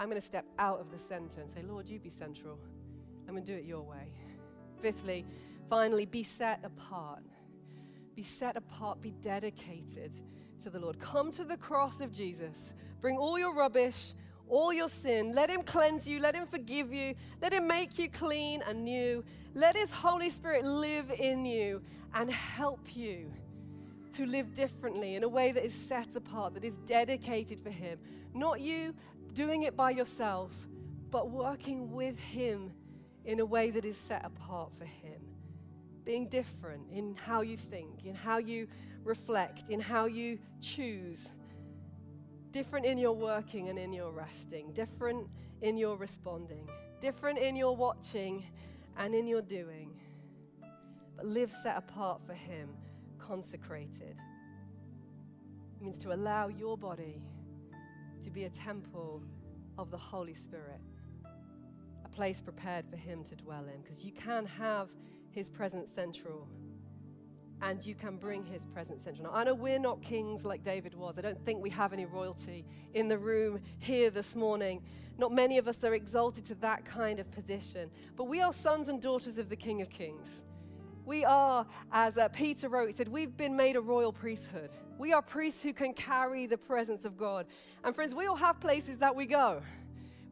I'm 0.01 0.09
going 0.09 0.19
to 0.19 0.27
step 0.27 0.47
out 0.59 0.81
of 0.81 0.91
the 0.91 0.97
center 0.97 1.43
and 1.43 1.51
say, 1.51 1.61
Lord, 1.61 1.87
you 1.87 2.01
be 2.01 2.09
central. 2.09 2.59
I'm 3.29 3.35
going 3.35 3.45
to 3.45 3.53
do 3.53 3.59
it 3.59 3.67
your 3.67 3.83
way. 3.83 4.11
Fifthly, 4.81 5.27
finally, 5.69 6.07
be 6.07 6.23
set 6.23 6.61
apart. 6.65 7.25
Be 8.17 8.23
set 8.23 8.57
apart, 8.57 9.03
be 9.03 9.11
dedicated 9.21 10.15
to 10.63 10.71
the 10.71 10.79
Lord. 10.79 10.99
Come 10.99 11.31
to 11.33 11.45
the 11.45 11.59
cross 11.59 12.01
of 12.01 12.11
Jesus. 12.11 12.73
Bring 13.03 13.19
all 13.19 13.39
your 13.39 13.55
rubbish, 13.55 14.15
all 14.49 14.73
your 14.73 14.89
sin. 14.89 15.33
Let 15.33 15.51
Him 15.51 15.63
cleanse 15.63 16.09
you. 16.09 16.21
Let 16.21 16.35
Him 16.35 16.47
forgive 16.47 16.93
you. 16.93 17.15
Let 17.41 17.53
Him 17.53 17.67
make 17.67 17.99
you 17.99 18.09
clean 18.09 18.63
and 18.67 18.85
new. 18.85 19.25
Let 19.55 19.77
His 19.77 19.91
Holy 19.91 20.31
Spirit 20.31 20.65
live 20.65 21.11
in 21.11 21.45
you 21.45 21.83
and 22.15 22.31
help 22.31 22.95
you 22.95 23.33
to 24.13 24.27
live 24.27 24.55
differently 24.55 25.17
in 25.17 25.25
a 25.25 25.29
way 25.29 25.51
that 25.53 25.65
is 25.65 25.75
set 25.75 26.15
apart, 26.15 26.55
that 26.55 26.65
is 26.65 26.77
dedicated 26.87 27.61
for 27.61 27.71
Him. 27.71 27.99
Not 28.33 28.61
you 28.61 28.95
doing 29.33 29.63
it 29.63 29.77
by 29.77 29.91
yourself, 29.91 30.67
but 31.11 31.31
working 31.31 31.91
with 31.93 32.19
Him 32.19 32.73
in 33.25 33.41
a 33.41 33.45
way 33.45 33.71
that 33.71 33.85
is 33.85 33.97
set 33.97 34.25
apart 34.25 34.73
for 34.73 34.85
Him. 34.85 35.21
Being 36.05 36.29
different 36.29 36.91
in 36.93 37.17
how 37.17 37.41
you 37.41 37.57
think, 37.57 38.05
in 38.05 38.15
how 38.15 38.39
you 38.39 38.69
reflect, 39.05 39.69
in 39.69 39.81
how 39.81 40.07
you 40.07 40.39
choose 40.61 41.31
different 42.55 42.87
in 42.87 42.99
your 42.99 43.13
working 43.13 43.69
and 43.69 43.81
in 43.81 43.93
your 43.93 44.13
resting, 44.13 44.73
different 44.75 45.29
in 45.61 45.77
your 45.77 45.97
responding, 45.97 46.69
different 47.01 47.37
in 47.37 47.57
your 47.57 47.75
watching 47.75 48.45
and 48.97 49.13
in 49.13 49.27
your 49.27 49.43
doing. 49.43 49.91
But 51.17 51.27
live 51.27 51.51
set 51.51 51.77
apart 51.77 52.25
for 52.25 52.33
Him, 52.33 52.69
consecrated. 53.19 54.21
It 54.21 55.83
means 55.83 55.99
to 55.99 56.15
allow 56.15 56.47
your 56.47 56.79
body 56.79 57.21
to 58.23 58.31
be 58.31 58.45
a 58.45 58.51
temple 58.51 59.21
of 59.77 59.91
the 59.91 59.99
Holy 59.99 60.35
Spirit, 60.35 60.81
a 62.05 62.09
place 62.09 62.41
prepared 62.41 62.87
for 62.89 62.97
Him 62.97 63.25
to 63.25 63.35
dwell 63.35 63.65
in, 63.65 63.83
because 63.83 64.05
you 64.05 64.13
can 64.13 64.47
have 64.47 64.91
His 65.33 65.51
presence 65.51 65.91
central 65.91 66.47
and 67.63 67.85
you 67.85 67.95
can 67.95 68.17
bring 68.17 68.45
his 68.45 68.67
presence 68.67 69.03
central. 69.03 69.31
I 69.33 69.45
know 69.45 69.55
we're 69.55 69.79
not 69.79 70.03
kings 70.03 70.45
like 70.45 70.63
David 70.63 70.95
was. 70.95 71.19
I 71.19 71.23
don't 71.23 71.43
think 71.45 71.63
we 71.63 71.71
have 71.71 71.93
any 71.93 72.05
royalty 72.05 72.65
in 72.93 73.09
the 73.09 73.19
room 73.19 73.61
here 73.79 74.11
this 74.11 74.37
morning. 74.37 74.83
Not 75.17 75.33
many 75.33 75.59
of 75.59 75.69
us 75.69 75.83
are 75.85 75.95
exalted 75.95 76.45
to 76.47 76.55
that 76.57 76.85
kind 76.85 77.21
of 77.21 77.31
position. 77.31 77.91
But 78.17 78.25
we 78.25 78.41
are 78.41 78.53
sons 78.53 78.89
and 78.89 79.01
daughters 79.01 79.39
of 79.39 79.49
the 79.49 79.57
King 79.57 79.81
of 79.81 79.89
Kings. 79.89 80.43
We 81.07 81.25
are, 81.25 81.67
as 81.93 82.17
uh, 82.17 82.29
Peter 82.29 82.69
wrote, 82.69 82.87
he 82.87 82.93
said, 82.93 83.09
we've 83.09 83.37
been 83.37 83.57
made 83.57 83.77
a 83.77 83.81
royal 83.81 84.13
priesthood. 84.13 84.71
We 84.99 85.13
are 85.13 85.21
priests 85.21 85.63
who 85.63 85.73
can 85.73 85.93
carry 85.93 86.47
the 86.47 86.57
presence 86.57 87.05
of 87.05 87.17
God. 87.17 87.47
And 87.83 87.95
friends, 87.95 88.15
we 88.15 88.27
all 88.27 88.37
have 88.37 88.59
places 88.59 88.99
that 88.99 89.15
we 89.15 89.27
go. 89.27 89.61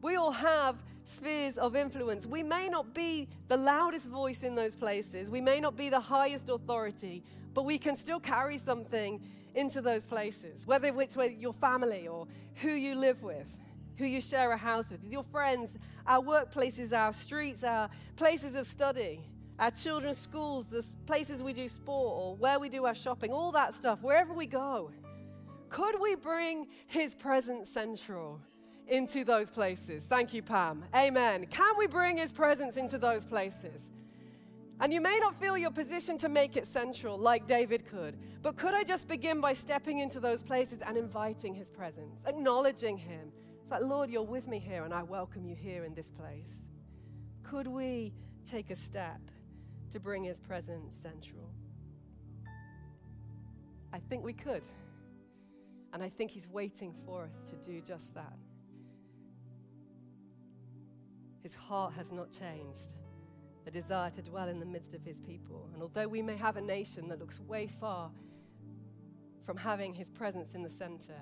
We 0.01 0.15
all 0.15 0.31
have 0.31 0.83
spheres 1.05 1.57
of 1.57 1.75
influence. 1.75 2.25
We 2.25 2.43
may 2.43 2.69
not 2.69 2.93
be 2.93 3.27
the 3.47 3.57
loudest 3.57 4.09
voice 4.09 4.43
in 4.43 4.55
those 4.55 4.75
places, 4.75 5.29
we 5.29 5.41
may 5.41 5.59
not 5.59 5.75
be 5.75 5.89
the 5.89 5.99
highest 5.99 6.49
authority, 6.49 7.23
but 7.53 7.65
we 7.65 7.77
can 7.77 7.95
still 7.95 8.19
carry 8.19 8.57
something 8.57 9.21
into 9.55 9.81
those 9.81 10.05
places, 10.05 10.65
whether 10.65 10.99
it's 10.99 11.15
with 11.15 11.33
your 11.39 11.53
family 11.53 12.07
or 12.07 12.27
who 12.55 12.71
you 12.71 12.95
live 12.95 13.21
with, 13.21 13.55
who 13.97 14.05
you 14.05 14.19
share 14.19 14.51
a 14.51 14.57
house 14.57 14.89
with, 14.89 15.03
your 15.03 15.23
friends, 15.23 15.77
our 16.07 16.21
workplaces, 16.23 16.91
our 16.97 17.13
streets, 17.13 17.63
our 17.63 17.89
places 18.15 18.55
of 18.55 18.65
study. 18.65 19.19
our 19.59 19.71
children's 19.71 20.17
schools, 20.17 20.65
the 20.65 20.83
places 21.05 21.43
we 21.43 21.53
do 21.53 21.67
sport, 21.67 22.13
or 22.17 22.35
where 22.37 22.59
we 22.59 22.69
do 22.69 22.85
our 22.85 22.95
shopping, 22.95 23.31
all 23.31 23.51
that 23.51 23.73
stuff, 23.73 24.01
wherever 24.01 24.33
we 24.33 24.47
go. 24.47 24.91
Could 25.69 25.99
we 26.01 26.15
bring 26.15 26.67
His 26.87 27.13
presence 27.15 27.69
central 27.69 28.39
into 28.87 29.23
those 29.23 29.49
places? 29.49 30.05
Thank 30.05 30.33
you, 30.33 30.41
Pam. 30.41 30.83
Amen. 30.95 31.45
Can 31.47 31.73
we 31.77 31.87
bring 31.87 32.17
His 32.17 32.31
presence 32.31 32.77
into 32.77 32.97
those 32.97 33.25
places? 33.25 33.91
And 34.79 34.91
you 34.91 34.99
may 34.99 35.17
not 35.21 35.39
feel 35.39 35.57
your 35.57 35.71
position 35.71 36.17
to 36.17 36.29
make 36.29 36.57
it 36.57 36.65
central 36.65 37.17
like 37.17 37.47
David 37.47 37.85
could, 37.85 38.17
but 38.41 38.57
could 38.57 38.73
I 38.73 38.83
just 38.83 39.07
begin 39.07 39.39
by 39.39 39.53
stepping 39.53 39.99
into 39.99 40.19
those 40.19 40.43
places 40.43 40.79
and 40.85 40.97
inviting 40.97 41.53
His 41.53 41.69
presence, 41.69 42.23
acknowledging 42.25 42.97
Him? 42.97 43.31
It's 43.61 43.71
like, 43.71 43.83
Lord, 43.83 44.09
you're 44.09 44.23
with 44.23 44.47
me 44.47 44.59
here, 44.59 44.83
and 44.83 44.93
I 44.93 45.03
welcome 45.03 45.45
you 45.45 45.55
here 45.55 45.85
in 45.85 45.93
this 45.93 46.11
place. 46.11 46.71
Could 47.43 47.67
we 47.67 48.13
take 48.43 48.71
a 48.71 48.75
step 48.75 49.21
to 49.91 49.99
bring 49.99 50.23
His 50.23 50.39
presence 50.39 50.97
central? 50.97 51.49
I 53.93 53.99
think 53.99 54.23
we 54.23 54.33
could. 54.33 54.65
And 55.93 56.03
I 56.03 56.09
think 56.09 56.31
He's 56.31 56.49
waiting 56.49 56.93
for 57.05 57.23
us 57.23 57.51
to 57.51 57.55
do 57.55 57.79
just 57.79 58.15
that. 58.15 58.37
His 61.43 61.55
heart 61.55 61.93
has 61.95 62.13
not 62.13 62.31
changed, 62.31 62.95
a 63.67 63.71
desire 63.71 64.09
to 64.11 64.21
dwell 64.21 64.47
in 64.47 64.61
the 64.61 64.65
midst 64.65 64.93
of 64.93 65.03
His 65.03 65.19
people. 65.19 65.69
And 65.73 65.83
although 65.83 66.07
we 66.07 66.21
may 66.21 66.37
have 66.37 66.55
a 66.55 66.61
nation 66.61 67.09
that 67.09 67.19
looks 67.19 67.41
way 67.41 67.67
far 67.67 68.09
from 69.45 69.57
having 69.57 69.93
His 69.93 70.09
presence 70.09 70.53
in 70.53 70.63
the 70.63 70.69
center, 70.69 71.19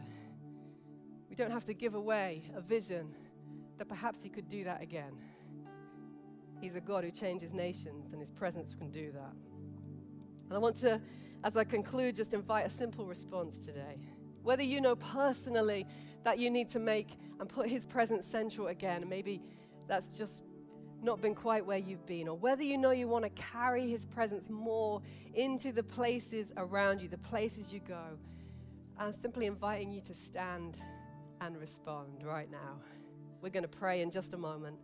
we 1.28 1.36
don't 1.36 1.50
have 1.50 1.66
to 1.66 1.74
give 1.74 1.96
away 1.96 2.44
a 2.56 2.62
vision 2.62 3.16
that 3.80 3.90
perhaps 3.90 4.22
He 4.22 4.30
could 4.30 4.48
do 4.48 4.64
that 4.64 4.84
again. 4.84 5.14
He's 6.62 6.76
a 6.76 6.82
God 6.82 7.04
who 7.04 7.10
changes 7.10 7.52
nations, 7.52 8.12
and 8.12 8.22
His 8.22 8.30
presence 8.30 8.76
can 8.76 8.92
do 8.92 9.12
that. 9.14 9.34
And 10.46 10.54
I 10.54 10.60
want 10.60 10.76
to, 10.82 11.02
as 11.44 11.58
I 11.58 11.64
conclude, 11.64 12.16
just 12.16 12.36
invite 12.36 12.68
a 12.68 12.70
simple 12.70 13.08
response 13.08 13.58
today. 13.58 13.98
Whether 14.44 14.62
you 14.62 14.82
know 14.82 14.96
personally 14.96 15.88
that 16.24 16.38
you 16.38 16.52
need 16.52 16.70
to 16.70 16.80
make 16.80 17.18
and 17.40 17.50
put 17.50 17.68
His 17.68 17.88
presence 17.88 18.28
central 18.28 18.68
again, 18.68 19.10
maybe 19.10 19.42
that's 19.88 20.10
just 20.18 20.44
not 21.02 21.22
been 21.22 21.36
quite 21.36 21.66
where 21.66 21.78
you've 21.78 22.06
been, 22.06 22.28
or 22.28 22.38
whether 22.38 22.64
you 22.64 22.78
know 22.78 22.92
you 22.92 23.08
want 23.08 23.24
to 23.24 23.42
carry 23.42 23.88
His 23.88 24.06
presence 24.06 24.50
more 24.50 25.02
into 25.34 25.72
the 25.72 25.84
places 25.84 26.52
around 26.58 27.02
you, 27.02 27.08
the 27.08 27.18
places 27.18 27.74
you 27.74 27.80
go, 27.80 28.18
I'm 28.98 29.12
simply 29.12 29.48
inviting 29.48 29.92
you 29.92 30.00
to 30.02 30.14
stand 30.14 30.78
and 31.42 31.58
respond 31.58 32.24
right 32.24 32.52
now. 32.52 32.80
We're 33.42 33.50
going 33.50 33.64
to 33.64 33.70
pray 33.70 34.02
in 34.02 34.12
just 34.12 34.34
a 34.34 34.38
moment. 34.38 34.78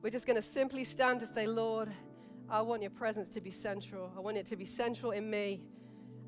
We're 0.00 0.10
just 0.10 0.26
going 0.26 0.36
to 0.36 0.42
simply 0.42 0.84
stand 0.84 1.20
to 1.20 1.26
say, 1.26 1.46
Lord, 1.46 1.90
I 2.48 2.62
want 2.62 2.80
your 2.80 2.90
presence 2.90 3.28
to 3.30 3.40
be 3.42 3.50
central. 3.50 4.10
I 4.16 4.20
want 4.20 4.38
it 4.38 4.46
to 4.46 4.56
be 4.56 4.64
central 4.64 5.12
in 5.12 5.28
me. 5.28 5.60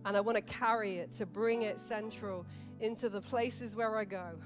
And 0.05 0.17
I 0.17 0.21
want 0.21 0.37
to 0.37 0.43
carry 0.43 0.97
it, 0.97 1.13
to 1.13 1.27
bring 1.27 1.63
it 1.63 1.81
central 1.81 2.45
into 2.81 3.09
the 3.09 3.21
places 3.21 3.75
where 3.75 3.97
I 3.97 4.05
go. 4.05 4.39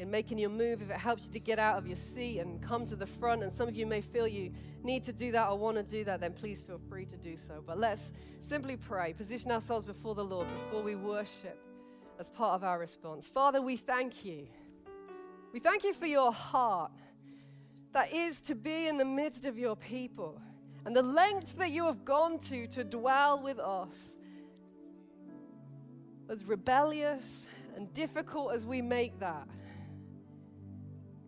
In 0.00 0.10
making 0.10 0.38
your 0.38 0.48
move, 0.48 0.80
if 0.80 0.90
it 0.90 0.96
helps 0.96 1.26
you 1.26 1.32
to 1.34 1.38
get 1.38 1.58
out 1.58 1.76
of 1.76 1.86
your 1.86 1.94
seat 1.94 2.38
and 2.38 2.62
come 2.62 2.86
to 2.86 2.96
the 2.96 3.04
front, 3.04 3.42
and 3.42 3.52
some 3.52 3.68
of 3.68 3.76
you 3.76 3.84
may 3.84 4.00
feel 4.00 4.26
you 4.26 4.50
need 4.82 5.02
to 5.02 5.12
do 5.12 5.30
that 5.30 5.50
or 5.50 5.58
want 5.58 5.76
to 5.76 5.82
do 5.82 6.02
that, 6.04 6.20
then 6.20 6.32
please 6.32 6.62
feel 6.62 6.80
free 6.88 7.04
to 7.04 7.18
do 7.18 7.36
so. 7.36 7.62
But 7.64 7.78
let's 7.78 8.10
simply 8.38 8.78
pray, 8.78 9.12
position 9.12 9.50
ourselves 9.52 9.84
before 9.84 10.14
the 10.14 10.24
Lord 10.24 10.48
before 10.54 10.82
we 10.82 10.94
worship 10.94 11.62
as 12.18 12.30
part 12.30 12.54
of 12.54 12.64
our 12.64 12.78
response. 12.78 13.26
Father, 13.26 13.60
we 13.60 13.76
thank 13.76 14.24
you. 14.24 14.48
We 15.52 15.60
thank 15.60 15.84
you 15.84 15.92
for 15.92 16.06
your 16.06 16.32
heart 16.32 16.92
that 17.92 18.10
is 18.10 18.40
to 18.42 18.54
be 18.54 18.88
in 18.88 18.96
the 18.96 19.04
midst 19.04 19.44
of 19.44 19.58
your 19.58 19.76
people 19.76 20.40
and 20.86 20.96
the 20.96 21.02
lengths 21.02 21.52
that 21.52 21.72
you 21.72 21.84
have 21.84 22.06
gone 22.06 22.38
to 22.38 22.66
to 22.68 22.84
dwell 22.84 23.42
with 23.42 23.58
us. 23.58 24.16
As 26.30 26.42
rebellious 26.46 27.46
and 27.76 27.92
difficult 27.92 28.54
as 28.54 28.64
we 28.64 28.80
make 28.80 29.18
that, 29.20 29.46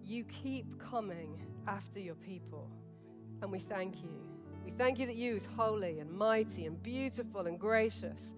you 0.05 0.24
keep 0.24 0.78
coming 0.78 1.40
after 1.66 2.00
your 2.00 2.14
people. 2.14 2.68
And 3.40 3.50
we 3.50 3.59
thank 3.59 4.03
you. 4.03 4.20
We 4.64 4.70
thank 4.70 4.98
you 4.98 5.07
that 5.07 5.16
you 5.16 5.34
is 5.34 5.46
holy 5.57 5.98
and 5.98 6.11
mighty 6.11 6.66
and 6.66 6.80
beautiful 6.82 7.46
and 7.46 7.59
gracious. 7.59 8.34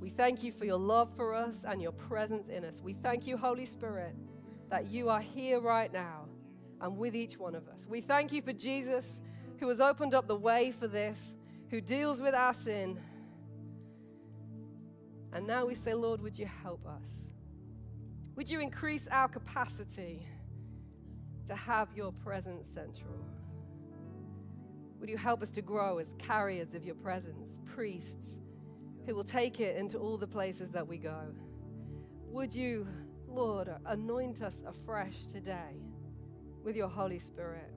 We 0.00 0.10
thank 0.10 0.44
you 0.44 0.52
for 0.52 0.64
your 0.64 0.78
love 0.78 1.14
for 1.16 1.34
us 1.34 1.64
and 1.66 1.82
your 1.82 1.92
presence 1.92 2.48
in 2.48 2.64
us. 2.64 2.80
We 2.82 2.92
thank 2.92 3.26
you, 3.26 3.36
Holy 3.36 3.64
Spirit, 3.64 4.14
that 4.70 4.86
you 4.86 5.08
are 5.08 5.20
here 5.20 5.60
right 5.60 5.92
now 5.92 6.26
and 6.80 6.96
with 6.96 7.16
each 7.16 7.36
one 7.38 7.54
of 7.56 7.68
us. 7.68 7.86
We 7.88 8.00
thank 8.00 8.32
you 8.32 8.40
for 8.40 8.52
Jesus, 8.52 9.20
who 9.58 9.68
has 9.68 9.80
opened 9.80 10.14
up 10.14 10.28
the 10.28 10.36
way 10.36 10.70
for 10.70 10.86
this, 10.86 11.34
who 11.70 11.80
deals 11.80 12.20
with 12.20 12.34
our 12.34 12.54
sin. 12.54 13.00
And 15.32 15.46
now 15.46 15.66
we 15.66 15.74
say, 15.74 15.94
Lord, 15.94 16.22
would 16.22 16.38
you 16.38 16.46
help 16.62 16.86
us? 16.86 17.30
Would 18.36 18.48
you 18.48 18.60
increase 18.60 19.08
our 19.08 19.26
capacity 19.26 20.22
to 21.48 21.56
have 21.56 21.88
your 21.94 22.12
presence 22.12 22.66
central? 22.66 23.18
Would 25.00 25.10
you 25.10 25.18
help 25.18 25.42
us 25.42 25.50
to 25.52 25.62
grow 25.62 25.98
as 25.98 26.14
carriers 26.18 26.74
of 26.74 26.84
your 26.84 26.94
presence, 26.94 27.60
priests? 27.64 28.38
who 29.08 29.14
will 29.14 29.24
take 29.24 29.58
it 29.58 29.74
into 29.76 29.96
all 29.96 30.18
the 30.18 30.26
places 30.26 30.70
that 30.70 30.86
we 30.86 30.98
go. 30.98 31.18
Would 32.26 32.54
you, 32.54 32.86
Lord, 33.26 33.70
anoint 33.86 34.42
us 34.42 34.62
afresh 34.66 35.24
today 35.32 35.80
with 36.62 36.76
your 36.76 36.88
Holy 36.88 37.18
Spirit? 37.18 37.72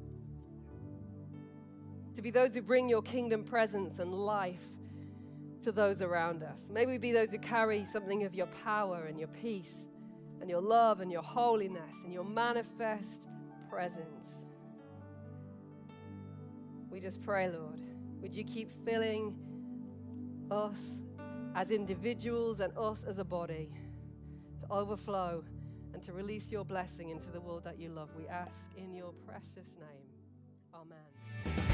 To 2.16 2.22
be 2.22 2.32
those 2.32 2.54
who 2.54 2.62
bring 2.62 2.90
your 2.90 3.02
kingdom 3.02 3.46
presence 3.46 4.00
and 4.00 4.14
life 4.14 4.66
to 5.62 5.72
those 5.72 6.02
around 6.02 6.44
us. 6.44 6.70
May 6.70 6.86
we 6.86 6.98
be 6.98 7.14
those 7.14 7.32
who 7.32 7.40
carry 7.40 7.86
something 7.86 8.24
of 8.24 8.36
your 8.36 8.48
power 8.48 9.06
and 9.06 9.18
your 9.18 9.30
peace 9.30 9.88
and 10.42 10.50
your 10.50 10.60
love 10.60 11.00
and 11.00 11.10
your 11.10 11.24
holiness 11.24 11.96
and 12.04 12.12
your 12.12 12.26
manifest 12.26 13.28
presence. 13.72 14.48
We 16.90 17.00
just 17.00 17.22
pray, 17.22 17.48
Lord, 17.48 17.80
would 18.22 18.36
you 18.36 18.44
keep 18.44 18.70
filling 18.86 19.34
us 20.52 21.02
as 21.56 21.72
individuals 21.72 22.60
and 22.60 22.78
us 22.78 23.06
as 23.06 23.18
a 23.18 23.24
body 23.24 23.70
to 24.60 24.72
overflow 24.72 25.44
and 25.94 26.04
to 26.04 26.12
release 26.12 26.52
your 26.52 26.66
blessing 26.66 27.10
into 27.10 27.32
the 27.32 27.40
world 27.40 27.64
that 27.64 27.80
you 27.80 27.90
love. 27.90 28.10
We 28.18 28.28
ask 28.28 28.72
in 28.78 28.94
your 28.94 29.14
precious 29.26 29.76
name. 29.80 30.12
Amen. 30.74 31.71